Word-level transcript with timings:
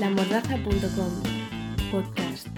lamordaza.com 0.00 1.22
Podcast. 1.90 2.48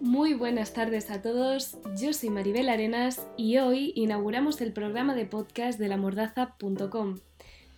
Muy 0.00 0.34
buenas 0.34 0.72
tardes 0.72 1.10
a 1.10 1.22
todos, 1.22 1.78
yo 1.96 2.12
soy 2.12 2.30
Maribel 2.30 2.68
Arenas 2.68 3.26
y 3.36 3.58
hoy 3.58 3.92
inauguramos 3.94 4.60
el 4.60 4.72
programa 4.72 5.14
de 5.14 5.26
podcast 5.26 5.78
de 5.78 5.88
lamordaza.com. 5.88 7.18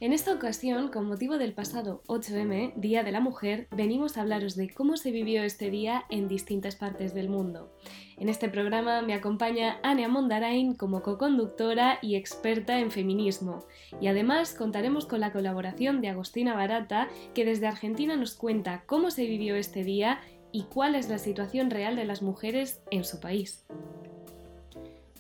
En 0.02 0.12
esta 0.12 0.34
ocasión, 0.34 0.88
con 0.88 1.06
motivo 1.06 1.38
del 1.38 1.52
pasado 1.52 2.02
8M, 2.09 2.74
Día 2.74 3.05
de 3.05 3.12
la 3.12 3.20
Mujer, 3.20 3.69
venimos 3.70 4.19
a 4.19 4.23
hablaros 4.23 4.56
de 4.56 4.69
cómo 4.69 4.97
se 4.97 5.12
vivió 5.12 5.45
este 5.45 5.70
día 5.70 6.06
en 6.11 6.27
distintas 6.27 6.75
partes 6.75 7.15
del 7.15 7.28
mundo. 7.28 7.73
En 8.19 8.28
este 8.28 8.48
programa 8.48 9.02
me 9.02 9.15
acompaña 9.15 9.78
Ania 9.84 10.09
Mondarain 10.09 10.75
como 10.75 11.02
co-conductora 11.02 12.01
y 12.02 12.16
experta 12.16 12.80
en 12.80 12.91
feminismo. 12.91 13.65
Y 14.01 14.09
además 14.09 14.55
contaremos 14.55 15.06
con 15.06 15.20
la 15.20 15.30
colaboración 15.30 16.01
de 16.01 16.09
Agostina 16.09 16.56
Barata, 16.56 17.09
que 17.33 17.45
desde 17.45 17.69
Argentina 17.69 18.16
nos 18.16 18.34
cuenta 18.34 18.83
cómo 18.87 19.12
se 19.12 19.27
vivió 19.27 19.55
este 19.55 19.84
día 19.84 20.20
y 20.50 20.64
cuál 20.64 20.97
es 20.97 21.09
la 21.11 21.19
situación 21.19 21.70
real 21.70 21.95
de 21.95 22.06
las 22.06 22.23
mujeres 22.23 22.83
en 22.91 23.05
su 23.05 23.20
país. 23.20 23.64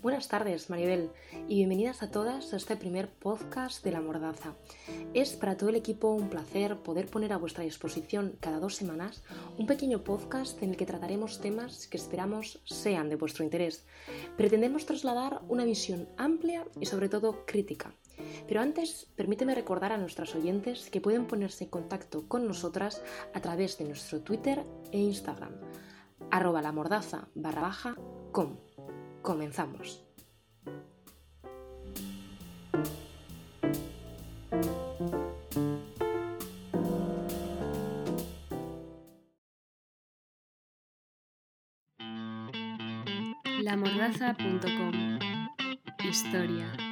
Buenas 0.02 0.26
tardes, 0.26 0.68
Maribel, 0.68 1.10
y 1.46 1.58
bienvenidas 1.58 2.02
a 2.02 2.10
todas 2.10 2.52
a 2.52 2.56
este 2.56 2.74
primer 2.74 3.08
podcast 3.08 3.84
de 3.84 3.92
La 3.92 4.00
Mordaza. 4.00 4.56
Es 5.14 5.34
para 5.34 5.56
todo 5.56 5.68
el 5.68 5.76
equipo 5.76 6.10
un 6.10 6.28
placer 6.28 6.76
poder 6.78 7.06
poner 7.06 7.32
a 7.32 7.36
vuestra 7.36 7.62
disposición 7.62 8.36
cada 8.40 8.58
dos 8.58 8.74
semanas 8.74 9.22
un 9.58 9.68
pequeño 9.68 10.02
podcast 10.02 10.60
en 10.60 10.70
el 10.70 10.76
que 10.76 10.86
trataremos 10.86 11.40
temas 11.40 11.86
que 11.86 11.98
esperamos 11.98 12.60
sean 12.64 13.10
de 13.10 13.14
vuestro 13.14 13.44
interés. 13.44 13.84
Pretendemos 14.36 14.86
trasladar 14.86 15.40
una 15.48 15.64
visión 15.64 16.08
amplia 16.16 16.66
y 16.80 16.86
sobre 16.86 17.08
todo 17.08 17.46
crítica. 17.46 17.94
Pero 18.48 18.60
antes, 18.60 19.06
permíteme 19.14 19.54
recordar 19.54 19.92
a 19.92 19.98
nuestras 19.98 20.34
oyentes 20.34 20.90
que 20.90 21.00
pueden 21.00 21.28
ponerse 21.28 21.62
en 21.62 21.70
contacto 21.70 22.26
con 22.26 22.48
nosotras 22.48 23.04
a 23.34 23.40
través 23.40 23.78
de 23.78 23.84
nuestro 23.84 24.20
Twitter 24.20 24.64
e 24.90 24.98
Instagram, 24.98 25.52
arroba 26.32 26.60
la 26.60 26.72
mordaza 26.72 27.28
barra 27.36 27.62
baja. 27.62 27.96
Comenzamos. 29.22 30.02
Lamordaza.com 43.62 45.18
Historia 46.04 46.91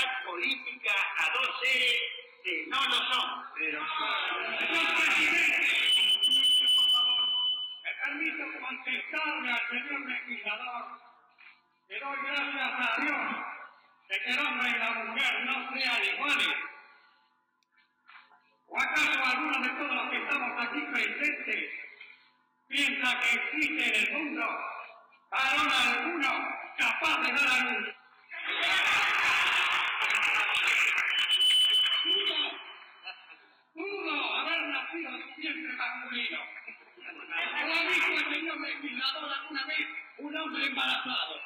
igualdad 0.00 0.24
política 0.24 0.92
a 1.18 1.30
dos 1.30 1.60
seres 1.60 2.00
que 2.42 2.66
no 2.68 2.76
lo 2.76 2.94
son? 2.94 3.40
Señor 3.56 3.84
presidente, 4.96 5.70
por 6.58 6.90
favor, 6.92 7.24
me 7.84 7.90
permito 8.04 8.44
contestarle 8.60 9.52
al 9.52 9.68
señor 9.68 10.00
legislador 10.08 11.00
que 11.88 12.00
doy 12.00 12.18
gracias 12.24 12.72
a 12.72 13.00
Dios 13.00 13.20
de 14.08 14.20
que 14.20 14.30
el 14.30 14.38
hombre 14.38 14.70
y 14.70 14.78
la 14.78 14.90
mujer 14.90 15.44
no 15.44 15.72
sean 15.72 16.04
iguales. 16.14 16.56
¿O 18.68 18.80
acaso 18.80 19.24
alguno 19.24 19.60
de 19.60 19.68
todos 19.70 19.94
los 19.94 20.10
que 20.10 20.16
estamos 20.16 20.66
aquí 20.66 20.80
presentes 20.92 21.70
piensa 22.68 23.20
que 23.20 23.34
existe 23.34 23.88
en 23.88 23.94
el 23.94 24.12
mundo 24.12 24.46
varón 25.30 25.68
alguno 25.72 26.30
capaz 26.78 27.20
de 27.22 27.32
dar 27.32 27.48
a 27.48 27.64
luz? 27.64 27.94
Pudo, 32.02 32.38
pudo 33.74 34.34
haber 34.36 34.60
nacido 34.68 35.10
siempre 35.36 35.72
masculino. 36.10 36.40
¿O 36.40 37.74
ha 37.74 37.88
visto 37.88 38.12
el 38.12 38.34
señor 38.34 38.60
legislador 38.60 39.32
alguna 39.32 39.64
vez 39.66 39.88
un 40.18 40.36
hombre 40.36 40.66
embarazado? 40.66 41.40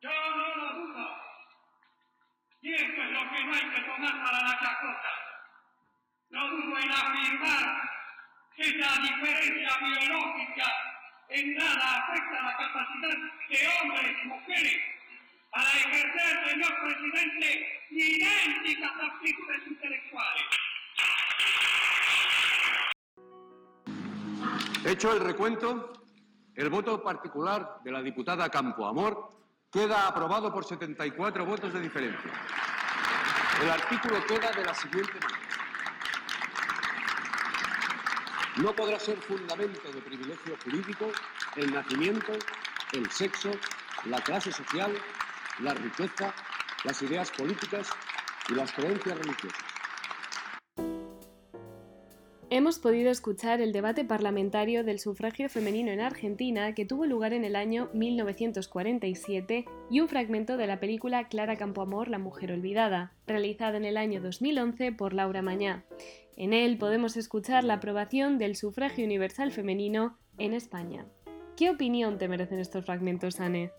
Yo 0.00 0.10
no 0.36 0.56
lo 0.56 0.72
dudo. 0.74 1.22
Y 2.62 2.74
esto 2.74 3.02
es 3.02 3.10
lo 3.10 3.30
que 3.30 3.44
no 3.44 3.54
hay 3.54 3.70
que 3.70 3.80
tomar 3.82 4.24
para 4.24 4.40
la 4.40 4.60
chacota. 4.60 5.10
No 6.30 6.48
dudo 6.48 6.78
en 6.78 6.90
afirmar 6.90 7.90
la 8.56 9.02
diferencia 9.02 9.78
biológica 9.78 10.85
en 11.28 11.54
nada 11.54 12.04
afecta 12.04 12.42
la 12.42 12.56
capacidad 12.56 13.16
de 13.48 13.58
hombres 13.82 14.16
y 14.22 14.28
mujeres 14.28 14.78
para 15.50 15.68
ejercer, 15.70 16.50
señor 16.50 16.72
presidente, 16.82 17.80
idénticas 17.90 18.92
aptitudes 19.02 19.66
intelectuales. 19.66 20.44
Hecho 24.84 25.12
el 25.14 25.20
recuento, 25.20 25.92
el 26.54 26.68
voto 26.68 27.02
particular 27.02 27.80
de 27.82 27.90
la 27.90 28.02
diputada 28.02 28.48
Campoamor 28.48 29.30
queda 29.72 30.06
aprobado 30.06 30.52
por 30.52 30.64
74 30.64 31.44
votos 31.44 31.72
de 31.72 31.80
diferencia. 31.80 32.32
El 33.62 33.70
artículo 33.70 34.24
queda 34.26 34.52
de 34.52 34.64
la 34.64 34.74
siguiente 34.74 35.12
manera. 35.14 35.45
No 38.62 38.74
podrá 38.74 38.98
ser 38.98 39.18
fundamento 39.18 39.92
de 39.92 40.00
privilegio 40.00 40.56
jurídico 40.64 41.10
el 41.56 41.74
nacimiento, 41.74 42.32
el 42.94 43.10
sexo, 43.10 43.50
la 44.06 44.18
clase 44.22 44.50
social, 44.50 44.92
la 45.60 45.74
riqueza, 45.74 46.34
las 46.84 47.02
ideas 47.02 47.30
políticas 47.32 47.90
y 48.48 48.54
las 48.54 48.72
creencias 48.72 49.18
religiosas. 49.18 49.60
Hemos 52.48 52.78
podido 52.78 53.10
escuchar 53.10 53.60
el 53.60 53.72
debate 53.72 54.04
parlamentario 54.04 54.84
del 54.84 55.00
sufragio 55.00 55.50
femenino 55.50 55.90
en 55.90 56.00
Argentina 56.00 56.74
que 56.74 56.86
tuvo 56.86 57.04
lugar 57.04 57.34
en 57.34 57.44
el 57.44 57.56
año 57.56 57.90
1947 57.92 59.66
y 59.90 60.00
un 60.00 60.08
fragmento 60.08 60.56
de 60.56 60.66
la 60.66 60.80
película 60.80 61.28
Clara 61.28 61.56
Campoamor, 61.56 62.08
La 62.08 62.18
Mujer 62.18 62.52
Olvidada, 62.52 63.12
realizada 63.26 63.76
en 63.76 63.84
el 63.84 63.98
año 63.98 64.22
2011 64.22 64.92
por 64.92 65.12
Laura 65.12 65.42
Mañá. 65.42 65.84
En 66.36 66.52
él 66.52 66.76
podemos 66.76 67.16
escuchar 67.16 67.64
la 67.64 67.74
aprobación 67.74 68.36
del 68.38 68.56
sufragio 68.56 69.04
universal 69.06 69.52
femenino 69.52 70.18
en 70.36 70.52
España. 70.52 71.06
¿Qué 71.56 71.70
opinión 71.70 72.18
te 72.18 72.28
merecen 72.28 72.58
estos 72.58 72.84
fragmentos, 72.84 73.40
Anne? 73.40 73.72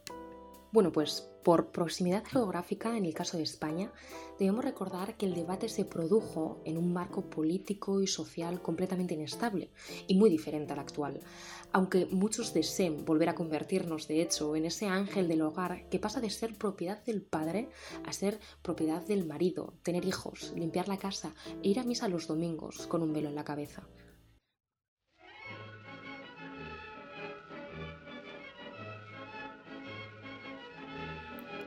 Bueno, 0.77 0.91
pues 0.91 1.27
por 1.43 1.71
proximidad 1.71 2.23
geográfica, 2.23 2.95
en 2.95 3.05
el 3.07 3.15
caso 3.15 3.35
de 3.35 3.41
España, 3.41 3.91
debemos 4.37 4.63
recordar 4.63 5.17
que 5.17 5.25
el 5.25 5.33
debate 5.33 5.69
se 5.69 5.85
produjo 5.85 6.61
en 6.65 6.77
un 6.77 6.93
marco 6.93 7.31
político 7.31 7.99
y 7.99 8.05
social 8.05 8.61
completamente 8.61 9.15
inestable 9.15 9.71
y 10.05 10.13
muy 10.13 10.29
diferente 10.29 10.73
al 10.73 10.79
actual, 10.79 11.19
aunque 11.71 12.05
muchos 12.05 12.53
deseen 12.53 13.05
volver 13.05 13.29
a 13.29 13.33
convertirnos, 13.33 14.07
de 14.07 14.21
hecho, 14.21 14.55
en 14.55 14.65
ese 14.65 14.85
ángel 14.85 15.27
del 15.27 15.41
hogar 15.41 15.89
que 15.89 15.97
pasa 15.97 16.21
de 16.21 16.29
ser 16.29 16.55
propiedad 16.59 17.03
del 17.05 17.23
padre 17.23 17.71
a 18.05 18.13
ser 18.13 18.39
propiedad 18.61 19.01
del 19.01 19.25
marido, 19.25 19.73
tener 19.81 20.05
hijos, 20.05 20.53
limpiar 20.55 20.87
la 20.87 20.97
casa 20.99 21.33
e 21.63 21.69
ir 21.69 21.79
a 21.79 21.85
misa 21.85 22.07
los 22.07 22.27
domingos 22.27 22.85
con 22.85 23.01
un 23.01 23.13
velo 23.13 23.29
en 23.29 23.35
la 23.35 23.45
cabeza. 23.45 23.87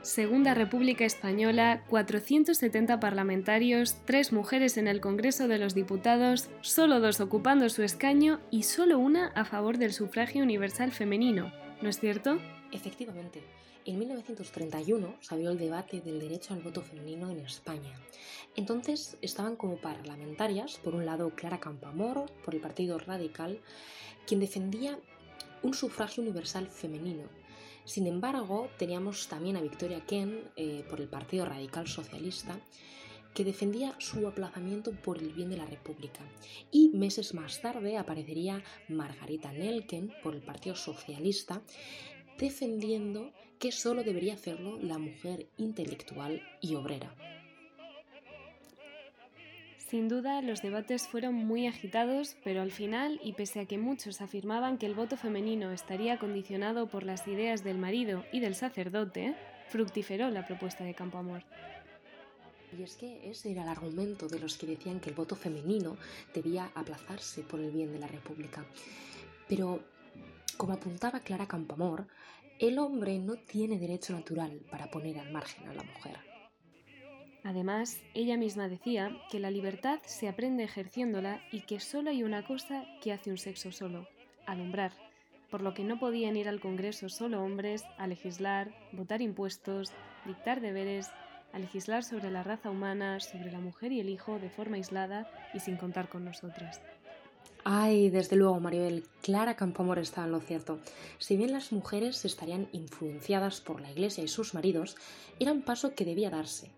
Segunda 0.01 0.55
República 0.55 1.05
Española, 1.05 1.83
470 1.87 2.99
parlamentarios, 2.99 3.97
3 4.05 4.33
mujeres 4.33 4.77
en 4.77 4.87
el 4.87 4.99
Congreso 4.99 5.47
de 5.47 5.59
los 5.59 5.75
Diputados, 5.75 6.49
solo 6.61 6.99
dos 6.99 7.21
ocupando 7.21 7.69
su 7.69 7.83
escaño 7.83 8.39
y 8.49 8.63
solo 8.63 8.97
una 8.97 9.27
a 9.27 9.45
favor 9.45 9.77
del 9.77 9.93
sufragio 9.93 10.41
universal 10.41 10.91
femenino. 10.91 11.53
¿No 11.83 11.89
es 11.89 11.99
cierto? 11.99 12.39
Efectivamente, 12.71 13.43
en 13.85 13.99
1931 13.99 15.17
se 15.19 15.35
abrió 15.35 15.51
el 15.51 15.59
debate 15.59 16.01
del 16.01 16.19
derecho 16.19 16.55
al 16.55 16.63
voto 16.63 16.81
femenino 16.81 17.29
en 17.29 17.37
España. 17.41 17.93
Entonces 18.55 19.17
estaban 19.21 19.55
como 19.55 19.77
parlamentarias, 19.77 20.79
por 20.83 20.95
un 20.95 21.05
lado 21.05 21.29
Clara 21.35 21.59
Campoamor, 21.59 22.25
por 22.43 22.55
el 22.55 22.61
Partido 22.61 22.97
Radical, 22.97 23.59
quien 24.25 24.39
defendía 24.39 24.97
un 25.61 25.75
sufragio 25.75 26.23
universal 26.23 26.65
femenino. 26.65 27.40
Sin 27.85 28.07
embargo, 28.07 28.69
teníamos 28.77 29.27
también 29.27 29.57
a 29.57 29.61
Victoria 29.61 30.05
Ken, 30.05 30.39
eh, 30.55 30.85
por 30.89 31.01
el 31.01 31.07
Partido 31.07 31.45
Radical 31.45 31.87
Socialista, 31.87 32.59
que 33.33 33.43
defendía 33.43 33.95
su 33.97 34.27
aplazamiento 34.27 34.91
por 34.91 35.17
el 35.17 35.33
bien 35.33 35.49
de 35.49 35.57
la 35.57 35.65
República. 35.65 36.21
Y 36.71 36.89
meses 36.89 37.33
más 37.33 37.61
tarde 37.61 37.97
aparecería 37.97 38.63
Margarita 38.89 39.51
Nelken 39.51 40.13
por 40.21 40.35
el 40.35 40.41
Partido 40.41 40.75
Socialista, 40.75 41.61
defendiendo 42.37 43.31
que 43.59 43.71
solo 43.71 44.03
debería 44.03 44.33
hacerlo 44.33 44.77
la 44.81 44.97
mujer 44.97 45.47
intelectual 45.57 46.41
y 46.61 46.75
obrera. 46.75 47.15
Sin 49.91 50.07
duda, 50.07 50.41
los 50.41 50.61
debates 50.61 51.05
fueron 51.05 51.35
muy 51.35 51.67
agitados, 51.67 52.37
pero 52.45 52.61
al 52.61 52.71
final, 52.71 53.19
y 53.25 53.33
pese 53.33 53.59
a 53.59 53.65
que 53.65 53.77
muchos 53.77 54.21
afirmaban 54.21 54.77
que 54.77 54.85
el 54.85 54.93
voto 54.93 55.17
femenino 55.17 55.69
estaría 55.71 56.17
condicionado 56.17 56.87
por 56.87 57.03
las 57.03 57.27
ideas 57.27 57.65
del 57.65 57.77
marido 57.77 58.23
y 58.31 58.39
del 58.39 58.55
sacerdote, 58.55 59.35
fructiferó 59.67 60.29
la 60.29 60.47
propuesta 60.47 60.85
de 60.85 60.93
Campoamor. 60.93 61.43
Y 62.79 62.83
es 62.83 62.95
que 62.95 63.29
ese 63.29 63.51
era 63.51 63.63
el 63.63 63.67
argumento 63.67 64.29
de 64.29 64.39
los 64.39 64.55
que 64.57 64.65
decían 64.65 65.01
que 65.01 65.09
el 65.09 65.15
voto 65.17 65.35
femenino 65.35 65.97
debía 66.33 66.71
aplazarse 66.73 67.41
por 67.41 67.59
el 67.59 67.71
bien 67.71 67.91
de 67.91 67.99
la 67.99 68.07
República. 68.07 68.63
Pero, 69.49 69.81
como 70.55 70.71
apuntaba 70.71 71.19
Clara 71.19 71.49
Campoamor, 71.49 72.07
el 72.59 72.79
hombre 72.79 73.19
no 73.19 73.35
tiene 73.35 73.77
derecho 73.77 74.13
natural 74.13 74.61
para 74.71 74.89
poner 74.89 75.19
al 75.19 75.33
margen 75.33 75.67
a 75.67 75.73
la 75.73 75.83
mujer. 75.83 76.30
Además, 77.43 77.99
ella 78.13 78.37
misma 78.37 78.67
decía 78.67 79.17
que 79.31 79.39
la 79.39 79.49
libertad 79.49 79.99
se 80.05 80.27
aprende 80.27 80.63
ejerciéndola 80.63 81.41
y 81.51 81.61
que 81.61 81.79
solo 81.79 82.11
hay 82.11 82.23
una 82.23 82.45
cosa 82.45 82.85
que 83.01 83.11
hace 83.11 83.31
un 83.31 83.37
sexo 83.37 83.71
solo, 83.71 84.07
alumbrar, 84.45 84.91
por 85.49 85.61
lo 85.61 85.73
que 85.73 85.83
no 85.83 85.99
podían 85.99 86.37
ir 86.37 86.47
al 86.47 86.61
Congreso 86.61 87.09
solo 87.09 87.43
hombres 87.43 87.83
a 87.97 88.07
legislar, 88.07 88.73
votar 88.91 89.21
impuestos, 89.21 89.91
dictar 90.25 90.61
deberes, 90.61 91.09
a 91.51 91.59
legislar 91.59 92.03
sobre 92.03 92.31
la 92.31 92.43
raza 92.43 92.69
humana, 92.69 93.19
sobre 93.19 93.51
la 93.51 93.59
mujer 93.59 93.91
y 93.91 93.99
el 93.99 94.09
hijo 94.09 94.39
de 94.39 94.49
forma 94.49 94.77
aislada 94.77 95.29
y 95.53 95.59
sin 95.59 95.77
contar 95.77 96.09
con 96.09 96.23
nosotras. 96.23 96.81
Ay, 97.63 98.09
desde 98.09 98.37
luego, 98.37 98.59
Maribel, 98.59 99.03
Clara 99.21 99.55
Campoamor 99.55 99.99
está 99.99 100.23
en 100.23 100.31
lo 100.31 100.39
cierto. 100.39 100.79
Si 101.19 101.37
bien 101.37 101.51
las 101.51 101.71
mujeres 101.71 102.25
estarían 102.25 102.67
influenciadas 102.71 103.61
por 103.61 103.81
la 103.81 103.91
Iglesia 103.91 104.23
y 104.23 104.27
sus 104.27 104.53
maridos, 104.53 104.95
era 105.39 105.51
un 105.51 105.61
paso 105.61 105.93
que 105.93 106.05
debía 106.05 106.31
darse, 106.31 106.71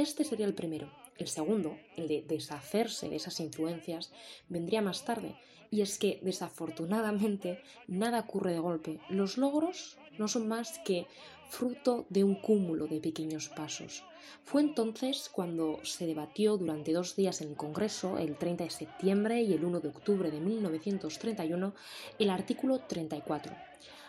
este 0.00 0.24
sería 0.24 0.46
el 0.46 0.54
primero. 0.54 0.90
El 1.16 1.28
segundo, 1.28 1.76
el 1.96 2.08
de 2.08 2.22
deshacerse 2.22 3.08
de 3.08 3.16
esas 3.16 3.40
influencias, 3.40 4.10
vendría 4.48 4.80
más 4.80 5.04
tarde. 5.04 5.36
Y 5.70 5.82
es 5.82 5.98
que, 5.98 6.18
desafortunadamente, 6.22 7.60
nada 7.86 8.20
ocurre 8.20 8.52
de 8.52 8.58
golpe. 8.58 9.00
Los 9.08 9.36
logros 9.36 9.98
no 10.18 10.28
son 10.28 10.48
más 10.48 10.78
que 10.84 11.06
fruto 11.50 12.06
de 12.08 12.24
un 12.24 12.36
cúmulo 12.36 12.86
de 12.86 13.00
pequeños 13.00 13.48
pasos. 13.48 14.04
Fue 14.44 14.62
entonces 14.62 15.28
cuando 15.28 15.84
se 15.84 16.06
debatió 16.06 16.56
durante 16.56 16.92
dos 16.92 17.16
días 17.16 17.40
en 17.40 17.50
el 17.50 17.56
Congreso, 17.56 18.18
el 18.18 18.36
30 18.36 18.64
de 18.64 18.70
septiembre 18.70 19.42
y 19.42 19.52
el 19.52 19.64
1 19.64 19.80
de 19.80 19.88
octubre 19.88 20.30
de 20.30 20.40
1931, 20.40 21.74
el 22.18 22.30
artículo 22.30 22.80
34, 22.80 23.54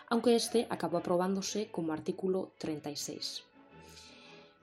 aunque 0.08 0.36
este 0.36 0.66
acabó 0.70 0.98
aprobándose 0.98 1.68
como 1.70 1.92
artículo 1.92 2.52
36. 2.58 3.44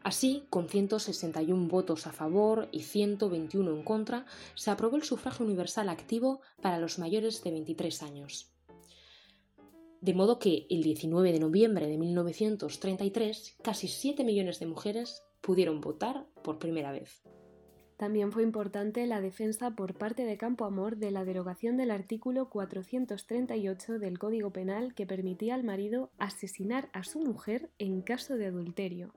Así, 0.04 0.46
con 0.50 0.70
161 0.70 1.68
votos 1.68 2.08
a 2.08 2.14
favor 2.14 2.70
y 2.72 2.84
121 2.84 3.72
en 3.72 3.84
contra, 3.84 4.26
se 4.56 4.72
aprobó 4.72 4.96
el 4.96 5.04
sufragio 5.04 5.46
universal 5.46 5.90
activo 5.90 6.42
para 6.62 6.80
los 6.80 7.00
mayores 7.00 7.44
de 7.44 7.52
23 7.52 8.04
años. 8.04 8.52
De 10.02 10.14
modo 10.14 10.40
que 10.40 10.66
el 10.70 10.82
19 10.82 11.34
de 11.34 11.40
noviembre 11.40 11.88
de 11.88 11.98
1933, 11.98 13.58
casi 13.62 13.90
7 13.90 14.24
millones 14.24 14.60
de 14.60 14.68
mujeres 14.68 15.24
pudieron 15.42 15.82
votar 15.82 16.26
por 16.42 16.58
primera 16.58 16.94
vez. 16.94 17.22
También 17.98 18.32
fue 18.32 18.44
importante 18.44 19.06
la 19.08 19.20
defensa 19.20 19.72
por 19.72 19.96
parte 19.96 20.24
de 20.24 20.38
Campo 20.38 20.64
Amor 20.64 20.96
de 20.96 21.12
la 21.12 21.26
derogación 21.26 21.76
del 21.76 21.92
artículo 21.92 22.50
438 22.50 24.00
del 24.00 24.18
Código 24.18 24.52
Penal 24.52 24.94
que 24.94 25.06
permitía 25.06 25.56
al 25.56 25.66
marido 25.66 26.10
asesinar 26.18 26.90
a 26.94 27.04
su 27.04 27.20
mujer 27.20 27.70
en 27.78 28.02
caso 28.02 28.38
de 28.38 28.46
adulterio. 28.46 29.12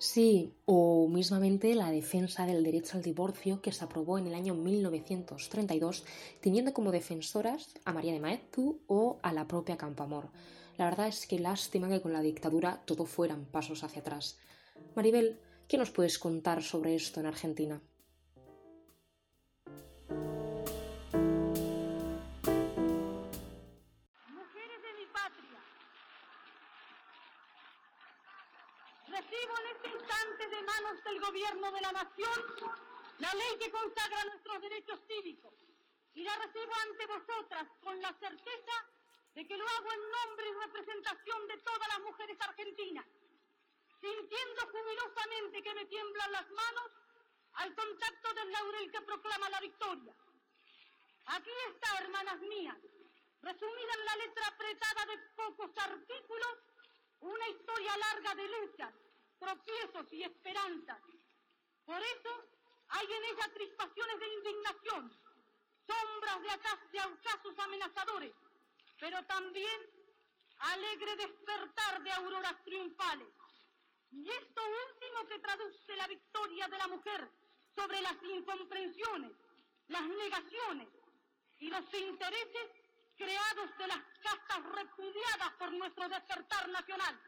Sí, 0.00 0.54
o 0.64 1.08
mismamente 1.08 1.74
la 1.74 1.90
defensa 1.90 2.46
del 2.46 2.62
derecho 2.62 2.96
al 2.96 3.02
divorcio 3.02 3.60
que 3.60 3.72
se 3.72 3.84
aprobó 3.84 4.16
en 4.16 4.28
el 4.28 4.34
año 4.34 4.54
1932, 4.54 6.04
teniendo 6.40 6.72
como 6.72 6.92
defensoras 6.92 7.74
a 7.84 7.92
María 7.92 8.12
de 8.12 8.20
Maeztu 8.20 8.80
o 8.86 9.18
a 9.22 9.32
la 9.32 9.48
propia 9.48 9.76
Campoamor. 9.76 10.28
La 10.76 10.84
verdad 10.84 11.08
es 11.08 11.26
que 11.26 11.40
lástima 11.40 11.88
que 11.88 12.00
con 12.00 12.12
la 12.12 12.22
dictadura 12.22 12.80
todo 12.84 13.06
fueran 13.06 13.46
pasos 13.46 13.82
hacia 13.82 14.00
atrás. 14.00 14.38
Maribel, 14.94 15.40
¿qué 15.66 15.76
nos 15.76 15.90
puedes 15.90 16.20
contar 16.20 16.62
sobre 16.62 16.94
esto 16.94 17.18
en 17.18 17.26
Argentina? 17.26 17.82
Del 30.96 31.20
gobierno 31.20 31.70
de 31.70 31.80
la 31.82 31.92
nación 31.92 32.44
la 33.18 33.34
ley 33.34 33.58
que 33.58 33.70
consagra 33.70 34.24
nuestros 34.24 34.62
derechos 34.62 34.98
cívicos 35.06 35.52
y 36.14 36.22
la 36.22 36.34
recibo 36.36 36.72
ante 36.88 37.06
vosotras 37.06 37.68
con 37.82 38.00
la 38.00 38.12
certeza 38.14 38.72
de 39.34 39.46
que 39.46 39.56
lo 39.56 39.68
hago 39.68 39.92
en 39.92 40.10
nombre 40.10 40.48
y 40.48 40.66
representación 40.66 41.46
de 41.48 41.58
todas 41.58 41.88
las 41.88 42.00
mujeres 42.00 42.38
argentinas, 42.40 43.04
sintiendo 44.00 44.66
jubilosamente 44.72 45.62
que 45.62 45.74
me 45.74 45.84
tiemblan 45.84 46.32
las 46.32 46.50
manos 46.50 46.90
al 47.52 47.74
contacto 47.74 48.34
del 48.34 48.50
laurel 48.50 48.90
que 48.90 49.02
proclama 49.02 49.50
la 49.50 49.60
victoria. 49.60 50.14
Aquí 51.26 51.50
está, 51.68 51.98
hermanas 51.98 52.40
mías, 52.40 52.78
resumida 53.42 53.92
en 53.98 54.04
la 54.06 54.16
letra 54.16 54.46
apretada 54.46 55.06
de 55.06 55.18
pocos 55.36 55.70
artículos, 55.76 56.58
una 57.20 57.48
historia 57.48 57.96
larga 57.98 58.34
de 58.36 58.48
luchas, 58.48 58.94
tropiezos 59.38 60.12
y 60.12 60.22
esperanzas. 60.22 61.00
Por 61.84 62.02
eso 62.02 62.30
hay 62.88 63.06
en 63.06 63.24
ella 63.24 63.52
crispaciones 63.54 64.20
de 64.20 64.34
indignación, 64.34 65.12
sombras 65.86 66.42
de, 66.42 66.98
de 66.98 67.04
ocasos 67.04 67.58
amenazadores, 67.58 68.34
pero 68.98 69.24
también 69.24 69.80
alegre 70.58 71.16
despertar 71.16 72.02
de 72.02 72.12
auroras 72.12 72.62
triunfales. 72.64 73.28
Y 74.10 74.28
esto 74.28 74.62
último 74.88 75.26
que 75.28 75.38
traduce 75.38 75.96
la 75.96 76.06
victoria 76.06 76.68
de 76.68 76.78
la 76.78 76.88
mujer 76.88 77.30
sobre 77.74 78.00
las 78.00 78.16
incomprensiones, 78.22 79.32
las 79.88 80.02
negaciones 80.02 80.88
y 81.58 81.68
los 81.68 81.94
intereses 81.94 82.70
creados 83.16 83.76
de 83.78 83.86
las 83.86 84.00
castas 84.22 84.64
repudiadas 84.64 85.52
por 85.58 85.72
nuestro 85.72 86.08
despertar 86.08 86.68
nacional. 86.68 87.18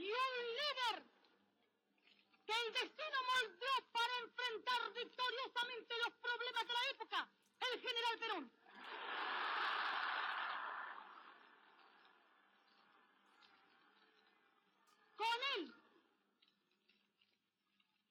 y 0.00 0.10
un 0.10 0.36
líder 0.60 1.04
que 2.46 2.59
destino 2.72 3.18
moldeó 3.32 3.92
para 3.92 4.18
enfrentar 4.18 4.92
victoriosamente 4.92 5.94
los 5.98 6.14
problemas 6.14 6.66
de 6.66 6.72
la 6.72 6.84
época, 6.90 7.28
el 7.60 7.80
general 7.80 8.18
Perón. 8.18 8.52
Con 15.16 15.38
él, 15.56 15.74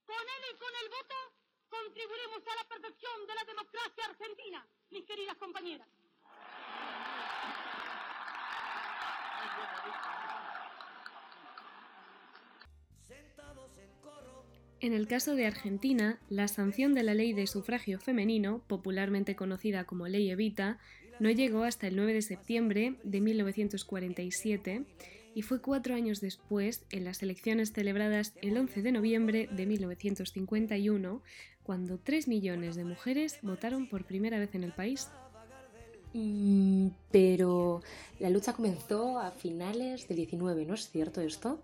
con 0.05 0.21
él 0.35 0.43
y 0.51 0.57
con 0.57 0.75
el 0.75 0.89
voto 0.89 1.15
contribuiremos 1.69 2.47
a 2.47 2.55
la 2.55 2.67
perfección 2.67 3.27
de 3.27 3.35
la 3.35 3.43
democracia 3.43 4.05
argentina, 4.05 4.67
mis 4.89 5.05
queridas 5.05 5.37
compañeras. 5.37 5.87
En 14.81 14.93
el 14.93 15.07
caso 15.07 15.35
de 15.35 15.45
Argentina, 15.45 16.19
la 16.29 16.47
sanción 16.47 16.93
de 16.93 17.03
la 17.03 17.13
ley 17.13 17.33
de 17.33 17.47
sufragio 17.47 17.99
femenino, 17.99 18.61
popularmente 18.67 19.35
conocida 19.35 19.83
como 19.83 20.07
Ley 20.07 20.29
Evita, 20.29 20.79
no 21.19 21.29
llegó 21.29 21.65
hasta 21.65 21.87
el 21.87 21.97
9 21.97 22.13
de 22.13 22.21
septiembre 22.21 22.95
de 23.03 23.19
1947 23.19 24.85
y 25.35 25.41
fue 25.41 25.61
cuatro 25.61 25.95
años 25.95 26.21
después, 26.21 26.85
en 26.91 27.03
las 27.03 27.21
elecciones 27.21 27.73
celebradas 27.73 28.33
el 28.41 28.57
11 28.57 28.81
de 28.81 28.91
noviembre 28.93 29.49
de 29.51 29.65
1951, 29.65 31.21
cuando 31.63 31.99
3 31.99 32.29
millones 32.29 32.75
de 32.75 32.85
mujeres 32.85 33.39
votaron 33.41 33.89
por 33.89 34.05
primera 34.05 34.39
vez 34.39 34.55
en 34.55 34.63
el 34.63 34.71
país. 34.71 35.09
Pero 37.11 37.81
la 38.19 38.29
lucha 38.29 38.53
comenzó 38.53 39.19
a 39.19 39.31
finales 39.31 40.07
del 40.07 40.17
19, 40.17 40.65
¿no 40.65 40.73
es 40.73 40.89
cierto 40.89 41.19
esto? 41.19 41.61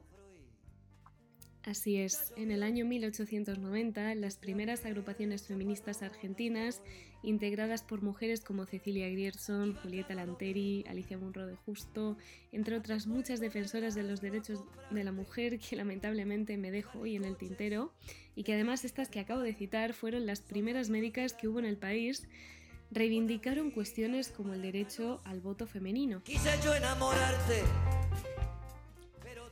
Así 1.66 1.98
es, 1.98 2.32
en 2.38 2.52
el 2.52 2.62
año 2.62 2.86
1890 2.86 4.14
las 4.14 4.38
primeras 4.38 4.86
agrupaciones 4.86 5.48
feministas 5.48 6.04
argentinas, 6.04 6.84
integradas 7.24 7.82
por 7.82 8.04
mujeres 8.04 8.42
como 8.42 8.68
Cecilia 8.68 9.10
Grierson, 9.10 9.74
Julieta 9.74 10.14
Lanteri, 10.14 10.86
Alicia 10.88 11.18
Munro 11.18 11.48
de 11.48 11.56
Justo, 11.56 12.18
entre 12.52 12.78
otras 12.78 13.08
muchas 13.08 13.40
defensoras 13.40 13.96
de 13.96 14.04
los 14.04 14.22
derechos 14.22 14.64
de 14.92 15.04
la 15.04 15.12
mujer 15.12 15.58
que 15.58 15.76
lamentablemente 15.76 16.56
me 16.56 16.70
dejo 16.70 17.00
hoy 17.00 17.16
en 17.16 17.26
el 17.26 17.36
tintero, 17.36 17.92
y 18.36 18.44
que 18.44 18.54
además 18.54 18.86
estas 18.86 19.10
que 19.10 19.20
acabo 19.20 19.42
de 19.42 19.56
citar 19.56 19.94
fueron 19.94 20.28
las 20.28 20.42
primeras 20.42 20.92
médicas 20.92 21.34
que 21.34 21.48
hubo 21.48 21.58
en 21.58 21.66
el 21.66 21.78
país, 21.78 22.28
reivindicaron 22.92 23.72
cuestiones 23.72 24.30
como 24.30 24.54
el 24.54 24.62
derecho 24.62 25.20
al 25.24 25.42
voto 25.42 25.66
femenino. 25.66 26.22
Quise 26.22 26.52
yo 26.64 26.76
enamorarte. 26.76 27.64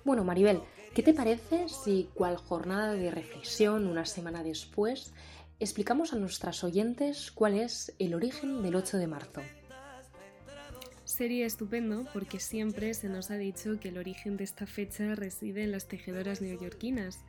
Bueno, 0.05 0.23
Maribel, 0.23 0.61
¿Qué 0.93 1.01
te 1.01 1.15
parece 1.15 1.69
si, 1.69 2.07
cual 2.13 2.37
jornada 2.37 2.93
de 2.93 3.09
reflexión 3.09 3.87
una 3.87 4.05
semana 4.05 4.43
después, 4.43 5.11
explicamos 5.59 6.13
a 6.13 6.17
nuestras 6.17 6.63
oyentes 6.63 7.31
cuál 7.31 7.55
es 7.55 7.95
el 7.97 8.13
origen 8.13 8.61
del 8.61 8.75
8 8.75 8.97
de 8.97 9.07
marzo? 9.07 9.41
Sería 11.03 11.47
estupendo 11.47 12.05
porque 12.13 12.39
siempre 12.39 12.93
se 12.93 13.09
nos 13.09 13.31
ha 13.31 13.37
dicho 13.37 13.79
que 13.79 13.89
el 13.89 13.97
origen 13.97 14.37
de 14.37 14.43
esta 14.43 14.67
fecha 14.67 15.15
reside 15.15 15.63
en 15.63 15.71
las 15.71 15.87
tejedoras 15.87 16.41
neoyorquinas, 16.41 17.21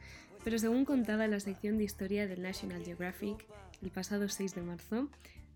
pero 0.45 0.59
según 0.59 0.85
contaba 0.85 1.27
la 1.27 1.41
sección 1.41 1.79
de 1.79 1.85
historia 1.85 2.27
del 2.27 2.43
National 2.43 2.85
Geographic 2.85 3.47
el 3.83 3.91
pasado 3.91 4.29
6 4.29 4.55
de 4.55 4.61
marzo, 4.61 5.09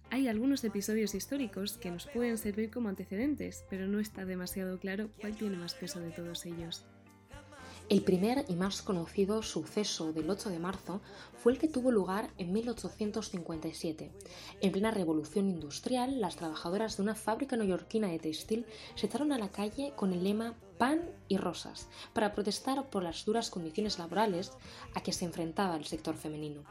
hay 0.08 0.28
algunos 0.28 0.64
episodios 0.64 1.14
históricos 1.14 1.76
que 1.76 1.90
nos 1.90 2.06
pueden 2.06 2.38
servir 2.38 2.70
como 2.70 2.88
antecedentes, 2.88 3.64
pero 3.68 3.86
no 3.86 4.00
está 4.00 4.24
demasiado 4.24 4.78
claro 4.78 5.10
cuál 5.20 5.36
tiene 5.36 5.58
más 5.58 5.74
peso 5.74 6.00
de 6.00 6.10
todos 6.10 6.46
ellos. 6.46 6.86
El 7.88 8.02
primer 8.02 8.44
y 8.48 8.54
más 8.54 8.82
conocido 8.82 9.42
suceso 9.42 10.12
del 10.12 10.28
8 10.28 10.50
de 10.50 10.58
marzo 10.58 11.00
fue 11.38 11.52
el 11.52 11.58
que 11.58 11.68
tuvo 11.68 11.90
lugar 11.90 12.28
en 12.36 12.52
1857. 12.52 14.12
En 14.60 14.72
plena 14.72 14.90
revolución 14.90 15.48
industrial, 15.48 16.20
las 16.20 16.36
trabajadoras 16.36 16.98
de 16.98 17.04
una 17.04 17.14
fábrica 17.14 17.56
neoyorquina 17.56 18.08
de 18.08 18.18
textil 18.18 18.66
se 18.94 19.06
echaron 19.06 19.32
a 19.32 19.38
la 19.38 19.48
calle 19.48 19.94
con 19.96 20.12
el 20.12 20.22
lema 20.22 20.54
pan 20.76 21.00
y 21.28 21.38
rosas 21.38 21.88
para 22.12 22.34
protestar 22.34 22.90
por 22.90 23.02
las 23.02 23.24
duras 23.24 23.48
condiciones 23.48 23.98
laborales 23.98 24.52
a 24.94 25.02
que 25.02 25.12
se 25.12 25.24
enfrentaba 25.24 25.74
el 25.74 25.86
sector 25.86 26.14
femenino. 26.14 26.64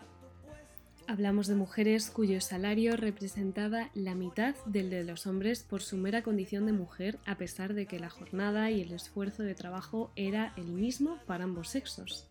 Hablamos 1.10 1.48
de 1.48 1.56
mujeres 1.56 2.10
cuyo 2.10 2.42
salario 2.42 2.98
representaba 2.98 3.90
la 3.94 4.14
mitad 4.14 4.56
del 4.66 4.90
de 4.90 5.06
los 5.06 5.26
hombres 5.26 5.64
por 5.64 5.82
su 5.82 5.96
mera 5.96 6.22
condición 6.22 6.66
de 6.66 6.74
mujer, 6.74 7.18
a 7.26 7.38
pesar 7.38 7.74
de 7.74 7.86
que 7.86 7.98
la 7.98 8.10
jornada 8.10 8.70
y 8.72 8.82
el 8.82 8.92
esfuerzo 8.92 9.44
de 9.44 9.56
trabajo 9.56 10.12
era 10.18 10.54
el 10.58 10.66
mismo 10.66 11.18
para 11.26 11.46
ambos 11.46 11.70
sexos. 11.70 12.28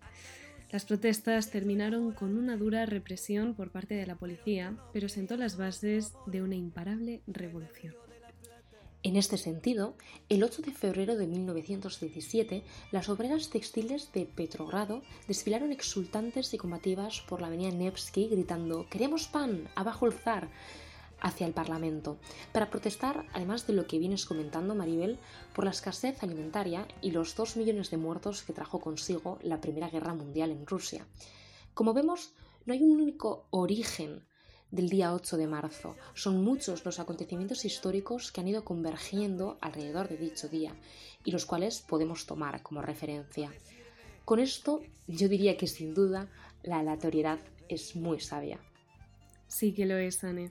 Las 0.71 0.85
protestas 0.85 1.51
terminaron 1.51 2.13
con 2.13 2.37
una 2.37 2.59
dura 2.59 2.85
represión 2.85 3.55
por 3.55 3.71
parte 3.71 3.95
de 3.95 4.07
la 4.07 4.17
policía, 4.17 4.77
pero 4.93 5.09
sentó 5.09 5.39
las 5.39 5.57
bases 5.57 6.13
de 6.27 6.43
una 6.43 6.57
imparable 6.57 7.23
revolución. 7.27 7.95
En 9.07 9.15
este 9.15 9.39
sentido, 9.39 9.95
el 10.29 10.43
8 10.43 10.63
de 10.63 10.73
febrero 10.73 11.17
de 11.17 11.29
1917, 11.29 12.65
las 12.91 13.09
obreras 13.09 13.51
textiles 13.51 14.11
de 14.13 14.27
Petrogrado 14.27 15.01
desfilaron 15.29 15.71
exultantes 15.71 16.53
y 16.53 16.59
combativas 16.59 17.21
por 17.21 17.41
la 17.41 17.47
avenida 17.47 17.71
Nevsky 17.71 18.27
gritando 18.27 18.89
¡Queremos 18.91 19.29
pan! 19.29 19.69
¡Abajo 19.77 20.07
el 20.07 20.13
zar! 20.13 20.49
hacia 21.21 21.47
el 21.47 21.53
Parlamento, 21.53 22.19
para 22.53 22.69
protestar, 22.69 23.27
además 23.33 23.65
de 23.69 23.75
lo 23.75 23.87
que 23.87 24.01
vienes 24.01 24.27
comentando, 24.27 24.75
Maribel, 24.75 25.21
por 25.55 25.65
la 25.65 25.71
escasez 25.71 26.21
alimentaria 26.25 26.89
y 27.01 27.13
los 27.13 27.37
dos 27.37 27.57
millones 27.57 27.91
de 27.91 27.99
muertos 27.99 28.43
que 28.43 28.55
trajo 28.55 28.81
consigo 28.81 29.39
la 29.41 29.61
Primera 29.61 29.89
Guerra 29.89 30.15
Mundial 30.15 30.51
en 30.51 30.67
Rusia. 30.67 31.07
Como 31.75 31.95
vemos, 31.95 32.33
no 32.65 32.73
hay 32.73 32.83
un 32.83 33.01
único 33.01 33.47
origen 33.51 34.25
del 34.71 34.89
día 34.89 35.15
8 35.15 35.37
de 35.37 35.47
marzo. 35.47 35.97
Son 36.15 36.43
muchos 36.43 36.85
los 36.85 36.99
acontecimientos 36.99 37.65
históricos 37.65 38.33
que 38.33 38.41
han 38.41 38.49
ido 38.49 38.65
convergiendo 38.65 39.59
alrededor 39.61 40.09
de 40.09 40.17
dicho 40.17 40.49
día 40.49 40.75
y 41.25 41.31
los 41.31 41.47
cuales 41.47 41.81
podemos 41.81 42.27
tomar 42.27 42.63
como 42.63 42.83
referencia. 42.83 43.53
Con 44.25 44.39
esto 44.39 44.83
yo 45.07 45.29
diría 45.29 45.57
que 45.57 45.67
sin 45.67 45.95
duda 45.95 46.29
la 46.63 46.79
aleatoriedad 46.79 47.39
es 47.69 47.97
muy 47.97 48.21
sabia. 48.21 48.59
Sí 49.49 49.73
que 49.73 49.87
lo 49.87 49.97
es, 49.97 50.25
Anne. 50.25 50.51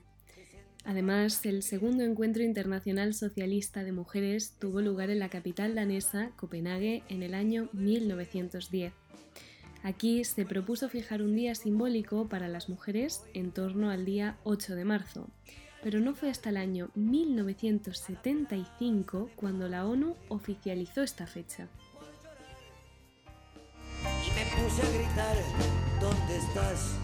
Además, 0.84 1.44
el 1.44 1.62
segundo 1.62 2.04
encuentro 2.04 2.44
internacional 2.44 3.12
socialista 3.12 3.82
de 3.82 3.90
mujeres 3.90 4.54
tuvo 4.58 4.80
lugar 4.80 5.10
en 5.10 5.18
la 5.18 5.28
capital 5.28 5.74
danesa, 5.74 6.30
Copenhague, 6.36 7.02
en 7.08 7.24
el 7.24 7.34
año 7.34 7.68
1910. 7.72 8.92
Aquí 9.86 10.22
se 10.24 10.44
propuso 10.44 10.88
fijar 10.88 11.22
un 11.22 11.36
día 11.36 11.54
simbólico 11.54 12.26
para 12.26 12.48
las 12.48 12.68
mujeres 12.68 13.22
en 13.34 13.52
torno 13.52 13.88
al 13.88 14.04
día 14.04 14.36
8 14.42 14.74
de 14.74 14.84
marzo, 14.84 15.28
pero 15.80 16.00
no 16.00 16.16
fue 16.16 16.28
hasta 16.28 16.50
el 16.50 16.56
año 16.56 16.90
1975 16.96 19.30
cuando 19.36 19.68
la 19.68 19.86
ONU 19.86 20.16
oficializó 20.28 21.04
esta 21.04 21.28
fecha. 21.28 21.68
Y 24.26 24.30
me 24.34 24.44
puse 24.56 24.82
a 24.82 24.90
gritar, 24.90 25.36
¿dónde 26.00 26.36
estás? 26.36 26.96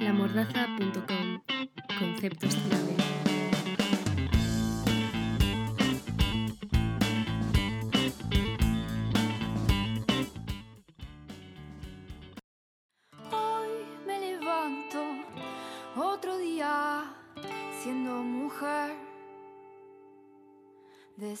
Lamordaza.com 0.00 1.42
Conceptos 1.96 2.56
clave. 2.56 2.87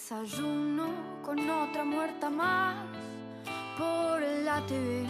Desayuno 0.08 1.20
con 1.22 1.38
otra 1.50 1.84
muerta 1.84 2.30
más 2.30 2.86
por 3.76 4.22
la 4.22 4.64
TV. 4.66 5.04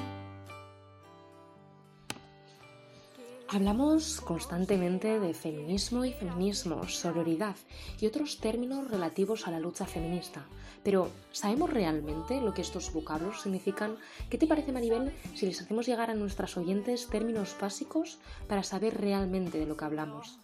Hablamos 3.46 4.20
constantemente 4.20 5.20
de 5.20 5.34
feminismo 5.34 6.04
y 6.04 6.12
feminismo, 6.12 6.88
sororidad 6.88 7.54
y 8.00 8.06
otros 8.06 8.40
términos 8.40 8.90
relativos 8.90 9.46
a 9.46 9.52
la 9.52 9.60
lucha 9.60 9.86
feminista. 9.86 10.44
Pero, 10.82 11.10
¿sabemos 11.30 11.72
realmente 11.72 12.40
lo 12.40 12.52
que 12.52 12.62
estos 12.62 12.92
vocablos 12.92 13.42
significan? 13.42 13.98
¿Qué 14.28 14.36
te 14.36 14.48
parece, 14.48 14.72
Maribel, 14.72 15.14
si 15.36 15.46
les 15.46 15.60
hacemos 15.60 15.86
llegar 15.86 16.10
a 16.10 16.14
nuestras 16.14 16.56
oyentes 16.56 17.06
términos 17.06 17.54
básicos 17.60 18.18
para 18.48 18.64
saber 18.64 19.00
realmente 19.00 19.60
de 19.60 19.66
lo 19.66 19.76
que 19.76 19.84
hablamos? 19.84 20.40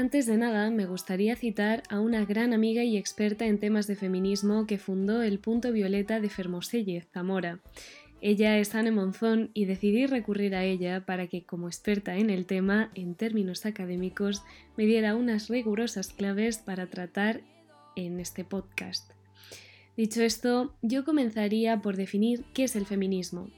Antes 0.00 0.24
de 0.24 0.38
nada, 0.38 0.70
me 0.70 0.86
gustaría 0.86 1.36
citar 1.36 1.82
a 1.90 2.00
una 2.00 2.24
gran 2.24 2.54
amiga 2.54 2.82
y 2.82 2.96
experta 2.96 3.44
en 3.44 3.58
temas 3.58 3.86
de 3.86 3.96
feminismo 3.96 4.66
que 4.66 4.78
fundó 4.78 5.20
el 5.20 5.38
Punto 5.38 5.72
Violeta 5.72 6.20
de 6.20 6.30
Fermoselle, 6.30 7.02
Zamora. 7.12 7.60
Ella 8.22 8.56
es 8.56 8.74
Anne 8.74 8.92
Monzón 8.92 9.50
y 9.52 9.66
decidí 9.66 10.06
recurrir 10.06 10.54
a 10.54 10.64
ella 10.64 11.04
para 11.04 11.26
que, 11.26 11.44
como 11.44 11.68
experta 11.68 12.16
en 12.16 12.30
el 12.30 12.46
tema, 12.46 12.90
en 12.94 13.14
términos 13.14 13.66
académicos, 13.66 14.42
me 14.74 14.86
diera 14.86 15.14
unas 15.14 15.50
rigurosas 15.50 16.14
claves 16.14 16.56
para 16.56 16.86
tratar 16.86 17.42
en 17.94 18.20
este 18.20 18.42
podcast. 18.42 19.12
Dicho 19.98 20.22
esto, 20.22 20.74
yo 20.80 21.04
comenzaría 21.04 21.82
por 21.82 21.98
definir 21.98 22.46
qué 22.54 22.64
es 22.64 22.74
el 22.74 22.86
feminismo. 22.86 23.50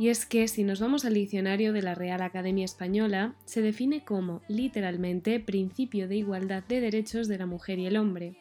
Y 0.00 0.08
es 0.08 0.24
que 0.24 0.48
si 0.48 0.64
nos 0.64 0.80
vamos 0.80 1.04
al 1.04 1.12
diccionario 1.12 1.74
de 1.74 1.82
la 1.82 1.94
Real 1.94 2.22
Academia 2.22 2.64
Española, 2.64 3.34
se 3.44 3.60
define 3.60 4.02
como, 4.02 4.40
literalmente, 4.48 5.40
principio 5.40 6.08
de 6.08 6.16
igualdad 6.16 6.64
de 6.66 6.80
derechos 6.80 7.28
de 7.28 7.36
la 7.36 7.44
mujer 7.44 7.78
y 7.78 7.84
el 7.84 7.98
hombre, 7.98 8.34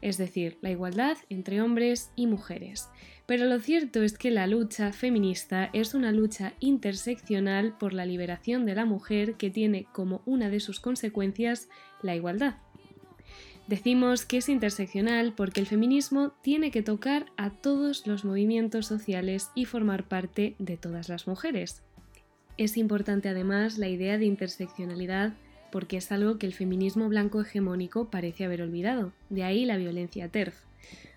es 0.00 0.16
decir, 0.16 0.56
la 0.62 0.70
igualdad 0.70 1.18
entre 1.28 1.60
hombres 1.60 2.10
y 2.16 2.26
mujeres. 2.26 2.88
Pero 3.26 3.44
lo 3.44 3.60
cierto 3.60 4.02
es 4.02 4.16
que 4.16 4.30
la 4.30 4.46
lucha 4.46 4.94
feminista 4.94 5.68
es 5.74 5.92
una 5.92 6.10
lucha 6.10 6.54
interseccional 6.58 7.76
por 7.76 7.92
la 7.92 8.06
liberación 8.06 8.64
de 8.64 8.74
la 8.74 8.86
mujer 8.86 9.34
que 9.34 9.50
tiene 9.50 9.86
como 9.92 10.22
una 10.24 10.48
de 10.48 10.60
sus 10.60 10.80
consecuencias 10.80 11.68
la 12.00 12.16
igualdad. 12.16 12.54
Decimos 13.66 14.26
que 14.26 14.36
es 14.38 14.50
interseccional 14.50 15.32
porque 15.34 15.60
el 15.60 15.66
feminismo 15.66 16.32
tiene 16.42 16.70
que 16.70 16.82
tocar 16.82 17.26
a 17.38 17.48
todos 17.48 18.06
los 18.06 18.24
movimientos 18.24 18.86
sociales 18.86 19.50
y 19.54 19.64
formar 19.64 20.06
parte 20.06 20.54
de 20.58 20.76
todas 20.76 21.08
las 21.08 21.26
mujeres. 21.26 21.82
Es 22.58 22.76
importante 22.76 23.30
además 23.30 23.78
la 23.78 23.88
idea 23.88 24.18
de 24.18 24.26
interseccionalidad 24.26 25.32
porque 25.72 25.96
es 25.96 26.12
algo 26.12 26.38
que 26.38 26.46
el 26.46 26.52
feminismo 26.52 27.08
blanco 27.08 27.40
hegemónico 27.40 28.10
parece 28.10 28.44
haber 28.44 28.62
olvidado, 28.62 29.12
de 29.30 29.42
ahí 29.44 29.64
la 29.64 29.76
violencia 29.76 30.28
TERF. 30.28 30.54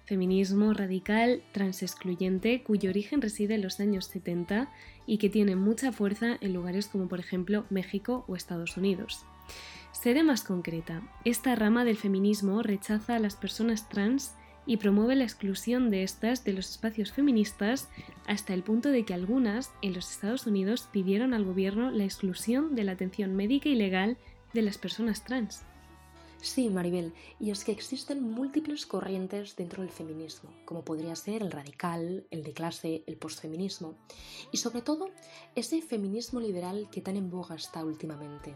Feminismo 0.05 0.73
radical, 0.73 1.43
transexcluyente, 1.51 2.63
cuyo 2.63 2.89
origen 2.89 3.21
reside 3.21 3.55
en 3.55 3.61
los 3.61 3.81
años 3.81 4.05
70 4.05 4.71
y 5.05 5.17
que 5.17 5.29
tiene 5.29 5.57
mucha 5.57 5.91
fuerza 5.91 6.37
en 6.39 6.53
lugares 6.53 6.87
como 6.87 7.09
por 7.09 7.19
ejemplo 7.19 7.65
México 7.69 8.23
o 8.27 8.37
Estados 8.37 8.77
Unidos. 8.77 9.25
Seré 9.91 10.23
más 10.23 10.43
concreta, 10.43 11.01
esta 11.25 11.55
rama 11.55 11.83
del 11.83 11.97
feminismo 11.97 12.61
rechaza 12.61 13.15
a 13.15 13.19
las 13.19 13.35
personas 13.35 13.89
trans 13.89 14.35
y 14.67 14.77
promueve 14.77 15.15
la 15.15 15.23
exclusión 15.23 15.89
de 15.89 16.03
estas 16.03 16.43
de 16.43 16.53
los 16.53 16.69
espacios 16.69 17.11
feministas 17.11 17.89
hasta 18.27 18.53
el 18.53 18.63
punto 18.63 18.89
de 18.89 19.05
que 19.05 19.13
algunas 19.13 19.71
en 19.81 19.93
los 19.93 20.11
Estados 20.11 20.45
Unidos 20.45 20.87
pidieron 20.91 21.33
al 21.33 21.45
gobierno 21.45 21.89
la 21.89 22.03
exclusión 22.03 22.75
de 22.75 22.83
la 22.83 22.91
atención 22.91 23.35
médica 23.35 23.69
y 23.69 23.75
legal 23.75 24.17
de 24.53 24.61
las 24.61 24.77
personas 24.77 25.23
trans. 25.23 25.63
Sí, 26.41 26.69
Maribel, 26.69 27.13
y 27.39 27.49
es 27.49 27.63
que 27.63 27.71
existen 27.71 28.21
múltiples 28.21 28.85
corrientes 28.85 29.55
dentro 29.55 29.81
del 29.81 29.91
feminismo, 29.91 30.51
como 30.65 30.85
podría 30.85 31.15
ser 31.15 31.41
el 31.41 31.51
radical, 31.51 32.27
el 32.29 32.43
de 32.43 32.53
clase, 32.53 33.03
el 33.07 33.17
postfeminismo, 33.17 33.95
y 34.51 34.57
sobre 34.57 34.83
todo 34.83 35.09
ese 35.55 35.81
feminismo 35.81 36.39
liberal 36.39 36.89
que 36.91 37.01
tan 37.01 37.17
en 37.17 37.31
boga 37.31 37.55
está 37.55 37.83
últimamente. 37.83 38.53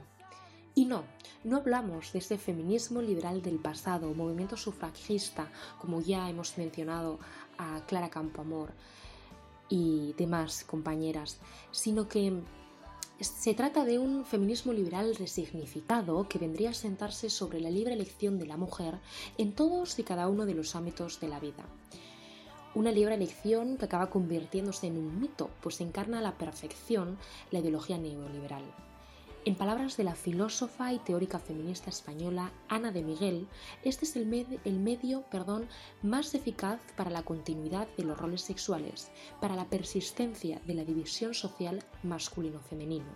Y 0.74 0.86
no, 0.86 1.04
no 1.44 1.58
hablamos 1.58 2.13
de 2.13 2.20
ese 2.20 2.38
feminismo 2.38 3.01
liberal 3.01 3.42
del 3.42 3.60
pasado, 3.60 4.13
movimiento 4.13 4.56
sufragista, 4.56 5.51
como 5.80 6.01
ya 6.01 6.30
hemos 6.30 6.58
mencionado 6.58 7.20
a 7.58 7.82
Clara 7.88 8.10
Campoamor 8.10 8.72
y 9.70 10.13
demás 10.18 10.63
compañeras, 10.63 11.40
sino 11.72 12.08
que 12.08 12.42
se 13.20 13.54
trata 13.54 13.86
de 13.86 14.00
un 14.00 14.25
feminismo 14.25 14.74
liberal 14.74 15.16
resignificado 15.16 16.28
que 16.28 16.40
vendría 16.40 16.72
a 16.72 16.74
sentarse 16.74 17.30
sobre 17.30 17.60
la 17.60 17.70
libre 17.70 17.94
elección 17.94 18.40
de 18.40 18.48
la 18.48 18.58
mujer 18.58 19.00
en 19.38 19.54
todos 19.54 20.00
y 20.00 20.04
cada 20.04 20.28
uno 20.28 20.46
de 20.46 20.56
los 20.56 20.75
ámbitos 20.75 21.20
de 21.20 21.28
la 21.28 21.40
vida. 21.40 21.66
Una 22.74 22.92
libre 22.92 23.16
elección 23.16 23.78
que 23.78 23.86
acaba 23.86 24.10
convirtiéndose 24.10 24.88
en 24.88 24.98
un 24.98 25.20
mito, 25.20 25.50
pues 25.62 25.82
encarna 25.82 26.20
a 26.20 26.22
la 26.22 26.38
perfección 26.38 27.18
la 27.51 27.60
ideología 27.60 27.98
neoliberal. 27.98 28.63
En 29.44 29.56
palabras 29.56 29.98
de 29.98 30.04
la 30.04 30.14
filósofa 30.14 30.94
y 30.94 31.00
teórica 31.00 31.40
feminista 31.40 31.90
española 31.90 32.52
Ana 32.70 32.92
de 32.92 33.02
Miguel, 33.02 33.48
este 33.84 34.06
es 34.06 34.16
el, 34.16 34.28
medio 34.28 35.24
perdón, 35.32 35.68
más 36.04 36.36
eficaz 36.36 36.80
para 36.96 37.10
la 37.10 37.24
continuidad 37.24 37.88
de 37.98 38.04
los 38.04 38.20
roles 38.20 38.42
sexuales, 38.42 39.10
para 39.40 39.56
la 39.56 39.66
persistencia 39.66 40.62
de 40.68 40.76
la 40.76 40.84
división 40.84 41.34
social 41.34 41.84
masculino-femenino. 42.04 43.10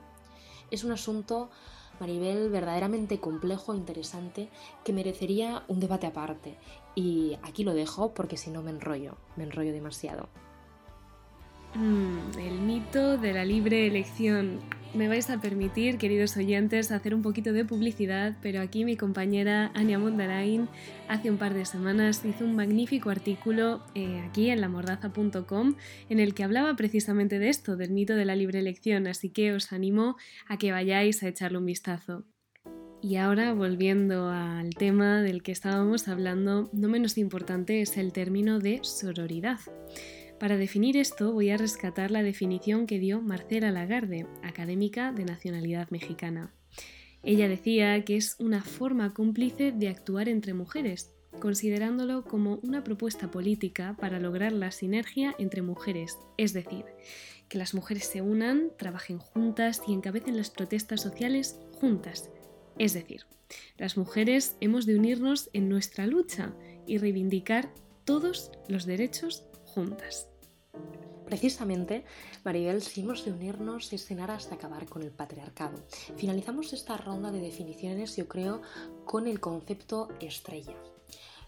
Es 0.71 0.83
un 0.83 0.93
asunto, 0.93 1.51
Maribel, 1.99 2.49
verdaderamente 2.49 3.19
complejo 3.19 3.73
e 3.73 3.77
interesante 3.77 4.49
que 4.83 4.93
merecería 4.93 5.61
un 5.67 5.79
debate 5.79 6.07
aparte. 6.07 6.57
Y 6.95 7.37
aquí 7.43 7.63
lo 7.63 7.75
dejo 7.75 8.15
porque 8.15 8.37
si 8.37 8.49
no 8.49 8.63
me 8.63 8.71
enrollo, 8.71 9.15
me 9.35 9.43
enrollo 9.43 9.73
demasiado. 9.73 10.27
Mm, 11.75 12.39
el 12.39 12.59
mito 12.61 13.17
de 13.19 13.33
la 13.33 13.45
libre 13.45 13.85
elección 13.85 14.61
me 14.95 15.07
vais 15.09 15.29
a 15.29 15.41
permitir, 15.41 15.97
queridos 15.97 16.37
oyentes, 16.37 16.91
hacer 16.91 17.13
un 17.13 17.21
poquito 17.21 17.51
de 17.51 17.65
publicidad, 17.65 18.37
pero 18.41 18.61
aquí 18.61 18.85
mi 18.85 18.95
compañera 18.95 19.71
Ania 19.73 19.99
Mondarain 19.99 20.69
hace 21.07 21.29
un 21.29 21.37
par 21.37 21.53
de 21.53 21.65
semanas 21.65 22.23
hizo 22.23 22.45
un 22.45 22.55
magnífico 22.55 23.09
artículo 23.09 23.83
eh, 23.93 24.21
aquí 24.27 24.49
en 24.49 24.61
lamordaza.com 24.61 25.75
en 26.09 26.19
el 26.19 26.33
que 26.33 26.43
hablaba 26.43 26.75
precisamente 26.75 27.39
de 27.39 27.49
esto, 27.49 27.75
del 27.75 27.91
mito 27.91 28.15
de 28.15 28.25
la 28.25 28.35
libre 28.35 28.59
elección, 28.59 29.07
así 29.07 29.29
que 29.29 29.53
os 29.53 29.73
animo 29.73 30.15
a 30.47 30.57
que 30.57 30.71
vayáis 30.71 31.23
a 31.23 31.27
echarle 31.27 31.57
un 31.57 31.65
vistazo. 31.65 32.25
Y 33.01 33.17
ahora, 33.17 33.53
volviendo 33.53 34.29
al 34.29 34.73
tema 34.75 35.21
del 35.21 35.43
que 35.43 35.51
estábamos 35.51 36.07
hablando, 36.07 36.69
no 36.73 36.87
menos 36.87 37.17
importante 37.17 37.81
es 37.81 37.97
el 37.97 38.13
término 38.13 38.59
de 38.59 38.79
sororidad. 38.81 39.59
Para 40.39 40.57
definir 40.57 40.97
esto 40.97 41.31
voy 41.31 41.49
a 41.49 41.57
rescatar 41.57 42.11
la 42.11 42.21
definición 42.21 42.87
que 42.87 42.99
dio 42.99 43.21
Marcela 43.21 43.71
Lagarde, 43.71 44.27
académica 44.43 45.13
de 45.13 45.23
nacionalidad 45.23 45.89
mexicana. 45.91 46.53
Ella 47.23 47.47
decía 47.47 48.03
que 48.03 48.17
es 48.17 48.35
una 48.37 48.61
forma 48.61 49.13
cómplice 49.13 49.71
de 49.71 49.87
actuar 49.87 50.27
entre 50.27 50.53
mujeres, 50.53 51.15
considerándolo 51.39 52.25
como 52.25 52.59
una 52.63 52.83
propuesta 52.83 53.31
política 53.31 53.95
para 53.99 54.19
lograr 54.19 54.51
la 54.51 54.71
sinergia 54.71 55.33
entre 55.39 55.61
mujeres, 55.61 56.17
es 56.37 56.51
decir, 56.53 56.83
que 57.47 57.57
las 57.57 57.73
mujeres 57.73 58.05
se 58.05 58.21
unan, 58.21 58.71
trabajen 58.77 59.19
juntas 59.19 59.81
y 59.87 59.93
encabecen 59.93 60.35
las 60.35 60.49
protestas 60.49 61.01
sociales 61.01 61.57
juntas. 61.79 62.29
Es 62.77 62.93
decir, 62.93 63.21
las 63.77 63.95
mujeres 63.97 64.57
hemos 64.59 64.85
de 64.85 64.97
unirnos 64.97 65.49
en 65.53 65.69
nuestra 65.69 66.07
lucha 66.07 66.53
y 66.85 66.97
reivindicar 66.97 67.73
todos 68.03 68.51
los 68.67 68.85
derechos 68.85 69.45
Precisamente, 71.25 72.05
Maribel, 72.43 72.81
si 72.81 73.01
de 73.25 73.31
unirnos 73.31 73.91
y 73.93 73.97
cenar 73.97 74.31
hasta 74.31 74.55
acabar 74.55 74.85
con 74.85 75.01
el 75.01 75.11
patriarcado. 75.11 75.77
Finalizamos 76.17 76.71
esta 76.71 76.97
ronda 76.97 77.31
de 77.31 77.41
definiciones, 77.41 78.15
yo 78.15 78.27
creo, 78.27 78.61
con 79.05 79.27
el 79.27 79.39
concepto 79.39 80.09
estrella. 80.19 80.75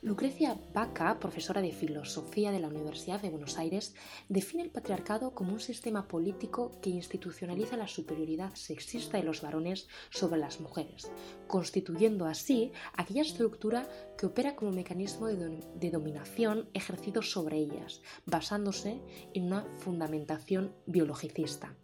Lucrecia 0.07 0.57
Baca, 0.73 1.19
profesora 1.19 1.61
de 1.61 1.73
filosofía 1.73 2.53
de 2.53 2.61
la 2.61 2.69
Universidad 2.69 3.21
de 3.21 3.29
Buenos 3.29 3.57
Aires, 3.57 3.93
define 4.29 4.63
el 4.63 4.69
patriarcado 4.69 5.31
como 5.31 5.51
un 5.51 5.59
sistema 5.59 6.07
político 6.07 6.79
que 6.81 6.89
institucionaliza 6.89 7.75
la 7.75 7.89
superioridad 7.89 8.55
sexista 8.55 9.17
de 9.17 9.25
los 9.25 9.41
varones 9.41 9.89
sobre 10.09 10.39
las 10.39 10.61
mujeres, 10.61 11.11
constituyendo 11.47 12.25
así 12.25 12.71
aquella 12.93 13.21
estructura 13.21 13.85
que 14.17 14.27
opera 14.27 14.55
como 14.55 14.71
mecanismo 14.71 15.27
de, 15.27 15.91
dominación 15.91 16.69
ejercido 16.73 17.21
sobre 17.21 17.57
ellas, 17.57 18.01
basándose 18.25 19.01
en 19.33 19.47
una 19.47 19.65
fundamentación 19.75 20.73
biologicista. 20.85 21.75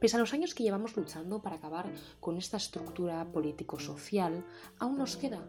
Pese 0.00 0.16
a 0.16 0.18
los 0.18 0.34
años 0.34 0.56
que 0.56 0.64
llevamos 0.64 0.96
luchando 0.96 1.40
para 1.40 1.54
acabar 1.54 1.86
con 2.18 2.36
esta 2.36 2.56
estructura 2.56 3.24
político-social, 3.30 4.44
aún 4.80 4.98
nos 4.98 5.16
queda. 5.16 5.48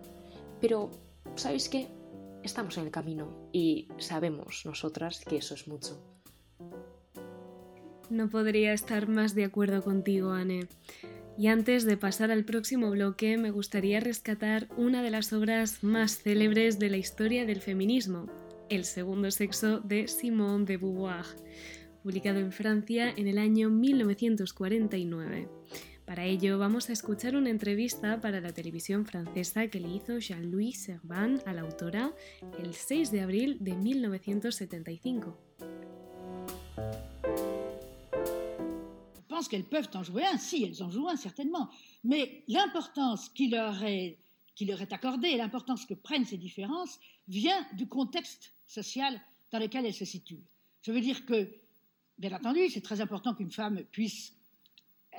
Pero 0.62 0.92
¿sabéis 1.36 1.70
qué? 1.70 1.88
Estamos 2.44 2.78
en 2.78 2.86
el 2.86 2.92
camino 2.92 3.50
y 3.52 3.88
sabemos 3.98 4.64
nosotras 4.66 5.24
que 5.28 5.38
eso 5.38 5.56
es 5.56 5.68
mucho. 5.68 6.00
No 8.10 8.30
podría 8.30 8.72
estar 8.74 9.08
más 9.08 9.34
de 9.34 9.46
acuerdo 9.46 9.84
contigo, 9.84 10.32
Anne. 10.32 10.68
Y 11.38 11.48
antes 11.48 11.86
de 11.86 11.98
pasar 11.98 12.32
al 12.32 12.46
próximo 12.46 12.92
bloque, 12.92 13.38
me 13.38 13.52
gustaría 13.52 14.00
rescatar 14.00 14.68
una 14.78 15.02
de 15.02 15.10
las 15.10 15.34
obras 15.34 15.84
más 15.84 16.20
célebres 16.20 16.80
de 16.80 16.90
la 16.90 16.98
historia 16.98 17.46
del 17.46 17.62
feminismo, 17.62 18.28
El 18.70 18.86
segundo 18.86 19.32
sexo 19.32 19.80
de 19.80 20.08
Simone 20.08 20.66
de 20.66 20.78
Beauvoir, 20.78 21.26
publicado 22.04 22.40
en 22.40 22.52
Francia 22.52 23.14
en 23.18 23.28
el 23.28 23.38
año 23.38 23.70
1949. 23.70 25.50
Para 26.06 26.26
ello 26.26 26.60
vamos 26.60 26.90
a 26.90 26.94
escuchar 26.94 27.36
una 27.36 27.50
entrevista 27.50 28.22
para 28.22 28.40
la 28.40 28.54
televisión 28.54 29.06
francesa 29.06 29.68
que 29.68 29.80
le 29.80 29.90
hizo 29.90 30.20
Jean-Louis 30.20 30.78
Servan 30.78 31.42
a 31.48 31.54
la 31.54 31.62
autora 31.62 32.14
el 32.60 32.76
6 32.76 33.12
de 33.12 33.22
abril 33.22 33.58
de 33.60 33.74
1975. 33.76 35.34
Je 39.16 39.22
pense 39.28 39.50
qu'elles 39.50 39.66
peuvent 39.66 39.90
en 39.96 40.04
jouer 40.04 40.26
un, 40.26 40.38
si 40.38 40.64
elles 40.64 40.84
en 40.84 40.92
jouent 40.92 41.10
un 41.10 41.18
certainement, 41.18 41.72
mais 42.04 42.44
l'importance 42.48 43.30
qui 43.30 43.50
leur 43.50 43.84
est 43.84 44.20
qui 44.54 44.66
leur 44.66 44.82
est 44.82 44.94
accordée, 44.94 45.36
l'importance 45.36 45.86
que 45.86 45.94
prennent 45.94 46.24
ces 46.24 46.38
différences, 46.38 46.98
vient 47.28 47.68
du 47.74 47.88
contexte 47.88 48.54
social 48.66 49.20
dans 49.52 49.60
lequel 49.60 49.86
elles 49.86 49.94
se 49.94 50.06
situent. 50.06 50.46
Je 50.82 50.94
veux 50.94 51.02
dire 51.02 51.26
que, 51.26 51.50
bien 52.18 52.32
entendu, 52.32 52.70
c'est 52.70 52.80
très 52.80 53.02
important 53.02 53.36
qu'une 53.36 53.52
femme 53.52 53.84
puisse 53.92 54.35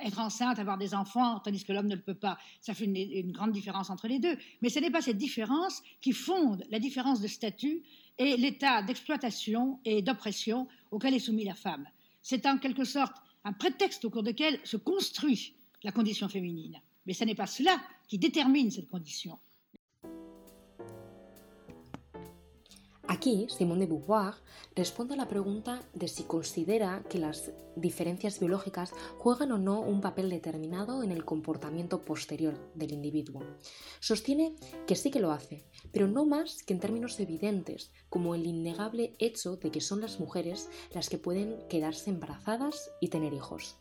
être 0.03 0.19
enceinte, 0.19 0.59
avoir 0.59 0.77
des 0.77 0.93
enfants, 0.93 1.39
tandis 1.39 1.63
que 1.63 1.73
l'homme 1.73 1.87
ne 1.87 1.95
le 1.95 2.01
peut 2.01 2.13
pas. 2.13 2.37
Ça 2.61 2.73
fait 2.73 2.85
une, 2.85 3.31
grande 3.31 3.51
différence 3.51 3.89
entre 3.89 4.07
les 4.07 4.19
deux. 4.19 4.37
Mais 4.61 4.69
ce 4.69 4.79
n'est 4.79 4.91
pas 4.91 5.01
cette 5.01 5.17
différence 5.17 5.81
qui 6.01 6.13
fonde 6.13 6.63
la 6.69 6.79
différence 6.79 7.21
de 7.21 7.27
statut 7.27 7.83
et 8.17 8.37
l'état 8.37 8.81
d'exploitation 8.81 9.79
et 9.85 10.01
d'oppression 10.01 10.67
auquel 10.91 11.13
est 11.13 11.19
soumise 11.19 11.45
la 11.45 11.55
femme. 11.55 11.85
C'est 12.21 12.45
en 12.45 12.57
quelque 12.57 12.83
sorte 12.83 13.15
un 13.43 13.53
prétexte 13.53 14.03
au 14.05 14.09
cours 14.09 14.23
duquel 14.23 14.59
se 14.63 14.77
construit 14.77 15.53
la 15.83 15.91
condition 15.91 16.27
féminine. 16.27 16.81
Mais 17.05 17.13
ce 17.13 17.23
n'est 17.23 17.35
pas 17.35 17.47
cela 17.47 17.77
qui 18.07 18.17
détermine 18.17 18.71
cette 18.71 18.89
condition. 18.89 19.39
Aquí, 23.17 23.47
Simone 23.49 23.87
de 23.87 23.87
Beauvoir 23.87 24.35
responde 24.75 25.15
a 25.15 25.17
la 25.17 25.27
pregunta 25.27 25.81
de 25.95 26.07
si 26.07 26.21
considera 26.25 27.03
que 27.09 27.17
las 27.17 27.51
diferencias 27.75 28.39
biológicas 28.39 28.93
juegan 29.17 29.51
o 29.53 29.57
no 29.57 29.79
un 29.79 30.01
papel 30.01 30.29
determinado 30.29 31.01
en 31.01 31.09
el 31.09 31.25
comportamiento 31.25 32.05
posterior 32.05 32.53
del 32.75 32.93
individuo. 32.93 33.41
Sostiene 33.99 34.55
que 34.85 34.95
sí 34.95 35.09
que 35.09 35.19
lo 35.19 35.31
hace, 35.31 35.65
pero 35.91 36.07
no 36.07 36.25
más 36.25 36.61
que 36.61 36.73
en 36.75 36.79
términos 36.79 37.19
evidentes, 37.19 37.91
como 38.07 38.35
el 38.35 38.45
innegable 38.45 39.15
hecho 39.17 39.57
de 39.57 39.71
que 39.71 39.81
son 39.81 39.99
las 39.99 40.19
mujeres 40.19 40.69
las 40.93 41.09
que 41.09 41.17
pueden 41.17 41.57
quedarse 41.69 42.11
embarazadas 42.11 42.91
y 43.01 43.07
tener 43.07 43.33
hijos. 43.33 43.77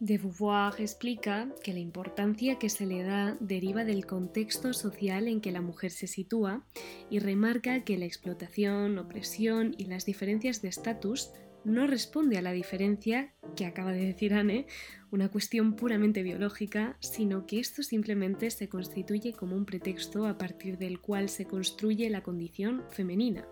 De 0.00 0.16
Beauvoir 0.16 0.80
explica 0.80 1.48
que 1.64 1.72
la 1.72 1.80
importancia 1.80 2.56
que 2.56 2.68
se 2.68 2.86
le 2.86 3.02
da 3.02 3.36
deriva 3.40 3.84
del 3.84 4.06
contexto 4.06 4.72
social 4.72 5.26
en 5.26 5.40
que 5.40 5.50
la 5.50 5.60
mujer 5.60 5.90
se 5.90 6.06
sitúa 6.06 6.64
y 7.10 7.18
remarca 7.18 7.82
que 7.82 7.98
la 7.98 8.04
explotación, 8.04 8.96
opresión 8.98 9.74
y 9.76 9.86
las 9.86 10.06
diferencias 10.06 10.62
de 10.62 10.68
estatus 10.68 11.32
no 11.64 11.88
responde 11.88 12.38
a 12.38 12.42
la 12.42 12.52
diferencia 12.52 13.34
que 13.56 13.66
acaba 13.66 13.90
de 13.90 14.06
decir 14.06 14.34
Anne, 14.34 14.66
una 15.10 15.30
cuestión 15.30 15.74
puramente 15.74 16.22
biológica, 16.22 16.96
sino 17.00 17.44
que 17.44 17.58
esto 17.58 17.82
simplemente 17.82 18.52
se 18.52 18.68
constituye 18.68 19.32
como 19.32 19.56
un 19.56 19.64
pretexto 19.64 20.26
a 20.26 20.38
partir 20.38 20.78
del 20.78 21.00
cual 21.00 21.28
se 21.28 21.46
construye 21.46 22.08
la 22.08 22.22
condición 22.22 22.84
femenina, 22.90 23.48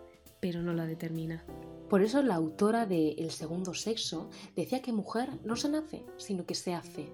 pero 0.46 0.62
no 0.62 0.72
la 0.72 0.86
determina. 0.86 1.42
Por 1.90 2.02
eso 2.02 2.22
la 2.22 2.36
autora 2.36 2.86
de 2.86 3.16
El 3.18 3.32
segundo 3.32 3.74
sexo 3.74 4.30
decía 4.54 4.80
que 4.80 4.92
mujer 4.92 5.28
no 5.44 5.56
se 5.56 5.68
nace, 5.68 6.06
sino 6.18 6.46
que 6.46 6.54
se 6.54 6.72
hace. 6.72 7.12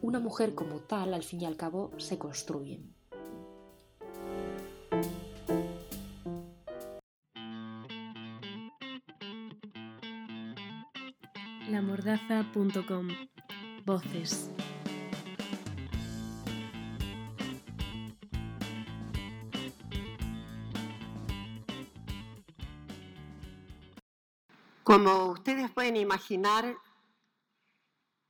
Una 0.00 0.20
mujer 0.20 0.54
como 0.54 0.78
tal, 0.78 1.12
al 1.12 1.24
fin 1.24 1.40
y 1.40 1.44
al 1.44 1.56
cabo, 1.56 1.90
se 1.96 2.18
construye. 2.18 2.80
Lamordaza.com 11.68 13.08
Voces. 13.84 14.52
Como 24.88 25.32
ustedes 25.32 25.70
pueden 25.70 25.96
imaginar, 25.96 26.74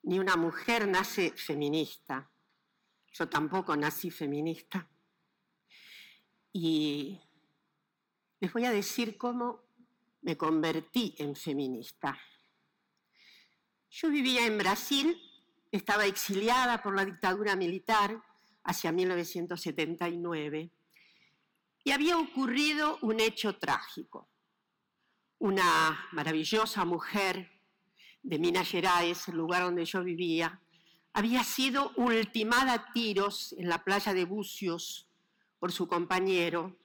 ni 0.02 0.18
una 0.18 0.34
mujer 0.34 0.88
nace 0.88 1.30
feminista. 1.30 2.28
Yo 3.12 3.28
tampoco 3.28 3.76
nací 3.76 4.10
feminista. 4.10 4.90
Y 6.52 7.16
les 8.40 8.52
voy 8.52 8.64
a 8.64 8.72
decir 8.72 9.16
cómo 9.16 9.68
me 10.22 10.36
convertí 10.36 11.14
en 11.18 11.36
feminista. 11.36 12.18
Yo 13.88 14.10
vivía 14.10 14.44
en 14.44 14.58
Brasil, 14.58 15.16
estaba 15.70 16.06
exiliada 16.06 16.82
por 16.82 16.96
la 16.96 17.04
dictadura 17.04 17.54
militar 17.54 18.20
hacia 18.64 18.90
1979 18.90 20.72
y 21.84 21.90
había 21.92 22.18
ocurrido 22.18 22.98
un 23.02 23.20
hecho 23.20 23.56
trágico 23.60 24.28
una 25.38 26.08
maravillosa 26.12 26.84
mujer 26.84 27.50
de 28.22 28.38
Minas 28.38 28.68
Gerais, 28.68 29.28
el 29.28 29.36
lugar 29.36 29.62
donde 29.62 29.84
yo 29.84 30.02
vivía, 30.02 30.60
había 31.12 31.44
sido 31.44 31.92
ultimada 31.96 32.72
a 32.74 32.92
tiros 32.92 33.54
en 33.58 33.68
la 33.68 33.82
playa 33.84 34.12
de 34.12 34.24
Bucios 34.24 35.08
por 35.58 35.72
su 35.72 35.88
compañero, 35.88 36.76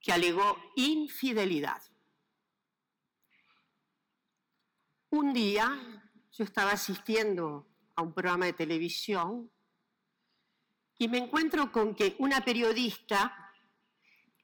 que 0.00 0.12
alegó 0.12 0.58
infidelidad. 0.76 1.82
Un 5.10 5.32
día 5.32 6.10
yo 6.32 6.44
estaba 6.44 6.72
asistiendo 6.72 7.68
a 7.94 8.02
un 8.02 8.12
programa 8.12 8.46
de 8.46 8.54
televisión 8.54 9.50
y 10.98 11.08
me 11.08 11.18
encuentro 11.18 11.70
con 11.70 11.94
que 11.94 12.16
una 12.18 12.44
periodista 12.44 13.41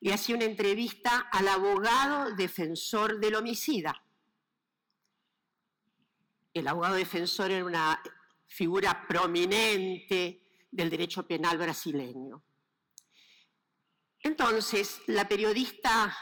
le 0.00 0.12
hacía 0.12 0.36
una 0.36 0.44
entrevista 0.44 1.28
al 1.32 1.48
abogado 1.48 2.34
defensor 2.34 3.18
del 3.18 3.34
homicida. 3.34 4.02
El 6.54 6.68
abogado 6.68 6.94
defensor 6.94 7.50
era 7.50 7.64
una 7.64 8.02
figura 8.46 9.06
prominente 9.06 10.42
del 10.70 10.90
derecho 10.90 11.26
penal 11.26 11.58
brasileño. 11.58 12.42
Entonces, 14.20 15.00
la 15.06 15.28
periodista 15.28 16.16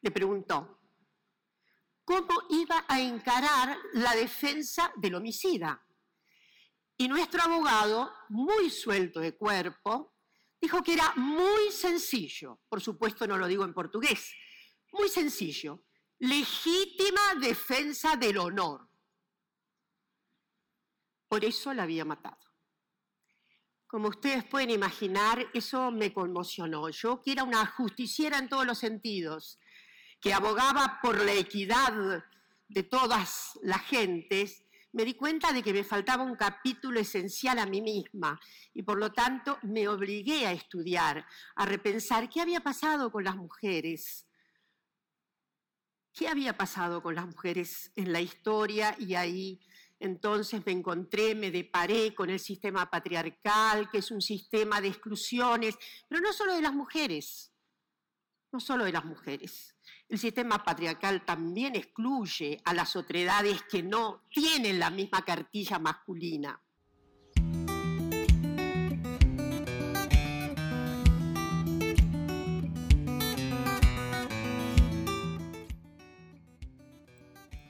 le 0.00 0.10
preguntó, 0.10 0.80
¿cómo 2.04 2.42
iba 2.50 2.84
a 2.88 3.00
encarar 3.00 3.76
la 3.94 4.14
defensa 4.14 4.92
del 4.96 5.16
homicida? 5.16 5.82
Y 6.96 7.08
nuestro 7.08 7.42
abogado, 7.42 8.10
muy 8.30 8.70
suelto 8.70 9.20
de 9.20 9.36
cuerpo, 9.36 10.15
dijo 10.66 10.82
que 10.82 10.94
era 10.94 11.14
muy 11.14 11.70
sencillo, 11.70 12.58
por 12.68 12.80
supuesto 12.80 13.24
no 13.24 13.38
lo 13.38 13.46
digo 13.46 13.64
en 13.64 13.72
portugués, 13.72 14.34
muy 14.90 15.08
sencillo, 15.08 15.84
legítima 16.18 17.36
defensa 17.40 18.16
del 18.16 18.38
honor. 18.38 18.88
Por 21.28 21.44
eso 21.44 21.72
la 21.72 21.84
había 21.84 22.04
matado. 22.04 22.40
Como 23.86 24.08
ustedes 24.08 24.42
pueden 24.44 24.70
imaginar, 24.70 25.48
eso 25.54 25.92
me 25.92 26.12
conmocionó. 26.12 26.88
Yo, 26.88 27.22
que 27.22 27.30
era 27.30 27.44
una 27.44 27.64
justiciera 27.64 28.36
en 28.38 28.48
todos 28.48 28.66
los 28.66 28.78
sentidos, 28.78 29.60
que 30.20 30.34
abogaba 30.34 30.98
por 31.00 31.24
la 31.24 31.34
equidad 31.34 32.24
de 32.66 32.82
todas 32.82 33.56
las 33.62 33.82
gentes, 33.82 34.65
me 34.92 35.04
di 35.04 35.14
cuenta 35.14 35.52
de 35.52 35.62
que 35.62 35.72
me 35.72 35.84
faltaba 35.84 36.22
un 36.22 36.36
capítulo 36.36 37.00
esencial 37.00 37.58
a 37.58 37.66
mí 37.66 37.82
misma 37.82 38.40
y 38.72 38.82
por 38.82 38.98
lo 38.98 39.12
tanto 39.12 39.58
me 39.62 39.88
obligué 39.88 40.46
a 40.46 40.52
estudiar, 40.52 41.26
a 41.54 41.66
repensar 41.66 42.28
qué 42.28 42.40
había 42.40 42.60
pasado 42.60 43.12
con 43.12 43.24
las 43.24 43.36
mujeres. 43.36 44.26
¿Qué 46.12 46.28
había 46.28 46.56
pasado 46.56 47.02
con 47.02 47.14
las 47.14 47.26
mujeres 47.26 47.92
en 47.94 48.10
la 48.10 48.22
historia? 48.22 48.96
Y 48.98 49.14
ahí 49.14 49.60
entonces 49.98 50.64
me 50.64 50.72
encontré, 50.72 51.34
me 51.34 51.50
deparé 51.50 52.14
con 52.14 52.30
el 52.30 52.40
sistema 52.40 52.88
patriarcal, 52.88 53.90
que 53.90 53.98
es 53.98 54.10
un 54.10 54.22
sistema 54.22 54.80
de 54.80 54.88
exclusiones, 54.88 55.76
pero 56.08 56.22
no 56.22 56.32
solo 56.32 56.54
de 56.54 56.62
las 56.62 56.72
mujeres, 56.72 57.52
no 58.50 58.60
solo 58.60 58.84
de 58.84 58.92
las 58.92 59.04
mujeres. 59.04 59.75
El 60.08 60.18
sistema 60.18 60.62
patriarcal 60.62 61.24
también 61.24 61.74
excluye 61.74 62.60
a 62.64 62.72
las 62.72 62.94
otredades 62.94 63.62
que 63.68 63.82
no 63.82 64.22
tienen 64.30 64.78
la 64.78 64.90
misma 64.90 65.24
cartilla 65.24 65.80
masculina. 65.80 66.60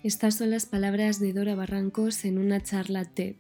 Estas 0.03 0.37
son 0.37 0.51
las 0.51 0.67
palabras 0.67 1.19
de 1.19 1.33
Dora 1.33 1.55
Barrancos 1.55 2.25
en 2.27 2.39
una 2.39 2.63
charla 2.63 3.07
TED. 3.07 3.37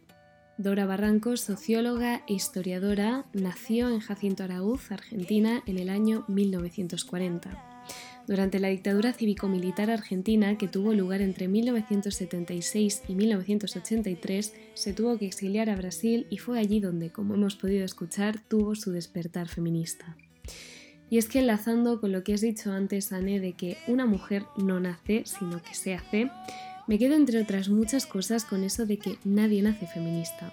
Dora 0.57 0.87
Barrancos, 0.87 1.43
socióloga 1.43 2.25
e 2.27 2.33
historiadora, 2.33 3.27
nació 3.35 3.91
en 3.91 4.01
Jacinto 4.01 4.43
Araúz, 4.43 4.91
Argentina, 4.91 5.63
en 5.67 5.79
el 5.79 5.91
año 5.91 6.25
1940. 6.29 7.76
Durante 8.27 8.59
la 8.59 8.69
dictadura 8.69 9.13
cívico-militar 9.13 9.89
argentina, 9.89 10.59
que 10.59 10.67
tuvo 10.67 10.93
lugar 10.95 11.23
entre 11.23 11.47
1976 11.47 13.03
y 13.07 13.15
1983, 13.15 14.53
se 14.75 14.93
tuvo 14.93 15.17
que 15.17 15.27
exiliar 15.27 15.71
a 15.71 15.77
Brasil 15.77 16.27
y 16.29 16.39
fue 16.39 16.59
allí 16.59 16.81
donde, 16.81 17.11
como 17.11 17.35
hemos 17.35 17.55
podido 17.55 17.85
escuchar, 17.85 18.41
tuvo 18.49 18.75
su 18.75 18.91
despertar 18.91 19.47
feminista. 19.47 20.17
Y 21.09 21.19
es 21.19 21.29
que 21.29 21.39
enlazando 21.39 22.01
con 22.01 22.11
lo 22.11 22.25
que 22.25 22.35
has 22.35 22.41
dicho 22.41 22.73
antes, 22.73 23.13
Anne, 23.13 23.39
de 23.39 23.53
que 23.53 23.77
una 23.87 24.07
mujer 24.07 24.43
no 24.57 24.81
nace, 24.81 25.23
sino 25.25 25.63
que 25.63 25.75
se 25.75 25.95
hace, 25.95 26.29
me 26.89 26.99
quedo 26.99 27.15
entre 27.15 27.41
otras 27.41 27.69
muchas 27.69 28.07
cosas 28.07 28.45
con 28.45 28.65
eso 28.65 28.87
de 28.87 28.99
que 28.99 29.19
nadie 29.25 29.63
nace 29.63 29.87
feminista. 29.87 30.53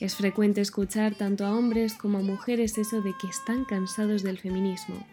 Es 0.00 0.14
frecuente 0.14 0.62
escuchar 0.62 1.14
tanto 1.14 1.44
a 1.44 1.54
hombres 1.54 1.92
como 1.94 2.18
a 2.18 2.22
mujeres 2.22 2.78
eso 2.78 3.02
de 3.02 3.12
que 3.20 3.26
están 3.26 3.66
cansados 3.66 4.22
del 4.22 4.38
feminismo, 4.38 5.06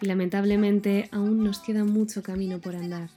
y 0.00 0.06
lamentablemente 0.06 1.08
aún 1.12 1.44
nos 1.44 1.58
queda 1.58 1.84
mucho 1.84 2.22
camino 2.22 2.60
por 2.60 2.76
andar. 2.76 3.10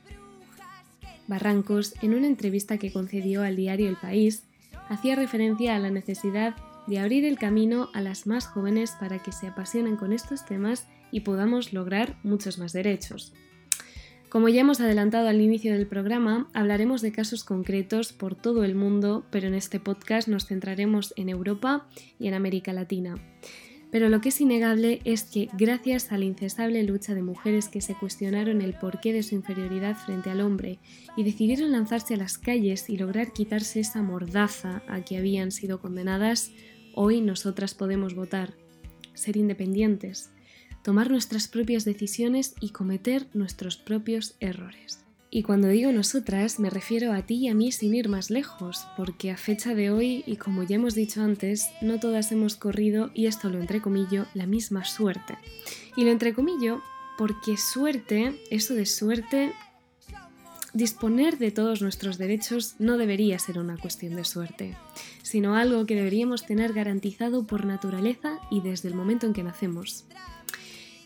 Barrancos, 1.28 1.94
en 2.02 2.14
una 2.14 2.28
entrevista 2.28 2.78
que 2.78 2.92
concedió 2.92 3.44
al 3.44 3.56
diario 3.56 3.90
El 3.90 3.96
País, 3.96 4.44
hacía 4.90 5.16
referencia 5.16 5.76
a 5.76 5.80
la 5.80 5.90
necesidad 5.90 6.56
de 6.88 7.00
abrir 7.00 7.24
el 7.26 7.38
camino 7.38 7.90
a 7.94 8.02
las 8.02 8.28
más 8.28 8.46
jóvenes 8.46 8.92
para 9.00 9.20
que 9.20 9.32
se 9.32 9.48
apasionen 9.48 9.96
con 9.96 10.12
estos 10.12 10.46
temas 10.46 10.88
y 11.12 11.22
podamos 11.22 11.72
lograr 11.72 12.18
muchos 12.24 12.58
más 12.58 12.74
derechos. 12.74 13.34
Como 14.34 14.50
ya 14.50 14.62
hemos 14.62 14.82
adelantado 14.82 15.28
al 15.28 15.42
inicio 15.42 15.74
del 15.74 15.86
programa, 15.86 16.48
hablaremos 16.54 17.04
de 17.04 17.12
casos 17.12 17.44
concretos 17.44 18.14
por 18.14 18.34
todo 18.34 18.64
el 18.64 18.74
mundo, 18.74 19.28
pero 19.30 19.48
en 19.48 19.54
este 19.54 19.80
podcast 19.80 20.28
nos 20.28 20.48
centraremos 20.48 21.14
en 21.18 21.30
Europa 21.30 21.86
y 22.18 22.30
en 22.30 22.34
América 22.34 22.74
Latina. 22.74 23.16
Pero 23.94 24.10
lo 24.10 24.22
que 24.22 24.30
es 24.30 24.42
innegable 24.42 25.02
es 25.06 25.24
que 25.24 25.50
gracias 25.54 26.12
a 26.12 26.18
la 26.18 26.26
incesable 26.26 26.82
lucha 26.82 27.14
de 27.14 27.22
mujeres 27.22 27.70
que 27.70 27.80
se 27.80 27.94
cuestionaron 27.94 28.64
el 28.64 28.74
porqué 28.74 29.14
de 29.14 29.22
su 29.22 29.36
inferioridad 29.36 29.96
frente 29.96 30.32
al 30.32 30.42
hombre 30.42 30.80
y 31.16 31.24
decidieron 31.24 31.72
lanzarse 31.72 32.16
a 32.16 32.18
las 32.18 32.40
calles 32.40 32.90
y 32.90 32.98
lograr 32.98 33.34
quitarse 33.34 33.82
esa 33.82 34.02
mordaza 34.02 34.82
a 34.88 35.02
que 35.02 35.16
habían 35.16 35.52
sido 35.52 35.80
condenadas, 35.80 36.52
hoy 36.96 37.22
nosotras 37.22 37.76
podemos 37.76 38.16
votar, 38.16 38.56
ser 39.14 39.38
independientes, 39.38 40.32
tomar 40.82 41.12
nuestras 41.12 41.48
propias 41.48 41.86
decisiones 41.86 42.56
y 42.60 42.70
cometer 42.72 43.28
nuestros 43.36 43.78
propios 43.78 44.38
errores. 44.40 45.03
Y 45.36 45.42
cuando 45.42 45.68
digo 45.68 45.92
nosotras 45.92 46.60
me 46.60 46.70
refiero 46.70 47.12
a 47.12 47.24
ti 47.24 47.38
y 47.38 47.48
a 47.48 47.56
mí 47.56 47.72
sin 47.72 47.96
ir 47.96 48.08
más 48.08 48.30
lejos, 48.30 48.86
porque 48.96 49.32
a 49.32 49.36
fecha 49.36 49.74
de 49.74 49.90
hoy, 49.90 50.24
y 50.28 50.36
como 50.36 50.62
ya 50.62 50.76
hemos 50.76 50.94
dicho 50.94 51.24
antes, 51.24 51.72
no 51.82 52.00
todas 52.00 52.32
hemos 52.32 52.56
corrido, 52.56 53.10
y 53.16 53.26
esto 53.26 53.50
lo 53.50 53.60
entrecomillo, 53.60 54.28
la 54.36 54.46
misma 54.46 54.86
suerte. 54.86 55.40
Y 55.96 56.04
lo 56.04 56.12
entrecomillo 56.12 56.84
porque 57.18 57.58
suerte, 57.58 58.40
eso 58.52 58.76
de 58.76 58.86
suerte, 58.86 59.54
disponer 60.76 61.40
de 61.40 61.50
todos 61.50 61.82
nuestros 61.82 62.20
derechos 62.20 62.76
no 62.78 63.00
debería 63.00 63.40
ser 63.40 63.58
una 63.58 63.78
cuestión 63.78 64.16
de 64.16 64.26
suerte, 64.26 64.78
sino 65.24 65.56
algo 65.56 65.88
que 65.88 65.96
deberíamos 65.96 66.46
tener 66.46 66.74
garantizado 66.74 67.48
por 67.48 67.66
naturaleza 67.66 68.38
y 68.52 68.62
desde 68.62 68.90
el 68.90 68.94
momento 68.94 69.26
en 69.26 69.34
que 69.34 69.42
nacemos. 69.42 70.06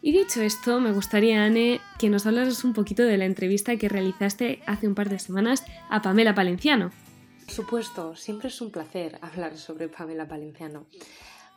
Y 0.07 0.13
dicho 0.13 0.41
esto, 0.41 0.79
me 0.79 0.93
gustaría, 0.93 1.43
Anne, 1.43 1.81
que 1.99 2.09
nos 2.09 2.25
hablaras 2.25 2.63
un 2.63 2.71
poquito 2.71 3.03
de 3.03 3.17
la 3.17 3.25
entrevista 3.25 3.75
que 3.75 3.89
realizaste 3.89 4.61
hace 4.65 4.87
un 4.87 4.95
par 4.95 5.09
de 5.09 5.19
semanas 5.19 5.65
a 5.89 6.01
Pamela 6.01 6.33
Palenciano. 6.33 6.91
Por 7.43 7.53
supuesto, 7.53 8.15
siempre 8.15 8.47
es 8.47 8.61
un 8.61 8.71
placer 8.71 9.19
hablar 9.21 9.57
sobre 9.57 9.89
Pamela 9.89 10.25
Palenciano. 10.25 10.85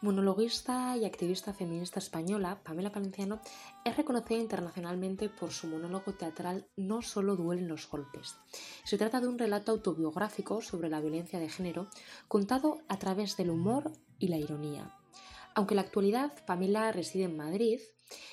Monologuista 0.03 0.97
y 0.97 1.05
activista 1.05 1.53
feminista 1.53 2.01
española, 2.01 2.59
Pamela 2.65 2.91
Palenciano 2.91 3.41
es 3.85 3.97
reconocida 3.97 4.41
internacionalmente 4.41 5.29
por 5.29 5.53
su 5.53 5.69
monólogo 5.69 6.15
teatral 6.15 6.67
No 6.77 7.03
solo 7.03 7.37
duelen 7.37 7.69
los 7.69 7.89
golpes. 7.89 8.35
Se 8.83 8.99
trata 8.99 9.21
de 9.21 9.29
un 9.29 9.39
relato 9.39 9.71
autobiográfico 9.71 10.61
sobre 10.61 10.89
la 10.89 11.01
violencia 11.01 11.39
de 11.39 11.51
género 11.51 11.87
contado 12.27 12.79
a 12.89 12.99
través 12.99 13.37
del 13.37 13.51
humor 13.51 13.93
y 14.19 14.27
la 14.27 14.39
ironía. 14.39 14.93
Aunque 15.55 15.75
en 15.75 15.77
la 15.77 15.83
actualidad 15.83 16.33
Pamela 16.47 16.91
reside 16.91 17.25
en 17.25 17.37
Madrid, 17.37 17.79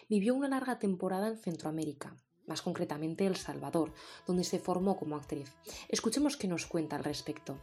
vivió 0.09 0.35
una 0.35 0.47
larga 0.47 0.79
temporada 0.79 1.27
en 1.27 1.37
Centroamérica, 1.37 2.15
más 2.47 2.61
concretamente 2.61 3.25
El 3.25 3.35
Salvador, 3.35 3.93
donde 4.25 4.43
se 4.43 4.59
formó 4.59 4.97
como 4.97 5.15
actriz. 5.15 5.53
Escuchemos 5.89 6.37
qué 6.37 6.47
nos 6.47 6.65
cuenta 6.65 6.95
al 6.95 7.03
respecto. 7.03 7.59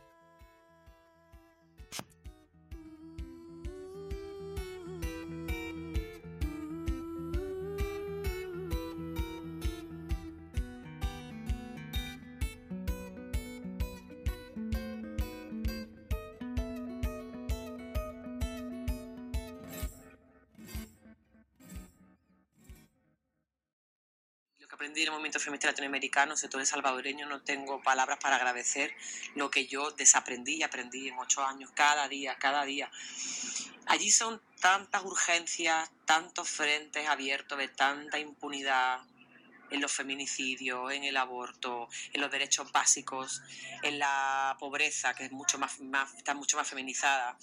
Aprendí 24.85 25.01
en 25.01 25.07
el 25.07 25.13
movimiento 25.13 25.41
feminista 25.41 25.69
latinoamericano, 25.69 26.37
sobre 26.37 26.51
todo 26.51 26.61
el 26.61 26.67
salvadoreño, 26.67 27.27
no 27.27 27.41
tengo 27.41 27.81
palabras 27.83 28.19
para 28.21 28.37
agradecer 28.37 28.95
lo 29.35 29.51
que 29.51 29.67
yo 29.67 29.93
desaprendí 29.93 30.57
y 30.57 30.63
aprendí 30.63 31.09
en 31.09 31.19
ocho 31.19 31.43
años, 31.43 31.71
cada 31.75 32.07
día, 32.07 32.37
cada 32.37 32.67
día. 32.67 32.91
Allí 33.87 34.11
son 34.11 34.43
tantas 34.61 35.03
urgencias, 35.03 35.91
tantos 36.05 36.51
frentes 36.51 37.09
abiertos 37.09 37.57
de 37.57 37.69
tanta 37.69 38.19
impunidad 38.19 39.01
en 39.71 39.81
los 39.81 39.93
feminicidios, 39.93 40.93
en 40.93 41.05
el 41.05 41.17
aborto, 41.17 41.89
en 42.13 42.21
los 42.21 42.31
derechos 42.31 42.71
básicos, 42.73 43.43
en 43.83 43.99
la 43.99 44.57
pobreza, 44.59 45.15
que 45.15 45.25
es 45.25 45.33
mucho 45.33 45.59
más, 45.59 45.81
más, 45.81 46.15
está 46.15 46.35
mucho 46.35 46.57
más 46.57 46.69
feminizada. 46.69 47.37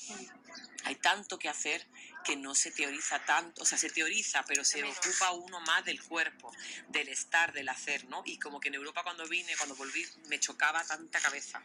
Hay 0.86 0.96
tanto 0.96 1.38
que 1.38 1.50
hacer 1.50 1.86
que 2.24 2.36
no 2.36 2.56
se 2.56 2.72
teoriza 2.72 3.24
tanto, 3.26 3.64
o 3.64 3.66
sea, 3.66 3.78
se 3.78 3.90
teoriza, 3.90 4.44
pero 4.48 4.64
se 4.64 4.84
ocupa 4.84 5.32
uno 5.32 5.60
más 5.62 5.84
del 5.86 6.02
cuerpo, 6.02 6.52
del 6.90 7.10
estar, 7.10 7.52
del 7.54 7.70
hacer, 7.70 8.06
¿no? 8.06 8.22
Y 8.26 8.38
como 8.38 8.60
que 8.60 8.70
en 8.70 8.76
Europa 8.76 9.04
cuando 9.04 9.28
vine, 9.28 9.56
cuando 9.58 9.76
volví, 9.76 10.06
me 10.28 10.40
chocaba 10.40 10.84
tanta 10.84 11.20
cabeza. 11.20 11.64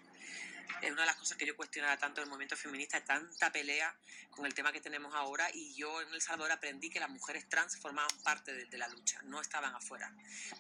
Es 0.83 0.91
una 0.93 1.03
de 1.03 1.07
las 1.07 1.17
cosas 1.17 1.37
que 1.37 1.47
yo 1.47 1.57
cuestionaba 1.57 1.97
tanto 1.97 2.21
el 2.21 2.29
movimiento 2.29 2.57
feminista, 2.57 3.05
tanta 3.05 3.51
pelea 3.53 3.95
con 4.31 4.47
el 4.47 4.55
tema 4.55 4.73
que 4.73 4.81
tenemos 4.81 5.15
ahora 5.15 5.49
y 5.55 5.75
yo 5.75 6.03
en 6.03 6.13
El 6.13 6.21
Salvador 6.21 6.53
aprendí 6.53 6.91
que 6.91 7.01
las 7.01 7.11
mujeres 7.11 7.49
trans 7.49 7.77
formaban 7.79 8.11
parte 8.23 8.53
de, 8.53 8.79
la 8.79 8.89
lucha, 8.89 9.21
no 9.23 9.41
estaban 9.41 9.75
afuera, 9.75 10.13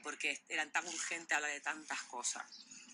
porque 0.02 0.42
eran 0.48 0.72
tan 0.72 0.86
urgentes 0.86 1.36
hablar 1.36 1.50
de 1.50 1.60
tantas 1.60 2.02
cosas 2.04 2.44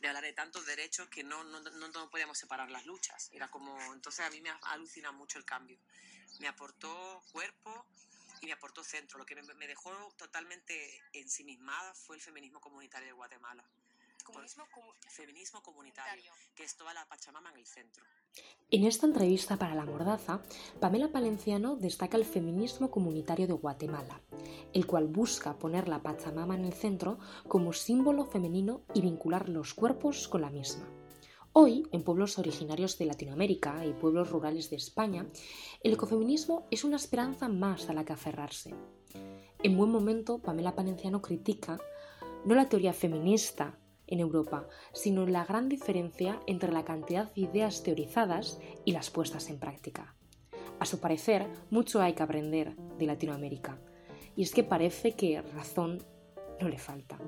de 0.01 0.09
hablar 0.09 0.25
de 0.25 0.33
tantos 0.33 0.66
derechos 0.66 1.09
que 1.09 1.22
no, 1.22 1.44
no, 1.44 1.61
no, 1.61 1.88
no 1.88 2.11
podíamos 2.11 2.37
separar 2.37 2.68
las 2.72 2.85
luchas. 2.87 3.31
Era 3.31 3.46
como, 3.46 3.79
entonces 3.94 4.27
a 4.27 4.31
mí 4.31 4.40
me 4.40 4.51
alucina 4.62 5.12
mucho 5.12 5.38
el 5.38 5.44
cambio 5.44 5.79
me 6.40 6.48
aportó 6.48 7.22
cuerpo 7.33 7.87
y 8.40 8.46
me 8.46 8.53
aportó 8.53 8.83
centro. 8.83 9.18
Lo 9.18 9.27
que 9.27 9.40
me, 9.40 9.66
dejó 9.66 9.92
totalmente 10.16 11.03
ensimismada 11.12 11.94
fue 11.94 12.16
el 12.16 12.22
feminismo 12.22 12.61
comunitario 12.61 13.07
de 13.07 13.12
Guatemala. 13.12 13.64
Comunismo 14.25 14.65
feminismo 15.09 15.61
comunitario, 15.63 16.33
que 16.55 16.65
es 16.65 16.77
toda 16.77 16.95
la 16.95 17.05
Pachamama 17.07 17.51
en 17.51 17.59
el 17.59 17.67
centro. 17.67 18.05
En 18.71 18.85
esta 18.85 19.07
entrevista 19.07 19.57
para 19.57 19.75
La 19.75 19.85
Mordaza, 19.85 20.41
Pamela 20.81 21.09
Palenciano 21.09 21.77
destaca 21.77 22.17
el 22.17 22.25
feminismo 22.25 22.91
comunitario 22.91 23.47
de 23.47 23.53
Guatemala, 23.53 24.21
el 24.73 24.87
cual 24.87 25.09
busca 25.09 25.59
poner 25.59 25.89
la 25.89 26.03
Pachamama 26.03 26.55
en 26.55 26.65
el 26.65 26.73
centro 26.73 27.19
como 27.49 27.73
símbolo 27.73 28.25
femenino 28.25 28.83
y 28.95 29.01
vincular 29.01 29.49
los 29.49 29.75
cuerpos 29.75 30.29
con 30.29 30.43
la 30.43 30.51
misma. 30.51 30.89
Hoy, 31.53 31.87
en 31.93 32.03
pueblos 32.03 32.39
originarios 32.39 32.97
de 32.97 33.07
Latinoamérica 33.07 33.85
y 33.85 33.93
pueblos 33.93 34.31
rurales 34.31 34.71
de 34.71 34.77
España, 34.77 35.27
el 35.83 35.93
ecofeminismo 35.93 36.67
es 36.71 36.85
una 36.85 36.97
esperanza 36.97 37.49
más 37.49 37.91
a 37.91 37.93
la 37.93 38.05
que 38.05 38.15
aferrarse. 38.15 38.75
En 39.63 39.77
buen 39.77 39.91
momento, 39.91 40.39
Pamela 40.39 40.75
Palenciano 40.75 41.21
critica 41.21 41.79
no 42.45 42.55
la 42.55 42.69
teoría 42.69 42.93
feminista 42.93 43.79
en 44.12 44.20
Europa, 44.20 44.68
sino 44.92 45.27
la 45.27 45.44
gran 45.46 45.70
diferencia 45.70 46.38
entre 46.46 46.70
la 46.70 46.85
cantidad 46.85 47.33
de 47.33 47.40
ideas 47.40 47.83
teorizadas 47.83 48.61
y 48.85 48.92
las 48.92 49.11
puestas 49.11 49.48
en 49.48 49.59
práctica. 49.59 50.14
A 50.79 50.85
su 50.85 51.01
parecer, 51.01 51.48
mucho 51.70 52.03
hay 52.03 52.12
que 52.12 52.22
aprender 52.22 52.77
de 52.98 53.07
Latinoamérica, 53.07 53.81
y 54.37 54.42
es 54.42 54.53
que 54.53 54.64
parece 54.64 55.12
que 55.12 55.40
razón 55.40 56.05
no 56.61 56.68
le 56.68 56.79
falta. 56.79 57.18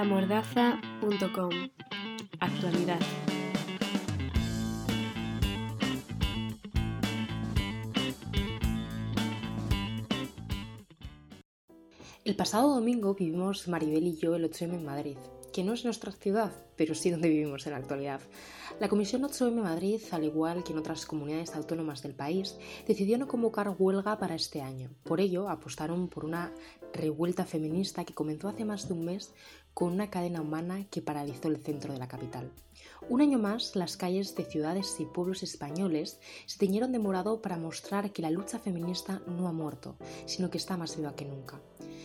lamordaza.com 0.00 1.50
Actualidad. 2.40 2.98
El 12.24 12.34
pasado 12.34 12.74
domingo 12.76 13.14
vivimos 13.14 13.68
Maribel 13.68 14.06
y 14.06 14.16
yo 14.16 14.34
el 14.36 14.50
8M 14.50 14.72
en 14.72 14.84
Madrid, 14.86 15.18
que 15.52 15.64
no 15.64 15.74
es 15.74 15.84
nuestra 15.84 16.12
ciudad, 16.12 16.50
pero 16.76 16.94
sí 16.94 17.10
donde 17.10 17.28
vivimos 17.28 17.66
en 17.66 17.72
la 17.72 17.78
actualidad. 17.80 18.22
La 18.78 18.88
Comisión 18.88 19.22
8M 19.22 19.62
Madrid, 19.62 20.00
al 20.12 20.24
igual 20.24 20.62
que 20.62 20.72
en 20.72 20.78
otras 20.78 21.04
comunidades 21.04 21.54
autónomas 21.54 22.02
del 22.02 22.14
país, 22.14 22.56
decidió 22.86 23.18
no 23.18 23.28
convocar 23.28 23.74
huelga 23.78 24.18
para 24.18 24.34
este 24.34 24.62
año. 24.62 24.90
Por 25.04 25.20
ello, 25.20 25.48
apostaron 25.48 26.08
por 26.08 26.24
una 26.24 26.52
revuelta 26.92 27.44
feminista 27.44 28.04
que 28.04 28.14
comenzó 28.14 28.48
hace 28.48 28.64
más 28.64 28.88
de 28.88 28.94
un 28.94 29.04
mes 29.04 29.32
con 29.74 29.92
una 29.92 30.08
cadena 30.08 30.40
humana 30.40 30.86
que 30.90 31.02
paralizó 31.02 31.48
el 31.48 31.58
centro 31.58 31.92
de 31.92 31.98
la 31.98 32.08
capital. 32.08 32.50
Un 33.10 33.20
año 33.22 33.40
más, 33.40 33.74
las 33.74 33.96
calles 33.96 34.36
de 34.36 34.44
ciudades 34.44 35.00
y 35.00 35.04
pueblos 35.04 35.42
españoles 35.42 36.20
se 36.46 36.58
teñieron 36.58 36.92
de 36.92 37.00
morado 37.00 37.42
para 37.42 37.58
mostrar 37.58 38.12
que 38.12 38.22
la 38.22 38.30
lucha 38.30 38.60
feminista 38.60 39.20
no 39.26 39.48
ha 39.48 39.52
muerto, 39.52 39.96
sino 40.26 40.48
que 40.48 40.58
está 40.58 40.76
más 40.76 40.96
viva 40.96 41.16
que 41.16 41.24
nunca. 41.24 41.60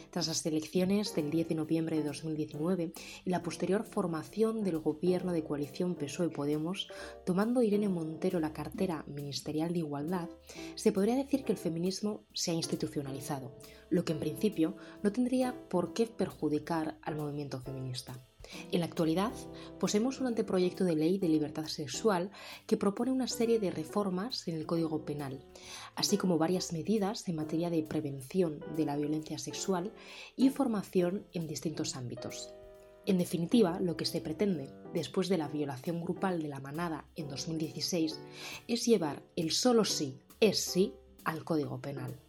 Tras 0.10 0.28
las 0.28 0.44
elecciones 0.48 1.14
del 1.14 1.30
10 1.30 1.50
de 1.50 1.56
noviembre 1.56 1.98
de 1.98 2.06
2019 2.06 2.92
y 3.24 3.30
la 3.30 3.44
posterior 3.44 3.84
formación 3.84 4.64
del 4.64 4.80
gobierno 4.80 5.32
de 5.32 5.44
coalición 5.44 5.94
PSOE-Podemos, 5.94 6.88
tomando 7.24 7.62
Irene 7.62 7.88
Montero 7.88 8.40
la 8.40 8.52
cartera 8.52 9.06
ministerial 9.06 9.74
de 9.74 9.80
Igualdad, 9.80 10.30
se 10.74 10.92
podría 10.92 11.18
decir 11.18 11.44
que 11.44 11.52
el 11.52 11.60
feminismo 11.60 12.24
se 12.34 12.50
ha 12.50 12.56
institucionalizado, 12.56 13.52
lo 13.92 14.06
que 14.06 14.14
en 14.14 14.20
principio 14.20 14.76
no 15.04 15.12
tendría 15.12 15.54
por 15.70 15.94
qué 15.94 16.08
perjudicar 16.08 16.98
al 17.04 17.16
movimiento 17.16 17.62
feminista. 17.62 18.20
En 18.72 18.80
la 18.80 18.86
actualidad, 18.86 19.32
poseemos 19.80 20.20
un 20.20 20.28
anteproyecto 20.28 20.84
de 20.84 20.96
ley 20.96 21.18
de 21.18 21.30
libertad 21.30 21.66
sexual 21.66 22.32
que 22.68 22.78
propone 22.78 23.12
una 23.12 23.28
serie 23.28 23.60
de 23.60 23.72
reformas 23.72 24.48
en 24.48 24.56
el 24.56 24.66
Código 24.66 25.06
Penal, 25.06 25.44
así 25.96 26.18
como 26.18 26.38
varias 26.38 26.74
medidas 26.74 27.28
en 27.28 27.36
materia 27.36 27.70
de 27.70 27.84
prevención 27.84 28.64
de 28.76 28.86
la 28.86 28.96
violencia 28.96 29.38
sexual 29.38 29.94
y 30.36 30.50
formación 30.50 31.26
en 31.34 31.48
distintos 31.48 31.96
ámbitos. 31.96 32.54
En 33.06 33.20
definitiva, 33.20 33.80
lo 33.80 33.96
que 33.96 34.06
se 34.06 34.20
pretende, 34.20 34.72
después 34.94 35.30
de 35.30 35.38
la 35.38 35.48
violación 35.48 36.02
grupal 36.02 36.42
de 36.42 36.48
la 36.48 36.60
manada 36.60 37.06
en 37.16 37.28
2016, 37.28 38.20
es 38.68 38.86
llevar 38.86 39.22
el 39.36 39.52
solo 39.52 39.86
sí 39.86 40.20
es 40.40 40.60
sí 40.60 40.94
al 41.24 41.44
Código 41.44 41.80
Penal. 41.80 42.25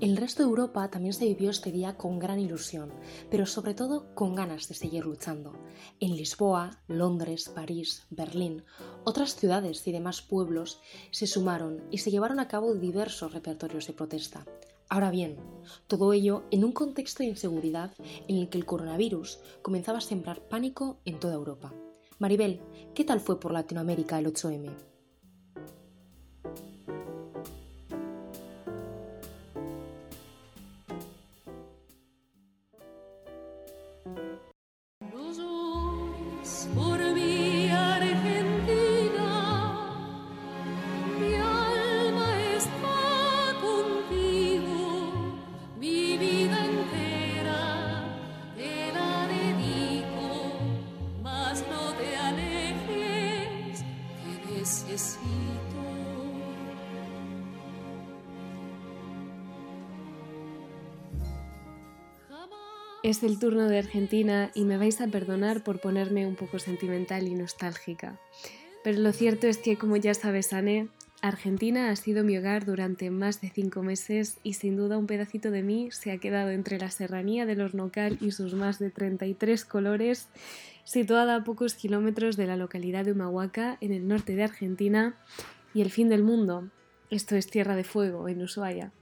El 0.00 0.16
resto 0.16 0.42
de 0.42 0.48
Europa 0.48 0.88
también 0.88 1.12
se 1.12 1.26
vivió 1.26 1.50
este 1.50 1.70
día 1.70 1.98
con 1.98 2.18
gran 2.18 2.38
ilusión, 2.38 2.90
pero 3.30 3.44
sobre 3.44 3.74
todo 3.74 4.14
con 4.14 4.34
ganas 4.34 4.66
de 4.66 4.74
seguir 4.74 5.04
luchando. 5.04 5.52
En 6.00 6.16
Lisboa, 6.16 6.80
Londres, 6.88 7.50
París, 7.54 8.06
Berlín, 8.08 8.64
otras 9.04 9.36
ciudades 9.36 9.86
y 9.86 9.92
demás 9.92 10.22
pueblos 10.22 10.80
se 11.10 11.26
sumaron 11.26 11.82
y 11.90 11.98
se 11.98 12.10
llevaron 12.10 12.40
a 12.40 12.48
cabo 12.48 12.72
diversos 12.72 13.34
repertorios 13.34 13.86
de 13.88 13.92
protesta. 13.92 14.46
Ahora 14.88 15.10
bien, 15.10 15.36
todo 15.86 16.14
ello 16.14 16.44
en 16.50 16.64
un 16.64 16.72
contexto 16.72 17.22
de 17.22 17.28
inseguridad 17.28 17.92
en 18.26 18.38
el 18.38 18.48
que 18.48 18.56
el 18.56 18.64
coronavirus 18.64 19.40
comenzaba 19.60 19.98
a 19.98 20.00
sembrar 20.00 20.48
pánico 20.48 20.98
en 21.04 21.20
toda 21.20 21.34
Europa. 21.34 21.74
Maribel, 22.18 22.62
¿qué 22.94 23.04
tal 23.04 23.20
fue 23.20 23.38
por 23.38 23.52
Latinoamérica 23.52 24.18
el 24.18 24.32
8M? 24.32 24.89
Es 63.02 63.22
el 63.22 63.38
turno 63.38 63.66
de 63.66 63.78
Argentina 63.78 64.50
y 64.54 64.64
me 64.64 64.76
vais 64.76 65.00
a 65.00 65.06
perdonar 65.06 65.64
por 65.64 65.80
ponerme 65.80 66.26
un 66.26 66.36
poco 66.36 66.58
sentimental 66.58 67.26
y 67.28 67.34
nostálgica. 67.34 68.20
Pero 68.84 68.98
lo 68.98 69.12
cierto 69.12 69.46
es 69.46 69.56
que, 69.56 69.78
como 69.78 69.96
ya 69.96 70.12
sabes, 70.12 70.52
Anne, 70.52 70.88
Argentina 71.22 71.90
ha 71.90 71.96
sido 71.96 72.24
mi 72.24 72.36
hogar 72.36 72.66
durante 72.66 73.10
más 73.10 73.40
de 73.40 73.48
cinco 73.48 73.82
meses 73.82 74.36
y 74.42 74.52
sin 74.52 74.76
duda 74.76 74.98
un 74.98 75.06
pedacito 75.06 75.50
de 75.50 75.62
mí 75.62 75.88
se 75.92 76.12
ha 76.12 76.18
quedado 76.18 76.50
entre 76.50 76.78
la 76.78 76.90
serranía 76.90 77.46
del 77.46 77.62
Hornocal 77.62 78.18
y 78.20 78.32
sus 78.32 78.52
más 78.52 78.78
de 78.78 78.90
33 78.90 79.64
colores, 79.64 80.28
situada 80.84 81.36
a 81.36 81.44
pocos 81.44 81.72
kilómetros 81.72 82.36
de 82.36 82.46
la 82.46 82.58
localidad 82.58 83.06
de 83.06 83.12
Humahuaca, 83.12 83.78
en 83.80 83.94
el 83.94 84.08
norte 84.08 84.34
de 84.34 84.44
Argentina, 84.44 85.16
y 85.72 85.80
el 85.80 85.90
fin 85.90 86.10
del 86.10 86.22
mundo, 86.22 86.68
esto 87.08 87.34
es 87.34 87.46
Tierra 87.46 87.76
de 87.76 87.84
Fuego, 87.84 88.28
en 88.28 88.42
Ushuaia. 88.42 88.92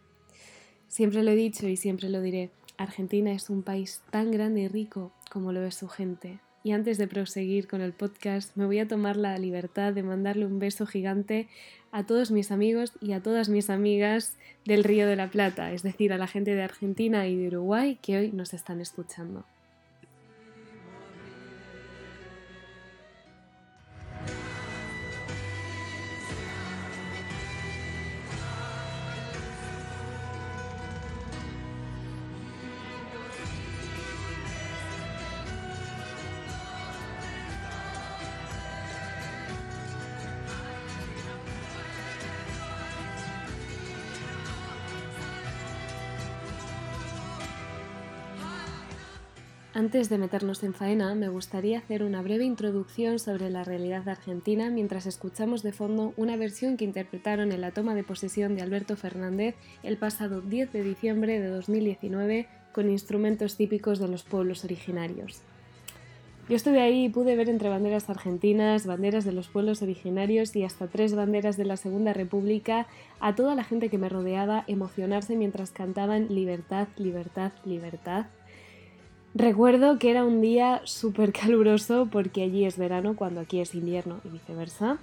Siempre 0.87 1.24
lo 1.24 1.32
he 1.32 1.37
dicho 1.37 1.66
y 1.66 1.76
siempre 1.76 2.08
lo 2.08 2.20
diré, 2.20 2.50
Argentina 2.78 3.32
es 3.32 3.50
un 3.50 3.62
país 3.62 4.02
tan 4.10 4.30
grande 4.30 4.62
y 4.62 4.68
rico 4.68 5.12
como 5.30 5.52
lo 5.52 5.64
es 5.64 5.74
su 5.74 5.88
gente. 5.88 6.38
Y 6.64 6.72
antes 6.72 6.96
de 6.98 7.06
proseguir 7.06 7.68
con 7.68 7.80
el 7.80 7.92
podcast, 7.92 8.56
me 8.56 8.66
voy 8.66 8.78
a 8.78 8.88
tomar 8.88 9.16
la 9.16 9.36
libertad 9.38 9.92
de 9.92 10.02
mandarle 10.02 10.46
un 10.46 10.58
beso 10.58 10.86
gigante 10.86 11.48
a 11.92 12.04
todos 12.04 12.30
mis 12.30 12.50
amigos 12.50 12.92
y 13.00 13.12
a 13.12 13.22
todas 13.22 13.48
mis 13.48 13.70
amigas 13.70 14.36
del 14.64 14.84
Río 14.84 15.06
de 15.06 15.16
la 15.16 15.30
Plata, 15.30 15.72
es 15.72 15.82
decir, 15.82 16.12
a 16.12 16.18
la 16.18 16.26
gente 16.26 16.54
de 16.54 16.62
Argentina 16.62 17.26
y 17.26 17.36
de 17.36 17.48
Uruguay 17.48 17.98
que 18.00 18.18
hoy 18.18 18.32
nos 18.32 18.54
están 18.54 18.80
escuchando. 18.80 19.44
Antes 49.78 50.08
de 50.08 50.18
meternos 50.18 50.64
en 50.64 50.74
faena, 50.74 51.14
me 51.14 51.28
gustaría 51.28 51.78
hacer 51.78 52.02
una 52.02 52.20
breve 52.20 52.44
introducción 52.44 53.20
sobre 53.20 53.48
la 53.48 53.62
realidad 53.62 54.08
argentina 54.08 54.70
mientras 54.70 55.06
escuchamos 55.06 55.62
de 55.62 55.70
fondo 55.70 56.14
una 56.16 56.36
versión 56.36 56.76
que 56.76 56.84
interpretaron 56.84 57.52
en 57.52 57.60
la 57.60 57.70
toma 57.70 57.94
de 57.94 58.02
posesión 58.02 58.56
de 58.56 58.62
Alberto 58.62 58.96
Fernández 58.96 59.54
el 59.84 59.96
pasado 59.96 60.40
10 60.40 60.72
de 60.72 60.82
diciembre 60.82 61.38
de 61.38 61.46
2019 61.46 62.48
con 62.72 62.90
instrumentos 62.90 63.56
típicos 63.56 64.00
de 64.00 64.08
los 64.08 64.24
pueblos 64.24 64.64
originarios. 64.64 65.42
Yo 66.48 66.56
estuve 66.56 66.80
ahí 66.80 67.04
y 67.04 67.08
pude 67.08 67.36
ver 67.36 67.48
entre 67.48 67.68
banderas 67.68 68.10
argentinas, 68.10 68.84
banderas 68.84 69.24
de 69.24 69.32
los 69.32 69.46
pueblos 69.46 69.80
originarios 69.80 70.56
y 70.56 70.64
hasta 70.64 70.88
tres 70.88 71.14
banderas 71.14 71.56
de 71.56 71.66
la 71.66 71.76
Segunda 71.76 72.12
República 72.12 72.88
a 73.20 73.36
toda 73.36 73.54
la 73.54 73.62
gente 73.62 73.90
que 73.90 73.98
me 73.98 74.08
rodeaba 74.08 74.64
emocionarse 74.66 75.36
mientras 75.36 75.70
cantaban 75.70 76.34
Libertad, 76.34 76.88
libertad, 76.96 77.52
libertad 77.64 78.26
Recuerdo 79.38 80.01
que 80.01 80.11
era 80.11 80.24
un 80.24 80.40
día 80.40 80.81
súper 80.83 81.33
caluroso 81.33 82.09
porque 82.11 82.42
allí 82.42 82.64
es 82.64 82.77
verano 82.77 83.14
cuando 83.14 83.40
aquí 83.40 83.61
es 83.61 83.72
invierno 83.72 84.20
y 84.24 84.31
viceversa. 84.31 84.98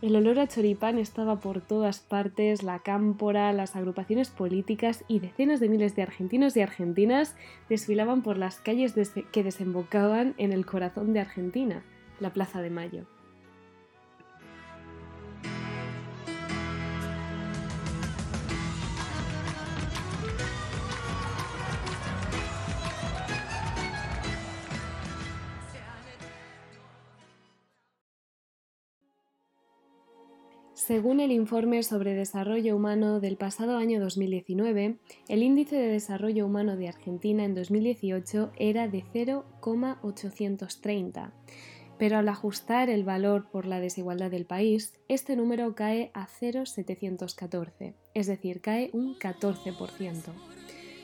El 0.00 0.14
olor 0.14 0.38
a 0.38 0.46
choripán 0.46 0.96
estaba 0.96 1.40
por 1.40 1.60
todas 1.60 1.98
partes, 1.98 2.62
la 2.62 2.78
cámpora, 2.78 3.52
las 3.52 3.74
agrupaciones 3.74 4.30
políticas 4.30 5.02
y 5.08 5.18
decenas 5.18 5.58
de 5.58 5.68
miles 5.68 5.96
de 5.96 6.02
argentinos 6.02 6.56
y 6.56 6.60
argentinas 6.60 7.34
desfilaban 7.68 8.22
por 8.22 8.38
las 8.38 8.60
calles 8.60 8.94
que 9.32 9.42
desembocaban 9.42 10.34
en 10.38 10.52
el 10.52 10.64
corazón 10.64 11.12
de 11.12 11.20
Argentina, 11.20 11.82
la 12.20 12.32
Plaza 12.32 12.62
de 12.62 12.70
Mayo. 12.70 13.06
Según 30.86 31.20
el 31.20 31.30
informe 31.30 31.82
sobre 31.82 32.14
desarrollo 32.14 32.74
humano 32.74 33.20
del 33.20 33.36
pasado 33.36 33.76
año 33.76 34.00
2019, 34.00 34.96
el 35.28 35.42
índice 35.42 35.76
de 35.76 35.88
desarrollo 35.88 36.46
humano 36.46 36.74
de 36.74 36.88
Argentina 36.88 37.44
en 37.44 37.54
2018 37.54 38.52
era 38.56 38.88
de 38.88 39.04
0,830, 39.12 41.34
pero 41.98 42.16
al 42.16 42.30
ajustar 42.30 42.88
el 42.88 43.04
valor 43.04 43.50
por 43.50 43.66
la 43.66 43.78
desigualdad 43.78 44.30
del 44.30 44.46
país, 44.46 44.94
este 45.08 45.36
número 45.36 45.74
cae 45.74 46.10
a 46.14 46.26
0,714, 46.26 47.94
es 48.14 48.26
decir, 48.26 48.62
cae 48.62 48.88
un 48.94 49.16
14%. 49.16 50.59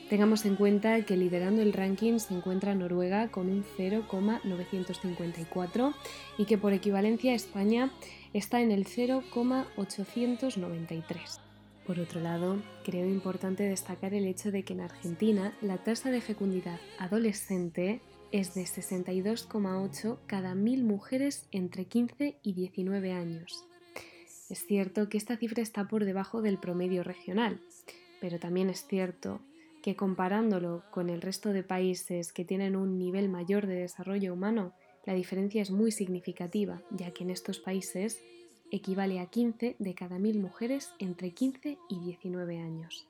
Tengamos 0.09 0.45
en 0.45 0.55
cuenta 0.55 1.03
que 1.03 1.17
liderando 1.17 1.61
el 1.61 1.73
ranking 1.73 2.19
se 2.19 2.33
encuentra 2.33 2.73
Noruega 2.73 3.27
con 3.27 3.49
un 3.49 3.65
0,954 3.75 5.93
y 6.37 6.45
que 6.45 6.57
por 6.57 6.71
equivalencia 6.71 7.33
España 7.33 7.91
está 8.31 8.61
en 8.61 8.71
el 8.71 8.85
0,893. 8.85 11.41
Por 11.85 11.99
otro 11.99 12.21
lado, 12.21 12.61
creo 12.85 13.05
importante 13.05 13.63
destacar 13.63 14.13
el 14.13 14.27
hecho 14.27 14.49
de 14.49 14.63
que 14.63 14.71
en 14.73 14.79
Argentina 14.81 15.53
la 15.61 15.77
tasa 15.77 16.09
de 16.09 16.21
fecundidad 16.21 16.79
adolescente 16.99 17.99
es 18.31 18.53
de 18.53 18.63
62,8 18.63 20.19
cada 20.25 20.55
mil 20.55 20.85
mujeres 20.85 21.49
entre 21.51 21.83
15 21.83 22.37
y 22.41 22.53
19 22.53 23.11
años. 23.11 23.65
Es 24.49 24.65
cierto 24.65 25.09
que 25.09 25.17
esta 25.17 25.35
cifra 25.35 25.61
está 25.61 25.89
por 25.89 26.05
debajo 26.05 26.41
del 26.41 26.59
promedio 26.59 27.03
regional, 27.03 27.59
pero 28.21 28.39
también 28.39 28.69
es 28.69 28.87
cierto 28.87 29.41
que 29.87 29.95
comparándolo 29.95 30.83
con 30.91 31.09
el 31.09 31.21
resto 31.21 31.53
de 31.53 31.63
países 31.63 32.33
que 32.33 32.43
tienen 32.43 32.75
un 32.75 32.99
nivel 32.99 33.29
mayor 33.29 33.67
de 33.67 33.75
desarrollo 33.75 34.33
humano, 34.33 34.73
la 35.05 35.13
diferencia 35.13 35.61
es 35.61 35.71
muy 35.71 35.93
significativa, 35.93 36.81
ya 36.91 37.11
que 37.11 37.23
en 37.23 37.29
estos 37.29 37.59
países 37.59 38.21
equivale 38.69 39.21
a 39.21 39.27
15 39.27 39.77
de 39.79 39.95
cada 39.95 40.19
mil 40.19 40.41
mujeres 40.41 40.91
entre 40.99 41.31
15 41.31 41.77
y 41.87 41.99
19 42.01 42.59
años. 42.59 43.07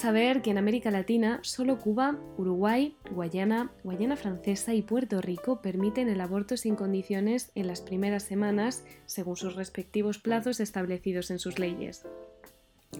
Debemos 0.00 0.16
saber 0.16 0.40
que 0.40 0.50
en 0.50 0.56
América 0.56 0.90
Latina 0.90 1.40
solo 1.42 1.78
Cuba, 1.78 2.18
Uruguay, 2.38 2.96
Guayana, 3.10 3.70
Guayana 3.84 4.16
Francesa 4.16 4.72
y 4.72 4.80
Puerto 4.80 5.20
Rico 5.20 5.60
permiten 5.60 6.08
el 6.08 6.22
aborto 6.22 6.56
sin 6.56 6.74
condiciones 6.74 7.52
en 7.54 7.66
las 7.66 7.82
primeras 7.82 8.22
semanas 8.22 8.82
según 9.04 9.36
sus 9.36 9.56
respectivos 9.56 10.18
plazos 10.18 10.58
establecidos 10.58 11.30
en 11.30 11.38
sus 11.38 11.58
leyes. 11.58 12.06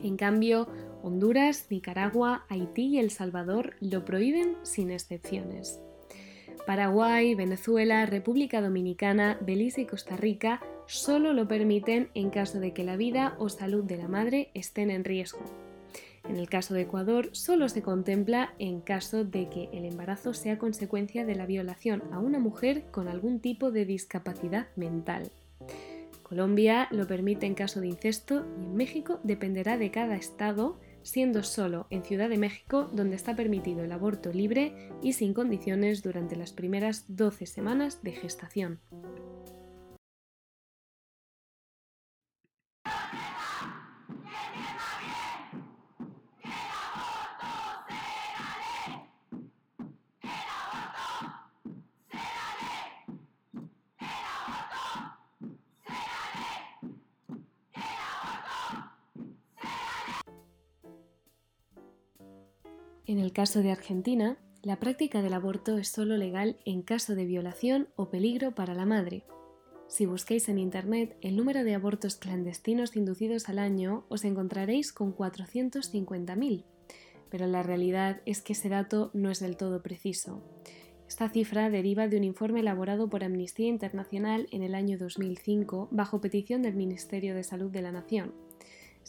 En 0.03 0.19
cambio, 0.19 0.69
Honduras, 1.03 1.69
Nicaragua, 1.71 2.45
Haití 2.51 2.89
y 2.89 2.99
El 2.99 3.11
Salvador 3.11 3.77
lo 3.81 4.05
prohíben 4.05 4.57
sin 4.63 4.91
excepciones. 4.91 5.81
Paraguay, 6.67 7.35
Venezuela, 7.35 8.05
República 8.05 8.61
Dominicana, 8.61 9.39
Belice 9.41 9.81
y 9.81 9.87
Costa 9.87 10.19
Rica 10.19 10.61
solo 10.87 11.33
lo 11.33 11.49
permiten 11.49 12.11
en 12.13 12.29
caso 12.29 12.61
de 12.61 12.75
que 12.75 12.85
la 12.85 12.97
vida 12.97 13.37
o 13.39 13.49
salud 13.49 13.85
de 13.85 13.97
la 13.97 14.09
madre 14.09 14.51
estén 14.53 14.91
en 14.91 15.05
riesgo. 15.05 15.70
En 16.29 16.37
el 16.37 16.49
caso 16.49 16.75
de 16.75 16.83
Ecuador, 16.83 17.31
solo 17.33 17.69
se 17.69 17.83
contempla 17.83 18.55
en 18.59 18.81
caso 18.81 19.25
de 19.25 19.49
que 19.49 19.69
el 19.73 19.85
embarazo 19.85 20.35
sea 20.35 20.59
consecuencia 20.59 21.25
de 21.25 21.35
la 21.35 21.47
violación 21.47 22.03
a 22.13 22.19
una 22.19 22.39
mujer 22.39 22.85
con 22.91 23.09
algún 23.09 23.41
tipo 23.41 23.71
de 23.71 23.85
discapacidad 23.85 24.69
mental. 24.77 25.31
Colombia 26.23 26.87
lo 26.93 27.09
permite 27.09 27.47
en 27.47 27.55
caso 27.55 27.81
de 27.81 27.89
incesto 27.89 28.47
y 28.61 28.65
en 28.65 28.77
México 28.77 29.19
dependerá 29.25 29.77
de 29.77 29.91
cada 29.91 30.15
estado, 30.15 30.79
siendo 31.03 31.43
solo 31.43 31.89
en 31.91 32.05
Ciudad 32.05 32.29
de 32.29 32.39
México 32.39 32.89
donde 32.93 33.17
está 33.17 33.35
permitido 33.35 33.83
el 33.83 33.91
aborto 33.91 34.33
libre 34.33 34.91
y 35.03 35.15
sin 35.15 35.35
condiciones 35.35 36.05
durante 36.05 36.37
las 36.37 36.53
primeras 36.53 37.05
12 37.09 37.47
semanas 37.47 38.05
de 38.05 38.13
gestación. 38.13 38.79
En 63.11 63.19
el 63.19 63.33
caso 63.33 63.61
de 63.61 63.73
Argentina, 63.73 64.39
la 64.63 64.79
práctica 64.79 65.21
del 65.21 65.33
aborto 65.33 65.77
es 65.79 65.89
solo 65.89 66.17
legal 66.17 66.59
en 66.65 66.83
caso 66.83 67.17
de 67.17 67.25
violación 67.25 67.89
o 67.97 68.09
peligro 68.09 68.55
para 68.55 68.73
la 68.73 68.87
madre. 68.87 69.25
Si 69.89 70.07
busquéis 70.07 70.49
en 70.49 70.61
Internet 70.61 71.17
el 71.21 71.35
número 71.35 71.65
de 71.65 71.75
abortos 71.75 72.15
clandestinos 72.15 72.95
inducidos 72.95 73.49
al 73.49 73.59
año, 73.59 74.05
os 74.11 74.25
encontraréis 74.25 74.93
con 74.93 75.13
450.000, 75.13 76.63
pero 77.31 77.49
la 77.49 77.65
realidad 77.65 78.21
es 78.27 78.43
que 78.43 78.53
ese 78.53 78.69
dato 78.69 79.11
no 79.13 79.33
es 79.33 79.41
del 79.41 79.57
todo 79.57 79.83
preciso. 79.83 80.45
Esta 81.09 81.31
cifra 81.31 81.69
deriva 81.69 82.07
de 82.07 82.17
un 82.17 82.23
informe 82.23 82.61
elaborado 82.61 83.11
por 83.11 83.25
Amnistía 83.25 83.67
Internacional 83.67 84.47
en 84.53 84.63
el 84.63 84.77
año 84.77 84.99
2005 84.99 85.89
bajo 85.91 86.21
petición 86.21 86.63
del 86.63 86.77
Ministerio 86.77 87.35
de 87.35 87.43
Salud 87.43 87.73
de 87.73 87.83
la 87.83 87.91
Nación. 87.91 88.33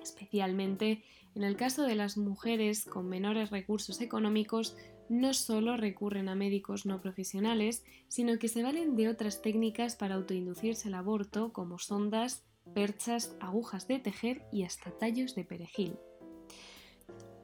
especialmente 0.01 1.03
en 1.35 1.43
el 1.43 1.57
caso 1.57 1.83
de 1.83 1.95
las 1.95 2.15
mujeres 2.15 2.85
con 2.85 3.09
menores 3.09 3.49
recursos 3.49 3.99
económicos, 3.99 4.77
no 5.11 5.33
solo 5.33 5.75
recurren 5.75 6.29
a 6.29 6.35
médicos 6.35 6.85
no 6.85 7.01
profesionales, 7.01 7.83
sino 8.07 8.39
que 8.39 8.47
se 8.47 8.63
valen 8.63 8.95
de 8.95 9.09
otras 9.09 9.41
técnicas 9.41 9.97
para 9.97 10.15
autoinducirse 10.15 10.87
el 10.87 10.93
aborto, 10.93 11.51
como 11.51 11.79
sondas, 11.79 12.45
perchas, 12.73 13.35
agujas 13.41 13.89
de 13.89 13.99
tejer 13.99 14.45
y 14.53 14.63
hasta 14.63 14.91
tallos 14.91 15.35
de 15.35 15.43
perejil. 15.43 15.97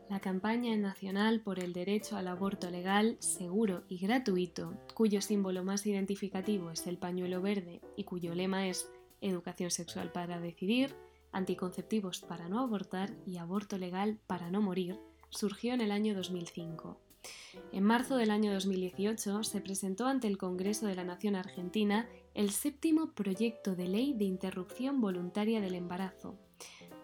La 0.09 0.21
campaña 0.21 0.77
nacional 0.77 1.41
por 1.41 1.59
el 1.59 1.73
derecho 1.73 2.15
al 2.15 2.29
aborto 2.29 2.71
legal, 2.71 3.17
seguro 3.19 3.83
y 3.89 3.97
gratuito, 3.97 4.73
cuyo 4.93 5.21
símbolo 5.21 5.65
más 5.65 5.85
identificativo 5.85 6.71
es 6.71 6.87
el 6.87 6.97
pañuelo 6.97 7.41
verde 7.41 7.81
y 7.97 8.05
cuyo 8.05 8.33
lema 8.33 8.69
es 8.69 8.89
Educación 9.19 9.71
sexual 9.71 10.13
para 10.13 10.39
decidir, 10.39 10.95
anticonceptivos 11.33 12.21
para 12.21 12.47
no 12.47 12.59
abortar 12.61 13.13
y 13.25 13.37
aborto 13.37 13.77
legal 13.77 14.19
para 14.25 14.51
no 14.51 14.61
morir, 14.61 14.97
surgió 15.31 15.73
en 15.73 15.81
el 15.81 15.91
año 15.91 16.15
2005. 16.15 17.06
En 17.71 17.83
marzo 17.83 18.17
del 18.17 18.31
año 18.31 18.53
2018 18.53 19.43
se 19.43 19.61
presentó 19.61 20.07
ante 20.07 20.27
el 20.27 20.37
Congreso 20.37 20.87
de 20.87 20.95
la 20.95 21.03
Nación 21.03 21.35
Argentina 21.35 22.07
el 22.33 22.51
séptimo 22.51 23.11
proyecto 23.13 23.75
de 23.75 23.87
ley 23.87 24.13
de 24.13 24.25
interrupción 24.25 25.01
voluntaria 25.01 25.61
del 25.61 25.75
embarazo. 25.75 26.37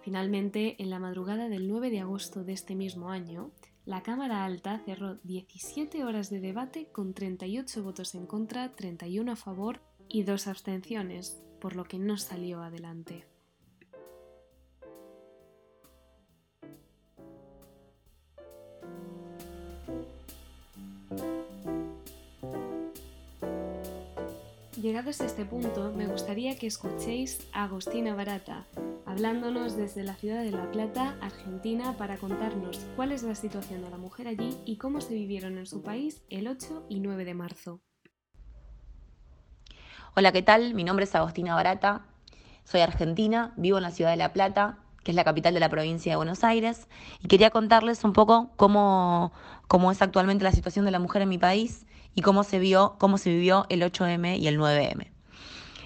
Finalmente, 0.01 0.75
en 0.81 0.89
la 0.89 0.99
madrugada 0.99 1.49
del 1.49 1.67
9 1.67 1.89
de 1.89 2.01
agosto 2.01 2.43
de 2.43 2.53
este 2.53 2.75
mismo 2.75 3.09
año, 3.09 3.51
la 3.85 4.03
Cámara 4.03 4.45
Alta 4.45 4.79
cerró 4.85 5.15
17 5.23 6.03
horas 6.03 6.29
de 6.29 6.39
debate 6.39 6.87
con 6.91 7.13
38 7.13 7.83
votos 7.83 8.15
en 8.15 8.25
contra, 8.27 8.75
31 8.75 9.31
a 9.31 9.35
favor 9.35 9.81
y 10.07 10.23
dos 10.23 10.47
abstenciones, 10.47 11.43
por 11.59 11.75
lo 11.75 11.83
que 11.83 11.99
no 11.99 12.17
salió 12.17 12.61
adelante. 12.61 13.32
Llegados 24.83 25.21
a 25.21 25.25
este 25.27 25.45
punto, 25.45 25.93
me 25.95 26.07
gustaría 26.07 26.57
que 26.57 26.67
escuchéis 26.67 27.47
a 27.53 27.63
Agostina 27.63 28.15
Barata, 28.15 28.65
hablándonos 29.05 29.77
desde 29.77 30.03
la 30.03 30.13
ciudad 30.13 30.43
de 30.43 30.51
La 30.51 30.69
Plata, 30.71 31.15
Argentina, 31.21 31.95
para 31.97 32.17
contarnos 32.17 32.85
cuál 32.97 33.13
es 33.13 33.23
la 33.23 33.33
situación 33.33 33.81
de 33.81 33.89
la 33.89 33.97
mujer 33.97 34.27
allí 34.27 34.57
y 34.65 34.75
cómo 34.75 34.99
se 34.99 35.13
vivieron 35.13 35.57
en 35.57 35.67
su 35.67 35.83
país 35.83 36.21
el 36.29 36.49
8 36.49 36.87
y 36.89 36.99
9 36.99 37.23
de 37.23 37.33
marzo. 37.33 37.79
Hola, 40.17 40.33
¿qué 40.33 40.41
tal? 40.41 40.73
Mi 40.73 40.83
nombre 40.83 41.05
es 41.05 41.15
Agostina 41.15 41.55
Barata, 41.55 42.05
soy 42.65 42.81
argentina, 42.81 43.53
vivo 43.55 43.77
en 43.77 43.83
la 43.83 43.91
ciudad 43.91 44.11
de 44.11 44.17
La 44.17 44.33
Plata, 44.33 44.79
que 45.05 45.11
es 45.11 45.15
la 45.15 45.23
capital 45.23 45.53
de 45.53 45.61
la 45.61 45.69
provincia 45.69 46.11
de 46.11 46.17
Buenos 46.17 46.43
Aires, 46.43 46.89
y 47.21 47.29
quería 47.29 47.51
contarles 47.51 48.03
un 48.03 48.11
poco 48.11 48.49
cómo, 48.57 49.31
cómo 49.69 49.93
es 49.93 50.01
actualmente 50.01 50.43
la 50.43 50.51
situación 50.51 50.83
de 50.83 50.91
la 50.91 50.99
mujer 50.99 51.21
en 51.21 51.29
mi 51.29 51.37
país 51.37 51.85
y 52.15 52.21
cómo 52.21 52.43
se, 52.43 52.59
vio, 52.59 52.95
cómo 52.99 53.17
se 53.17 53.29
vivió 53.29 53.65
el 53.69 53.81
8M 53.81 54.39
y 54.39 54.47
el 54.47 54.59
9M. 54.59 55.07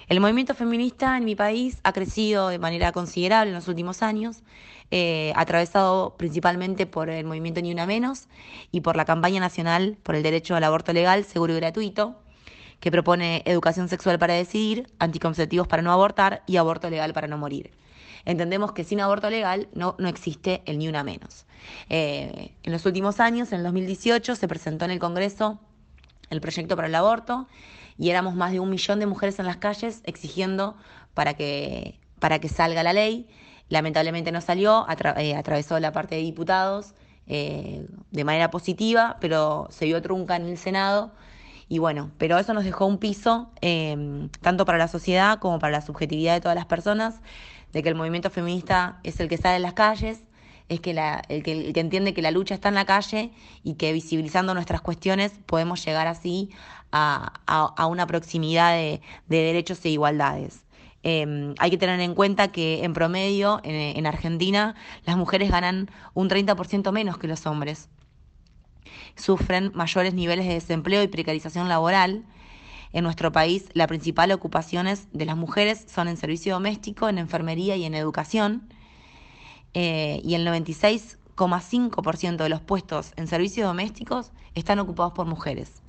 El 0.08 0.20
movimiento 0.20 0.54
feminista 0.54 1.18
en 1.18 1.24
mi 1.24 1.36
país 1.36 1.80
ha 1.84 1.92
crecido 1.92 2.48
de 2.48 2.58
manera 2.58 2.92
considerable 2.92 3.50
en 3.50 3.54
los 3.54 3.68
últimos 3.68 4.02
años, 4.02 4.42
eh, 4.90 5.34
atravesado 5.36 6.14
principalmente 6.16 6.86
por 6.86 7.10
el 7.10 7.26
movimiento 7.26 7.60
Ni 7.60 7.72
Una 7.72 7.84
Menos 7.84 8.28
y 8.72 8.80
por 8.80 8.96
la 8.96 9.04
campaña 9.04 9.38
nacional 9.38 9.98
por 10.02 10.14
el 10.14 10.22
derecho 10.22 10.56
al 10.56 10.64
aborto 10.64 10.94
legal, 10.94 11.24
seguro 11.24 11.52
y 11.52 11.56
gratuito, 11.56 12.16
que 12.80 12.90
propone 12.90 13.42
educación 13.44 13.88
sexual 13.88 14.18
para 14.18 14.32
decidir, 14.32 14.90
anticonceptivos 14.98 15.68
para 15.68 15.82
no 15.82 15.92
abortar 15.92 16.42
y 16.46 16.56
aborto 16.56 16.88
legal 16.88 17.12
para 17.12 17.28
no 17.28 17.36
morir. 17.36 17.70
Entendemos 18.24 18.72
que 18.72 18.84
sin 18.84 19.00
aborto 19.00 19.28
legal 19.28 19.68
no, 19.74 19.94
no 19.98 20.08
existe 20.08 20.62
el 20.64 20.78
Ni 20.78 20.88
Una 20.88 21.04
Menos. 21.04 21.44
Eh, 21.90 22.52
en 22.62 22.72
los 22.72 22.86
últimos 22.86 23.20
años, 23.20 23.52
en 23.52 23.58
el 23.58 23.64
2018, 23.64 24.36
se 24.36 24.48
presentó 24.48 24.86
en 24.86 24.92
el 24.92 24.98
Congreso 24.98 25.60
el 26.30 26.40
proyecto 26.40 26.76
para 26.76 26.88
el 26.88 26.94
aborto 26.94 27.46
y 27.98 28.10
éramos 28.10 28.34
más 28.34 28.52
de 28.52 28.60
un 28.60 28.70
millón 28.70 29.00
de 29.00 29.06
mujeres 29.06 29.38
en 29.38 29.46
las 29.46 29.56
calles 29.56 30.02
exigiendo 30.04 30.76
para 31.14 31.34
que, 31.34 31.98
para 32.20 32.38
que 32.38 32.48
salga 32.48 32.82
la 32.82 32.92
ley. 32.92 33.26
Lamentablemente 33.68 34.32
no 34.32 34.40
salió, 34.40 34.86
eh, 35.16 35.34
atravesó 35.34 35.78
la 35.80 35.92
parte 35.92 36.14
de 36.14 36.22
diputados 36.22 36.94
eh, 37.26 37.86
de 38.10 38.24
manera 38.24 38.50
positiva, 38.50 39.18
pero 39.20 39.66
se 39.70 39.84
vio 39.84 40.00
trunca 40.00 40.36
en 40.36 40.46
el 40.46 40.56
Senado 40.56 41.12
Y 41.68 41.78
bueno, 41.78 42.10
pero 42.16 42.38
eso 42.38 42.54
nos 42.54 42.64
dejó 42.64 42.86
un 42.86 42.96
piso, 42.98 43.50
em, 43.60 44.30
tanto 44.40 44.64
para 44.64 44.78
la 44.78 44.88
sociedad 44.88 45.38
como 45.38 45.58
para 45.58 45.72
la 45.72 45.80
subjetividad 45.82 46.34
de 46.34 46.40
todas 46.40 46.56
las 46.56 46.64
personas, 46.66 47.20
de 47.72 47.82
que 47.82 47.90
el 47.90 47.94
movimiento 47.94 48.30
feminista 48.30 49.00
es 49.02 49.20
el 49.20 49.28
que 49.28 49.36
sale 49.36 49.56
en 49.56 49.62
las 49.62 49.74
calles, 49.74 50.22
es 50.68 50.80
que 50.80 50.90
el, 50.90 51.42
que, 51.42 51.80
entiende 51.80 52.14
que 52.14 52.22
la 52.22 52.30
lucha 52.30 52.54
está 52.54 52.68
en 52.68 52.74
la 52.74 52.84
calle 52.84 53.30
y 53.64 53.74
que 53.74 53.92
visibilizando 53.92 54.54
nuestras 54.54 54.80
cuestiones 54.80 55.32
podemos 55.46 55.84
llegar 55.84 56.06
así 56.06 56.50
a, 56.92 57.86
una 57.88 58.06
proximidad 58.06 58.74
de, 58.74 59.00
derechos 59.28 59.84
e 59.84 59.90
igualdades. 59.90 60.64
Em, 61.02 61.54
hay 61.58 61.70
que 61.70 61.78
tener 61.78 62.00
en 62.00 62.14
cuenta 62.14 62.48
que 62.48 62.84
en 62.84 62.92
promedio 62.92 63.60
en, 63.64 64.06
Argentina 64.06 64.74
las 65.06 65.16
mujeres 65.16 65.50
ganan 65.50 65.90
un 66.12 66.28
30% 66.28 66.92
menos 66.92 67.18
que 67.18 67.28
los 67.28 67.46
hombres. 67.46 67.88
Sufren 69.16 69.70
mayores 69.74 70.14
niveles 70.14 70.46
de 70.46 70.54
desempleo 70.54 71.02
y 71.02 71.08
precarización 71.08 71.68
laboral. 71.68 72.24
En 72.92 73.04
nuestro 73.04 73.32
país, 73.32 73.68
las 73.74 73.86
principales 73.86 74.36
ocupaciones 74.36 75.08
de 75.12 75.26
las 75.26 75.36
mujeres 75.36 75.84
son 75.88 76.08
en 76.08 76.16
servicio 76.16 76.54
doméstico, 76.54 77.08
en 77.08 77.18
enfermería 77.18 77.76
y 77.76 77.84
en 77.84 77.94
educación. 77.94 78.68
Eh, 79.74 80.20
y 80.24 80.34
el 80.34 80.46
96,5% 80.46 82.36
de 82.36 82.48
los 82.48 82.60
puestos 82.60 83.12
en 83.16 83.26
servicios 83.26 83.66
domésticos 83.66 84.32
están 84.54 84.78
ocupados 84.78 85.12
por 85.12 85.26
mujeres. 85.26 85.82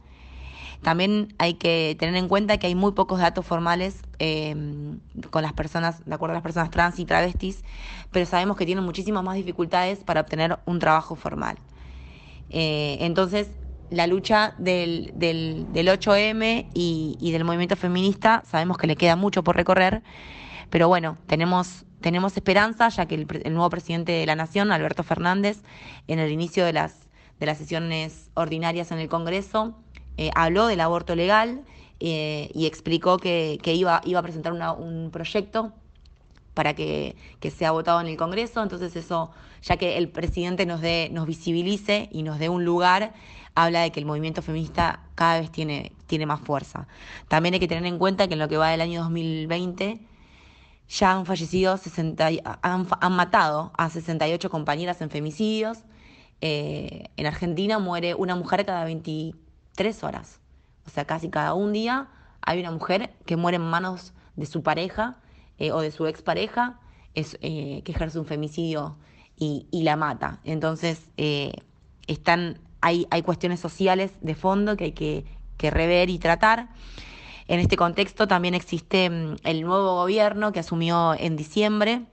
También 0.82 1.34
hay 1.38 1.56
que 1.56 1.96
tener 2.00 2.16
en 2.16 2.30
cuenta 2.30 2.58
que 2.58 2.68
hay 2.68 2.76
muy 2.76 2.94
pocos 2.94 3.20
datos 3.20 3.46
formales 3.46 4.02
em, 4.18 5.00
con 5.30 5.44
las 5.44 5.52
personas, 5.52 6.06
de 6.06 6.16
acuerdo 6.16 6.32
a 6.32 6.36
las 6.36 6.44
personas 6.44 6.72
trans 6.72 7.00
y 7.00 7.06
travestis, 7.06 7.64
pero 8.12 8.26
sabemos 8.26 8.56
que 8.56 8.66
tienen 8.66 8.86
muchísimas 8.86 9.24
más 9.24 9.36
dificultades 9.36 10.00
para 10.00 10.22
obtener 10.22 10.58
un 10.66 10.80
trabajo 10.80 11.16
formal. 11.16 11.58
Eh, 12.50 12.98
entonces, 13.02 13.50
la 13.90 14.08
lucha 14.08 14.56
del, 14.58 15.12
del, 15.16 15.68
8M 15.74 16.70
y, 16.74 17.18
y, 17.20 17.32
del 17.32 17.44
movimiento 17.44 17.76
feminista 17.76 18.44
sabemos 18.46 18.78
que 18.78 18.88
le 18.88 18.96
queda 18.96 19.16
mucho 19.16 19.44
por 19.44 19.56
recorrer, 19.56 20.02
pero 20.70 20.88
bueno, 20.88 21.18
tenemos, 21.28 21.86
tenemos 22.02 22.36
esperanza, 22.36 22.90
ya 22.90 23.06
que 23.06 23.16
el, 23.16 23.28
el 23.44 23.54
nuevo 23.54 23.70
presidente 23.70 24.12
de 24.12 24.26
la 24.26 24.36
Nación, 24.36 24.72
Alberto 24.72 25.04
Fernández, 25.04 25.62
en 26.08 26.20
el 26.20 26.32
inicio 26.32 26.66
de 26.66 26.74
las, 26.74 26.96
de 27.40 27.46
las 27.46 27.58
sesiones 27.58 28.30
ordinarias 28.34 28.92
en 28.92 29.00
el 29.00 29.10
Congreso, 29.10 29.76
eh, 30.18 30.32
habló 30.36 30.68
del 30.68 30.82
aborto 30.82 31.16
legal 31.16 31.62
eh, 32.02 32.52
y 32.54 32.66
explicó 32.66 33.18
que, 33.18 33.58
iba, 33.64 34.02
iba 34.04 34.20
a 34.20 34.22
presentar 34.22 34.52
un 34.52 35.12
proyecto 35.12 35.72
para 36.54 36.74
que, 36.74 37.16
sea 37.56 37.72
votado 37.72 38.02
en 38.02 38.08
el 38.08 38.18
Congreso. 38.18 38.62
Entonces 38.62 38.96
eso, 38.98 39.32
ya 39.62 39.78
que 39.78 39.98
el 39.98 40.10
presidente 40.10 40.66
nos, 40.66 40.82
dé, 40.82 41.10
nos 41.14 41.26
visibilice 41.26 42.10
y 42.12 42.24
nos 42.24 42.38
dé 42.38 42.50
un 42.50 42.66
lugar, 42.66 43.14
habla 43.56 43.80
de 43.80 43.92
que 43.92 44.02
el 44.02 44.06
movimiento 44.06 44.42
feminista 44.42 45.00
cada 45.16 45.40
vez 45.40 45.52
tiene, 45.52 45.94
tiene 46.08 46.26
más 46.26 46.42
fuerza. 46.42 46.88
También 47.30 47.54
hay 47.54 47.62
que 47.62 47.70
tener 47.70 47.86
en 47.86 47.98
cuenta 47.98 48.28
que 48.28 48.34
en 48.34 48.40
lo 48.40 48.50
que 48.50 48.58
va 48.58 48.72
del 48.72 48.82
año 48.82 49.02
2020 49.04 50.02
ya 50.90 51.12
han 51.12 51.26
fallecido, 51.26 51.78
60, 51.78 52.30
han, 52.62 53.14
matado 53.14 53.72
a 53.78 53.90
68 53.90 54.50
compañeras 54.50 55.02
en 55.02 55.10
femicidios. 55.10 55.80
Eh, 56.42 57.10
en 57.18 57.26
Argentina 57.26 57.80
muere 57.80 58.16
una 58.16 58.36
mujer 58.36 58.66
cada 58.66 58.86
20 58.86 59.34
tres 59.80 60.04
horas. 60.04 60.42
O 60.86 60.90
sea, 60.90 61.06
casi 61.06 61.30
cada 61.30 61.54
un 61.54 61.72
día 61.72 62.10
hay 62.42 62.60
una 62.60 62.72
mujer 62.72 63.16
que 63.26 63.38
muere 63.38 63.56
en 63.56 63.62
manos 63.62 64.12
de 64.36 64.46
su 64.46 64.62
pareja 64.62 65.16
eh, 65.58 65.72
o 65.72 65.80
de 65.80 65.92
su 65.92 66.06
expareja, 66.06 66.82
es, 67.14 67.38
eh, 67.40 67.82
que 67.86 67.94
ejerce 67.94 68.20
un 68.20 68.26
femicidio 68.26 68.98
y, 69.38 69.68
la 69.72 69.96
mata. 69.96 70.42
Entonces, 70.44 71.10
eh, 71.16 71.54
están, 72.08 72.60
hay, 72.82 73.08
hay 73.10 73.22
cuestiones 73.22 73.62
sociales 73.62 74.12
de 74.20 74.36
fondo 74.36 74.76
que 74.76 74.84
hay 74.84 74.92
que, 74.92 75.24
que 75.56 75.72
rever 75.72 76.10
y 76.10 76.20
tratar. 76.20 76.68
En 77.50 77.60
este 77.60 77.78
contexto 77.78 78.28
también 78.28 78.54
existe 78.54 79.10
mm, 79.10 79.38
el 79.44 79.64
nuevo 79.64 79.96
gobierno 79.96 80.52
que 80.52 80.60
asumió 80.60 81.16
en 81.16 81.36
diciembre, 81.36 82.04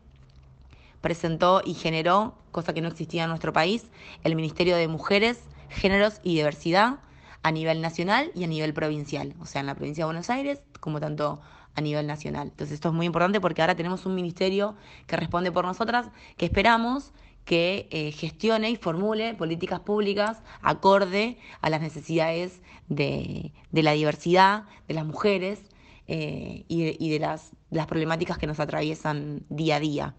presentó 1.02 1.60
y 1.62 1.74
generó, 1.74 2.34
cosa 2.52 2.72
que 2.72 2.80
no 2.80 2.88
existía 2.88 3.24
en 3.24 3.28
nuestro 3.28 3.52
país, 3.52 3.84
el 4.24 4.34
Ministerio 4.34 4.76
de 4.76 4.88
Mujeres, 4.88 5.38
Géneros 5.68 6.20
y 6.22 6.36
Diversidad, 6.36 7.00
a 7.42 7.50
nivel 7.50 7.82
nacional 7.82 8.30
y 8.34 8.44
a 8.44 8.46
nivel 8.46 8.72
provincial, 8.72 9.34
o 9.38 9.44
sea, 9.44 9.60
en 9.60 9.66
la 9.66 9.74
provincia 9.74 10.04
de 10.04 10.06
Buenos 10.06 10.30
Aires 10.30 10.62
como 10.80 11.00
tanto 11.00 11.38
a 11.74 11.82
nivel 11.82 12.06
nacional. 12.06 12.48
Entonces 12.48 12.72
esto 12.76 12.88
es 12.88 12.94
muy 12.94 13.04
importante 13.04 13.38
porque 13.38 13.60
ahora 13.60 13.74
tenemos 13.74 14.06
un 14.06 14.14
ministerio 14.14 14.74
que 15.06 15.16
responde 15.16 15.52
por 15.52 15.66
nosotras, 15.66 16.08
que 16.38 16.46
esperamos 16.46 17.12
que 17.46 17.88
eh, 17.90 18.12
gestione 18.12 18.68
y 18.68 18.76
formule 18.76 19.32
políticas 19.34 19.80
públicas 19.80 20.42
acorde 20.60 21.38
a 21.62 21.70
las 21.70 21.80
necesidades 21.80 22.60
de, 22.88 23.52
la 23.72 23.92
diversidad, 23.92 24.64
de 24.88 24.94
las 24.94 25.06
mujeres 25.06 25.60
eh, 26.08 26.64
y, 26.68 27.08
de, 27.10 27.18
las, 27.18 27.52
las 27.70 27.86
problemáticas 27.86 28.36
que 28.36 28.46
nos 28.46 28.60
atraviesan 28.60 29.44
día 29.48 29.76
a 29.76 29.80
día. 29.80 30.14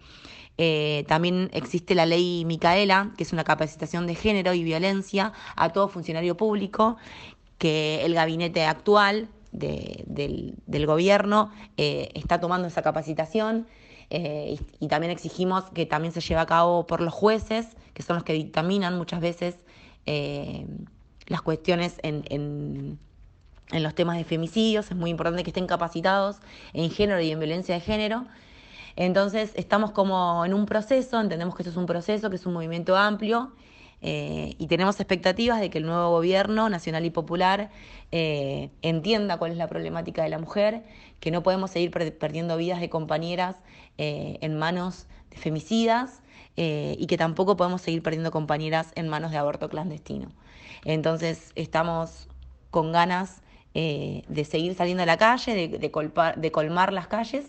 Eh, 0.58 1.06
también 1.08 1.50
existe 1.54 1.94
la 1.94 2.06
ley 2.06 2.44
Micaela, 2.46 3.14
que 3.16 3.24
es 3.24 3.34
una 3.34 3.44
capacitación 3.44 4.08
de 4.08 4.16
género 4.16 4.54
y 4.54 4.64
violencia 4.64 5.34
a 5.56 5.72
todo 5.72 5.88
funcionario 5.88 6.36
público, 6.36 6.98
que 7.58 8.04
el 8.06 8.14
gabinete 8.14 8.66
actual 8.66 9.30
del, 9.52 10.86
gobierno 10.86 11.52
eh, 11.78 12.10
está 12.14 12.40
tomando 12.40 12.68
esa 12.68 12.82
capacitación. 12.82 13.68
Eh, 14.10 14.58
y, 14.80 14.88
también 14.88 15.12
exigimos 15.12 15.66
que 15.66 15.86
también 15.86 16.14
se 16.14 16.22
lleve 16.22 16.40
a 16.40 16.46
cabo 16.46 16.88
por 16.88 17.02
los 17.02 17.14
jueces, 17.14 17.68
que 17.94 18.04
son 18.04 18.16
los 18.16 18.24
que 18.24 18.34
dictaminan 18.34 18.98
muchas 18.98 19.22
veces 19.22 19.58
las 21.26 21.42
cuestiones 21.42 21.98
en, 22.02 22.24
en 23.72 23.84
los 23.84 23.94
temas 23.96 24.18
de 24.18 24.24
femicidios. 24.24 24.90
Es 24.90 24.98
muy 24.98 25.10
importante 25.10 25.44
que 25.44 25.50
estén 25.50 25.68
capacitados 25.68 26.38
en 26.74 26.90
género 26.90 27.20
y 27.20 27.32
en 27.32 27.40
violencia 27.40 27.76
de 27.76 27.82
género. 27.82 28.26
Entonces 28.96 29.52
estamos 29.56 29.92
como 29.92 30.44
en 30.46 30.54
un 30.54 30.66
proceso, 30.66 31.20
entendemos 31.20 31.56
que 31.56 31.64
esto 31.64 31.72
es 31.72 31.78
un 31.78 31.86
proceso, 31.86 32.30
que 32.30 32.38
es 32.38 32.46
un 32.46 32.54
movimiento 32.54 32.96
amplio 32.96 33.52
eh, 34.02 34.56
y 34.60 34.68
tenemos 34.68 35.00
expectativas 35.00 35.60
de 35.60 35.70
que 35.70 35.80
el 35.80 35.86
nuevo 35.86 36.12
gobierno 36.12 36.70
nacional 36.70 37.06
y 37.06 37.10
popular 37.10 37.72
eh, 38.12 38.70
entienda 38.82 39.38
cuál 39.38 39.52
es 39.52 39.58
la 39.58 39.68
problemática 39.68 40.24
de 40.24 40.30
la 40.30 40.38
mujer, 40.38 40.84
que 41.20 41.32
no 41.32 41.42
podemos 41.42 41.72
seguir 41.72 41.92
perdiendo 41.92 42.58
vidas 42.58 42.80
de 42.80 42.90
compañeras 42.90 43.56
eh, 43.98 44.38
en 44.42 44.58
manos 44.58 45.08
de 45.32 45.38
femicidas 45.38 46.22
y 46.60 47.06
que 47.06 47.18
tampoco 47.18 47.56
podemos 47.56 47.84
seguir 47.84 48.02
perdiendo 48.02 48.32
compañeras 48.32 48.92
en 48.96 49.08
manos 49.08 49.30
de 49.30 49.38
aborto 49.38 49.70
clandestino. 49.70 50.32
Entonces 50.86 51.52
estamos 51.54 52.30
con 52.72 52.92
ganas 52.92 53.44
de 53.76 54.48
seguir 54.50 54.74
saliendo 54.74 55.04
a 55.04 55.06
la 55.06 55.18
calle, 55.18 55.68
de 55.68 56.52
colmar 56.52 56.94
las 56.94 57.08
calles 57.08 57.46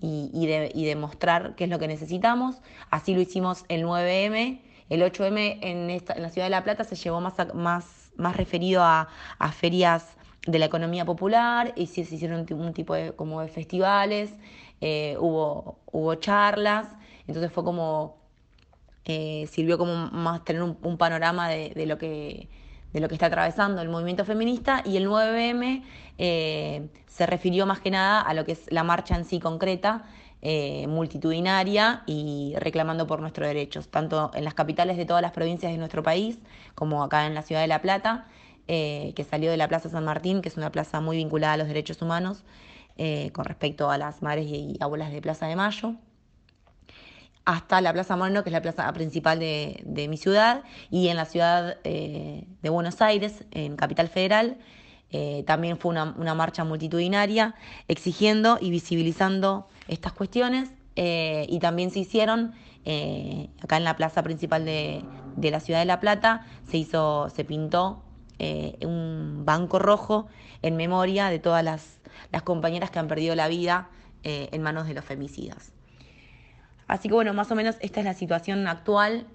y, 0.00 0.46
de, 0.46 0.72
y 0.74 0.86
demostrar 0.86 1.54
qué 1.54 1.64
es 1.64 1.70
lo 1.70 1.78
que 1.78 1.86
necesitamos. 1.86 2.56
Así 2.90 3.14
lo 3.14 3.20
hicimos 3.20 3.66
el 3.68 3.84
9M. 3.84 4.60
El 4.88 5.02
8M 5.02 5.58
en, 5.62 5.90
esta, 5.90 6.14
en 6.14 6.22
la 6.22 6.30
ciudad 6.30 6.46
de 6.46 6.50
La 6.50 6.64
Plata 6.64 6.84
se 6.84 6.96
llevó 6.96 7.20
más, 7.20 7.34
más, 7.54 8.12
más 8.16 8.36
referido 8.36 8.82
a, 8.82 9.08
ferias 9.52 10.16
de 10.46 10.58
la 10.58 10.66
economía 10.66 11.04
popular 11.04 11.72
y 11.76 11.86
se, 11.86 12.02
hicieron 12.02 12.46
un, 12.50 12.72
tipo 12.72 12.94
de, 12.94 13.12
como 13.12 13.40
de 13.40 13.48
festivales, 13.48 14.32
eh, 14.80 15.16
hubo, 15.18 15.80
hubo 15.90 16.14
charlas, 16.16 16.88
entonces 17.26 17.50
fue 17.50 17.64
como, 17.64 18.16
eh, 19.04 19.48
sirvió 19.50 19.76
como 19.78 19.94
más 20.10 20.44
tener 20.44 20.62
un, 20.62 20.96
panorama 20.98 21.48
de, 21.48 21.70
de, 21.70 21.86
lo 21.86 21.98
que, 21.98 22.48
de 22.92 23.00
lo 23.00 23.08
que 23.08 23.14
está 23.14 23.26
atravesando 23.26 23.82
el 23.82 23.88
movimiento 23.88 24.24
feminista 24.24 24.82
y 24.84 24.96
el 24.96 25.08
9M 25.08 25.82
eh, 26.18 26.88
se 27.06 27.26
refirió 27.26 27.66
más 27.66 27.80
que 27.80 27.90
nada 27.90 28.20
a 28.20 28.34
lo 28.34 28.44
que 28.44 28.52
es 28.52 28.70
la 28.70 28.84
marcha 28.84 29.16
en 29.16 29.24
sí 29.24 29.40
concreta, 29.40 30.04
eh, 30.42 30.86
multitudinaria 30.86 32.02
y 32.06 32.54
reclamando 32.58 33.06
por 33.06 33.20
nuestros 33.20 33.48
derechos, 33.48 33.88
tanto 33.88 34.30
en 34.34 34.44
las 34.44 34.54
capitales 34.54 34.96
de 34.96 35.06
todas 35.06 35.22
las 35.22 35.32
provincias 35.32 35.72
de 35.72 35.78
nuestro 35.78 36.02
país 36.02 36.38
como 36.74 37.02
acá 37.02 37.26
en 37.26 37.34
la 37.34 37.42
ciudad 37.42 37.62
de 37.62 37.66
La 37.66 37.80
Plata, 37.80 38.26
eh, 38.68 39.12
que 39.16 39.24
salió 39.24 39.50
de 39.50 39.56
la 39.56 39.68
Plaza 39.68 39.88
San 39.88 40.04
Martín, 40.04 40.42
que 40.42 40.48
es 40.48 40.56
una 40.56 40.70
plaza 40.70 41.00
muy 41.00 41.16
vinculada 41.16 41.54
a 41.54 41.56
los 41.56 41.68
derechos 41.68 42.02
humanos 42.02 42.44
con 43.32 43.44
respecto 43.44 43.90
a 43.90 43.98
las 43.98 44.22
madres 44.22 44.46
y 44.46 44.78
abuelas 44.80 45.12
de 45.12 45.20
Plaza 45.20 45.46
de 45.46 45.54
Mayo 45.54 45.96
hasta 47.44 47.82
la 47.82 47.92
Plaza 47.92 48.16
Moreno, 48.16 48.42
que 48.42 48.48
es 48.48 48.52
la 48.52 48.62
plaza 48.62 48.90
principal 48.94 49.38
de, 49.38 50.06
mi 50.08 50.16
ciudad, 50.16 50.64
y 50.90 51.08
en 51.08 51.16
la 51.16 51.26
ciudad 51.26 51.78
de 51.82 52.46
Buenos 52.70 53.02
Aires, 53.02 53.44
en 53.50 53.76
Capital 53.76 54.08
Federal, 54.08 54.56
eh, 55.12 55.44
también 55.46 55.78
fue 55.78 55.92
una, 55.92 56.34
marcha 56.34 56.64
multitudinaria 56.64 57.54
exigiendo 57.86 58.58
y 58.60 58.70
visibilizando 58.70 59.68
estas 59.86 60.12
cuestiones 60.12 60.70
eh, 60.96 61.46
y 61.48 61.60
también 61.60 61.90
se 61.90 62.00
hicieron 62.00 62.54
eh, 62.84 63.48
acá 63.62 63.76
en 63.76 63.84
la 63.84 63.96
plaza 63.96 64.22
principal 64.22 64.64
de, 64.64 65.04
la 65.36 65.60
ciudad 65.60 65.78
de 65.78 65.84
La 65.84 66.00
Plata, 66.00 66.46
se 66.68 66.78
hizo, 66.78 67.28
se 67.30 67.44
pintó 67.44 68.02
un 68.82 69.44
banco 69.46 69.78
rojo 69.78 70.26
en 70.60 70.76
memoria 70.76 71.30
de 71.30 71.38
todas 71.38 71.64
las, 71.64 72.00
las 72.32 72.42
compañeras 72.42 72.90
que 72.90 72.98
han 72.98 73.08
perdido 73.08 73.34
la 73.34 73.48
vida 73.48 73.88
en 74.22 74.60
manos 74.60 74.86
de 74.86 74.92
los 74.92 75.04
femicidas. 75.04 75.72
Así 76.86 77.08
que 77.08 77.14
bueno, 77.14 77.32
más 77.32 77.50
o 77.50 77.54
menos 77.54 77.76
esta 77.80 78.00
es 78.00 78.04
la 78.04 78.12
situación 78.12 78.68
actual, 78.68 79.26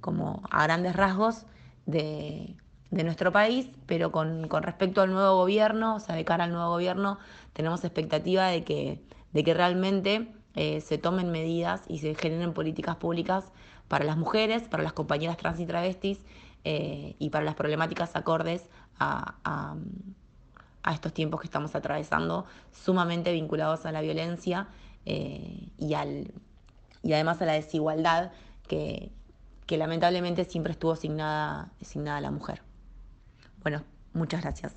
como 0.00 0.42
a 0.50 0.64
grandes 0.64 0.96
rasgos, 0.96 1.46
de, 1.86 2.56
de 2.92 3.04
nuestro 3.04 3.32
país, 3.32 3.68
pero 3.86 4.12
con, 4.12 4.48
con, 4.48 4.62
respecto 4.62 5.00
al 5.00 5.10
nuevo 5.10 5.36
gobierno, 5.36 5.96
o 5.96 6.00
sea, 6.00 6.14
de 6.14 6.26
cara 6.26 6.44
al 6.44 6.52
nuevo 6.52 6.68
gobierno, 6.68 7.18
tenemos 7.54 7.82
expectativa 7.84 8.46
de 8.48 8.64
que, 8.64 9.02
de 9.32 9.42
que 9.42 9.54
realmente 9.54 10.28
eh, 10.54 10.82
se 10.82 10.98
tomen 10.98 11.30
medidas 11.32 11.82
y 11.88 12.00
se 12.00 12.14
generen 12.14 12.52
políticas 12.52 12.96
públicas 12.96 13.46
para 13.88 14.04
las 14.04 14.18
mujeres, 14.18 14.64
para 14.64 14.82
las 14.82 14.92
compañeras 14.92 15.38
trans 15.38 15.58
y 15.58 15.66
travestis 15.66 16.18
eh, 16.64 17.16
y 17.18 17.30
para 17.30 17.46
las 17.46 17.54
problemáticas 17.54 18.14
acordes 18.14 18.68
a, 18.98 19.36
a, 19.42 19.74
estos 20.92 21.14
tiempos 21.14 21.40
que 21.40 21.46
estamos 21.46 21.74
atravesando, 21.74 22.44
sumamente 22.72 23.32
vinculados 23.32 23.86
a 23.86 23.92
la 23.92 24.02
violencia 24.02 24.68
eh, 25.06 25.68
y, 25.78 25.94
al, 25.94 26.30
y 27.02 27.14
además 27.14 27.40
a 27.40 27.46
la 27.46 27.54
desigualdad 27.54 28.32
que, 28.68 29.10
que 29.66 29.78
lamentablemente 29.78 30.44
siempre 30.44 30.72
estuvo 30.72 30.92
asignada, 30.92 31.72
asignada 31.80 32.18
a 32.18 32.20
la 32.20 32.30
mujer. 32.30 32.62
Bueno, 33.62 33.82
muchas 34.12 34.42
gracias 34.42 34.76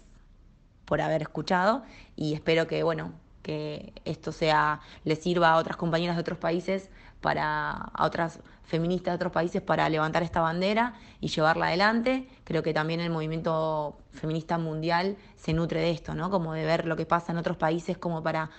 por 0.85 1.01
haber 1.01 1.21
escuchado 1.23 1.83
y 2.15 2.33
espero 2.33 2.67
que, 2.67 2.83
bueno, 2.83 3.13
que 3.41 3.93
esto 4.05 4.31
sea, 4.31 4.81
le 5.03 5.15
sirva 5.15 5.51
a 5.51 5.57
otras 5.57 5.77
compañeras 5.77 6.15
de 6.15 6.21
otros 6.21 6.37
países, 6.37 6.89
para, 7.25 7.71
a 7.71 8.05
otras 8.05 8.39
feministas 8.65 9.13
de 9.13 9.15
otros 9.15 9.31
países 9.31 9.59
para 9.59 9.89
levantar 9.89 10.21
esta 10.21 10.41
bandera 10.41 10.93
y 11.19 11.29
llevarla 11.29 11.67
adelante. 11.67 12.27
Creo 12.43 12.61
que 12.61 12.71
también 12.71 12.99
el 12.99 13.09
movimiento 13.09 13.97
feminista 14.11 14.59
mundial 14.59 15.17
se 15.35 15.51
nutre 15.53 15.79
de 15.79 15.89
esto, 15.89 16.13
¿no? 16.13 16.29
Como 16.29 16.53
de 16.53 16.65
ver 16.65 16.85
lo 16.85 16.95
que 16.95 17.07
pasa 17.07 17.31
en 17.31 17.39
otros 17.39 17.57
países 17.57 17.97
como 17.97 18.21
para 18.21 18.51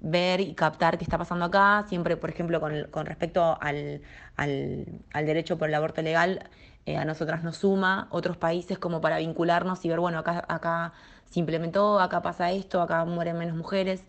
ver 0.00 0.40
y 0.40 0.54
captar 0.54 0.96
qué 0.96 1.04
está 1.04 1.18
pasando 1.18 1.44
acá, 1.44 1.84
siempre, 1.88 2.16
por 2.16 2.30
ejemplo, 2.30 2.58
con, 2.58 2.84
con 2.90 3.04
respecto 3.04 3.58
al, 3.60 4.00
al, 4.36 4.86
al 5.12 5.26
derecho 5.26 5.58
por 5.58 5.68
el 5.68 5.74
aborto 5.74 6.00
legal, 6.00 6.48
eh, 6.86 6.96
a 6.96 7.04
nosotras 7.04 7.42
nos 7.42 7.56
suma 7.56 8.06
otros 8.10 8.36
países 8.36 8.78
como 8.78 9.00
para 9.00 9.18
vincularnos 9.18 9.84
y 9.84 9.88
ver, 9.88 9.98
bueno, 9.98 10.20
acá, 10.20 10.44
acá 10.48 10.92
se 11.28 11.40
implementó, 11.40 11.98
acá 11.98 12.22
pasa 12.22 12.52
esto, 12.52 12.80
acá 12.80 13.04
mueren 13.04 13.36
menos 13.36 13.56
mujeres. 13.56 14.04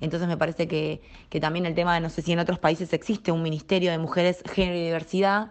Entonces 0.00 0.26
me 0.26 0.38
parece 0.38 0.66
que, 0.66 1.02
que 1.28 1.38
también 1.38 1.66
el 1.66 1.74
tema 1.74 1.94
de, 1.94 2.00
no 2.00 2.08
sé 2.08 2.22
si 2.22 2.32
en 2.32 2.38
otros 2.38 2.58
países 2.58 2.94
existe 2.94 3.30
un 3.30 3.42
Ministerio 3.42 3.90
de 3.90 3.98
Mujeres, 3.98 4.42
Género 4.50 4.78
y 4.78 4.84
Diversidad 4.84 5.50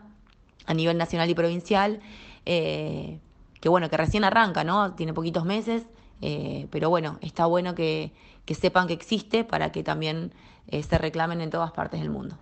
a 0.66 0.74
nivel 0.74 0.98
nacional 0.98 1.30
y 1.30 1.36
provincial, 1.36 2.00
eh, 2.46 3.20
que 3.62 3.70
bueno, 3.70 3.90
que 3.90 3.98
recién 3.98 4.24
arranca, 4.24 4.64
¿no? 4.64 4.96
Tiene 4.96 5.14
poquitos 5.14 5.46
meses, 5.46 5.86
eh, 6.22 6.68
pero 6.72 6.90
bueno, 6.90 7.20
está 7.22 7.46
bueno 7.46 7.76
que, 7.76 8.14
que, 8.46 8.56
sepan 8.56 8.88
que 8.88 8.94
existe 8.94 9.44
para 9.44 9.72
que 9.72 9.84
también 9.84 10.34
se 10.70 10.98
reclamen 10.98 11.42
en 11.42 11.50
todas 11.50 11.72
partes 11.72 12.00
del 12.00 12.10
mundo. 12.10 12.38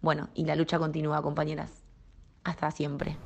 Bueno, 0.00 0.28
y 0.34 0.44
la 0.44 0.56
lucha 0.56 0.78
continúa, 0.78 1.22
compañeras. 1.22 1.87
Hasta 2.44 2.70
siempre. 2.70 3.16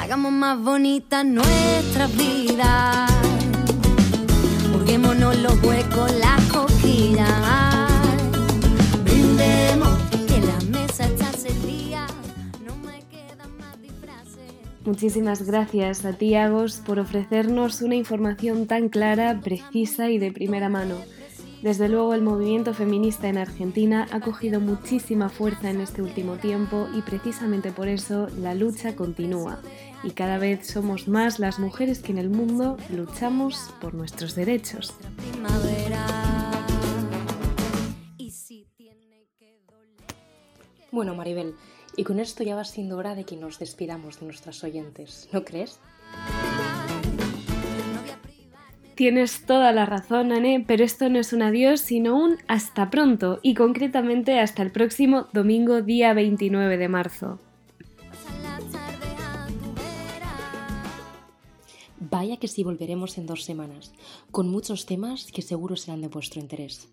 Hagamos 0.00 0.32
más 0.32 0.58
bonita 0.58 1.22
nuestra 1.24 2.06
vida. 2.06 3.06
Burguémonos 4.72 5.36
los 5.38 5.62
huecos, 5.62 6.12
las 6.18 6.42
coquillas. 6.50 7.30
Brindemos 9.04 9.98
que 10.26 10.40
la 10.40 10.58
mesa 10.78 11.04
está 11.04 11.30
servida. 11.32 12.06
No 12.64 12.74
me 12.76 13.00
quedan 13.10 13.56
más 13.58 13.80
disfraces. 13.82 14.52
Muchísimas 14.84 15.42
gracias 15.42 16.04
a 16.04 16.14
ti, 16.14 16.34
Agos, 16.34 16.78
por 16.84 16.98
ofrecernos 16.98 17.82
una 17.82 17.94
información 17.94 18.66
tan 18.66 18.88
clara, 18.88 19.40
precisa 19.42 20.08
y 20.08 20.18
de 20.18 20.32
primera 20.32 20.68
mano. 20.68 20.96
Desde 21.62 21.88
luego 21.88 22.14
el 22.14 22.22
movimiento 22.22 22.72
feminista 22.72 23.28
en 23.28 23.36
Argentina 23.36 24.06
ha 24.12 24.20
cogido 24.20 24.60
muchísima 24.60 25.28
fuerza 25.28 25.70
en 25.70 25.80
este 25.80 26.02
último 26.02 26.36
tiempo 26.36 26.88
y 26.94 27.02
precisamente 27.02 27.72
por 27.72 27.88
eso 27.88 28.28
la 28.38 28.54
lucha 28.54 28.94
continúa 28.94 29.58
y 30.04 30.12
cada 30.12 30.38
vez 30.38 30.68
somos 30.68 31.08
más 31.08 31.40
las 31.40 31.58
mujeres 31.58 31.98
que 31.98 32.12
en 32.12 32.18
el 32.18 32.30
mundo 32.30 32.76
luchamos 32.90 33.70
por 33.80 33.94
nuestros 33.94 34.36
derechos. 34.36 34.94
Bueno, 40.92 41.14
Maribel, 41.14 41.54
y 41.96 42.04
con 42.04 42.20
esto 42.20 42.44
ya 42.44 42.54
va 42.54 42.64
siendo 42.64 42.96
hora 42.96 43.16
de 43.16 43.24
que 43.24 43.36
nos 43.36 43.58
despidamos 43.58 44.20
de 44.20 44.26
nuestras 44.26 44.62
oyentes, 44.62 45.28
¿no 45.32 45.44
crees? 45.44 45.80
Tienes 48.98 49.46
toda 49.46 49.70
la 49.70 49.86
razón, 49.86 50.32
Anne, 50.32 50.64
pero 50.66 50.82
esto 50.82 51.08
no 51.08 51.20
es 51.20 51.32
un 51.32 51.42
adiós, 51.42 51.80
sino 51.80 52.16
un 52.16 52.36
hasta 52.48 52.90
pronto, 52.90 53.38
y 53.44 53.54
concretamente 53.54 54.40
hasta 54.40 54.60
el 54.64 54.72
próximo 54.72 55.28
domingo 55.32 55.82
día 55.82 56.12
29 56.14 56.76
de 56.76 56.88
marzo. 56.88 57.38
Vaya 62.00 62.38
que 62.38 62.48
sí 62.48 62.64
volveremos 62.64 63.18
en 63.18 63.26
dos 63.26 63.44
semanas, 63.44 63.92
con 64.32 64.48
muchos 64.48 64.84
temas 64.84 65.30
que 65.30 65.42
seguro 65.42 65.76
serán 65.76 66.00
de 66.00 66.08
vuestro 66.08 66.40
interés. 66.40 66.88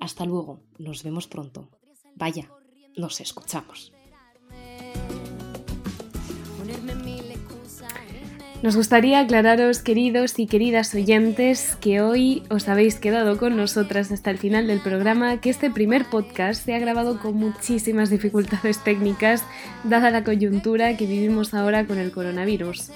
Hasta 0.00 0.26
luego, 0.26 0.60
nos 0.76 1.04
vemos 1.04 1.26
pronto. 1.26 1.70
Vaya, 2.16 2.50
nos 2.98 3.22
escuchamos. 3.22 3.94
Nos 8.64 8.76
gustaría 8.76 9.20
aclararos, 9.20 9.80
queridos 9.80 10.38
y 10.38 10.46
queridas 10.46 10.94
oyentes, 10.94 11.76
que 11.82 12.00
hoy 12.00 12.44
os 12.48 12.66
habéis 12.66 12.94
quedado 12.94 13.36
con 13.36 13.58
nosotras 13.58 14.10
hasta 14.10 14.30
el 14.30 14.38
final 14.38 14.66
del 14.68 14.80
programa, 14.80 15.38
que 15.38 15.50
este 15.50 15.70
primer 15.70 16.06
podcast 16.06 16.64
se 16.64 16.74
ha 16.74 16.78
grabado 16.78 17.20
con 17.20 17.34
muchísimas 17.34 18.08
dificultades 18.08 18.82
técnicas, 18.82 19.44
dada 19.82 20.10
la 20.10 20.24
coyuntura 20.24 20.96
que 20.96 21.04
vivimos 21.04 21.52
ahora 21.52 21.84
con 21.84 21.98
el 21.98 22.10
coronavirus. 22.10 22.90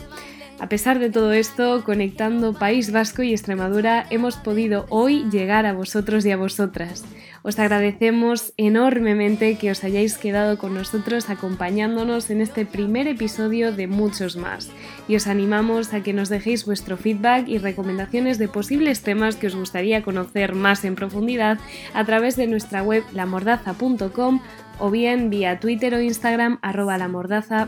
A 0.59 0.71
pesar 0.71 1.01
de 1.01 1.11
todo 1.11 1.35
esto, 1.35 1.85
conectando 1.85 2.55
País 2.55 2.91
Vasco 2.91 3.23
y 3.23 3.33
Extremadura, 3.33 4.07
hemos 4.09 4.37
podido 4.37 4.87
hoy 4.89 5.29
llegar 5.31 5.67
a 5.67 5.75
vosotros 5.75 6.25
y 6.25 6.31
a 6.31 6.39
vosotras. 6.39 7.05
Os 7.43 7.59
agradecemos 7.59 8.53
enormemente 8.57 9.57
que 9.57 9.71
os 9.71 9.85
hayáis 9.85 10.19
quedado 10.19 10.59
con 10.59 10.75
nosotros 10.75 11.31
acompañándonos 11.31 12.31
en 12.31 12.41
este 12.41 12.67
primer 12.67 13.07
episodio 13.07 13.73
de 13.73 13.87
muchos 13.87 14.37
más. 14.37 14.71
Y 15.07 15.17
os 15.17 15.27
animamos 15.27 15.95
a 15.95 16.03
que 16.03 16.13
nos 16.13 16.29
dejéis 16.29 16.67
vuestro 16.67 16.97
feedback 16.97 17.49
y 17.49 17.59
recomendaciones 17.59 18.39
de 18.39 18.49
posibles 18.49 19.03
temas 19.03 19.37
que 19.37 19.47
os 19.47 19.57
gustaría 19.57 20.03
conocer 20.03 20.55
más 20.55 20.85
en 20.85 20.95
profundidad 20.95 21.59
a 21.95 22.05
través 22.05 22.37
de 22.37 22.47
nuestra 22.47 22.83
web 22.83 23.05
lamordaza.com 23.13 24.41
o 24.79 24.91
bien 24.91 25.31
vía 25.31 25.61
Twitter 25.61 25.95
o 25.95 26.01
Instagram 26.01 26.59
arroba 26.63 26.99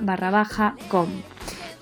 barra 0.01 0.31
baja 0.31 0.75
com. 0.89 1.09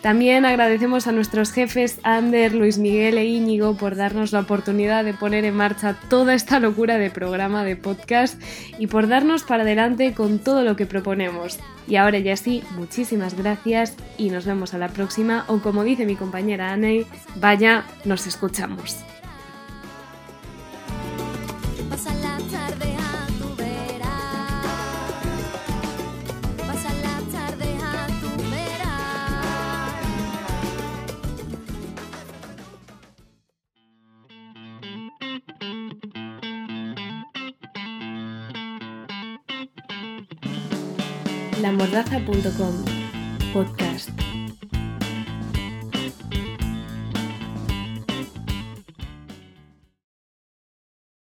También 0.00 0.44
agradecemos 0.44 1.08
a 1.08 1.12
nuestros 1.12 1.50
jefes 1.50 1.98
Ander, 2.04 2.54
Luis 2.54 2.78
Miguel 2.78 3.18
e 3.18 3.24
Íñigo 3.24 3.76
por 3.76 3.96
darnos 3.96 4.30
la 4.30 4.40
oportunidad 4.40 5.04
de 5.04 5.12
poner 5.12 5.44
en 5.44 5.56
marcha 5.56 5.96
toda 6.08 6.34
esta 6.34 6.60
locura 6.60 6.98
de 6.98 7.10
programa 7.10 7.64
de 7.64 7.74
podcast 7.74 8.40
y 8.78 8.86
por 8.86 9.08
darnos 9.08 9.42
para 9.42 9.64
adelante 9.64 10.14
con 10.14 10.38
todo 10.38 10.62
lo 10.62 10.76
que 10.76 10.86
proponemos. 10.86 11.58
Y 11.88 11.96
ahora 11.96 12.20
ya 12.20 12.36
sí, 12.36 12.62
muchísimas 12.76 13.34
gracias 13.36 13.96
y 14.16 14.30
nos 14.30 14.46
vemos 14.46 14.72
a 14.72 14.78
la 14.78 14.88
próxima 14.88 15.44
o 15.48 15.58
como 15.58 15.82
dice 15.82 16.06
mi 16.06 16.14
compañera 16.14 16.72
Anne, 16.72 17.04
vaya, 17.36 17.84
nos 18.04 18.28
escuchamos. 18.28 19.04
lamordaza.com 41.62 42.84
Podcast 43.52 44.27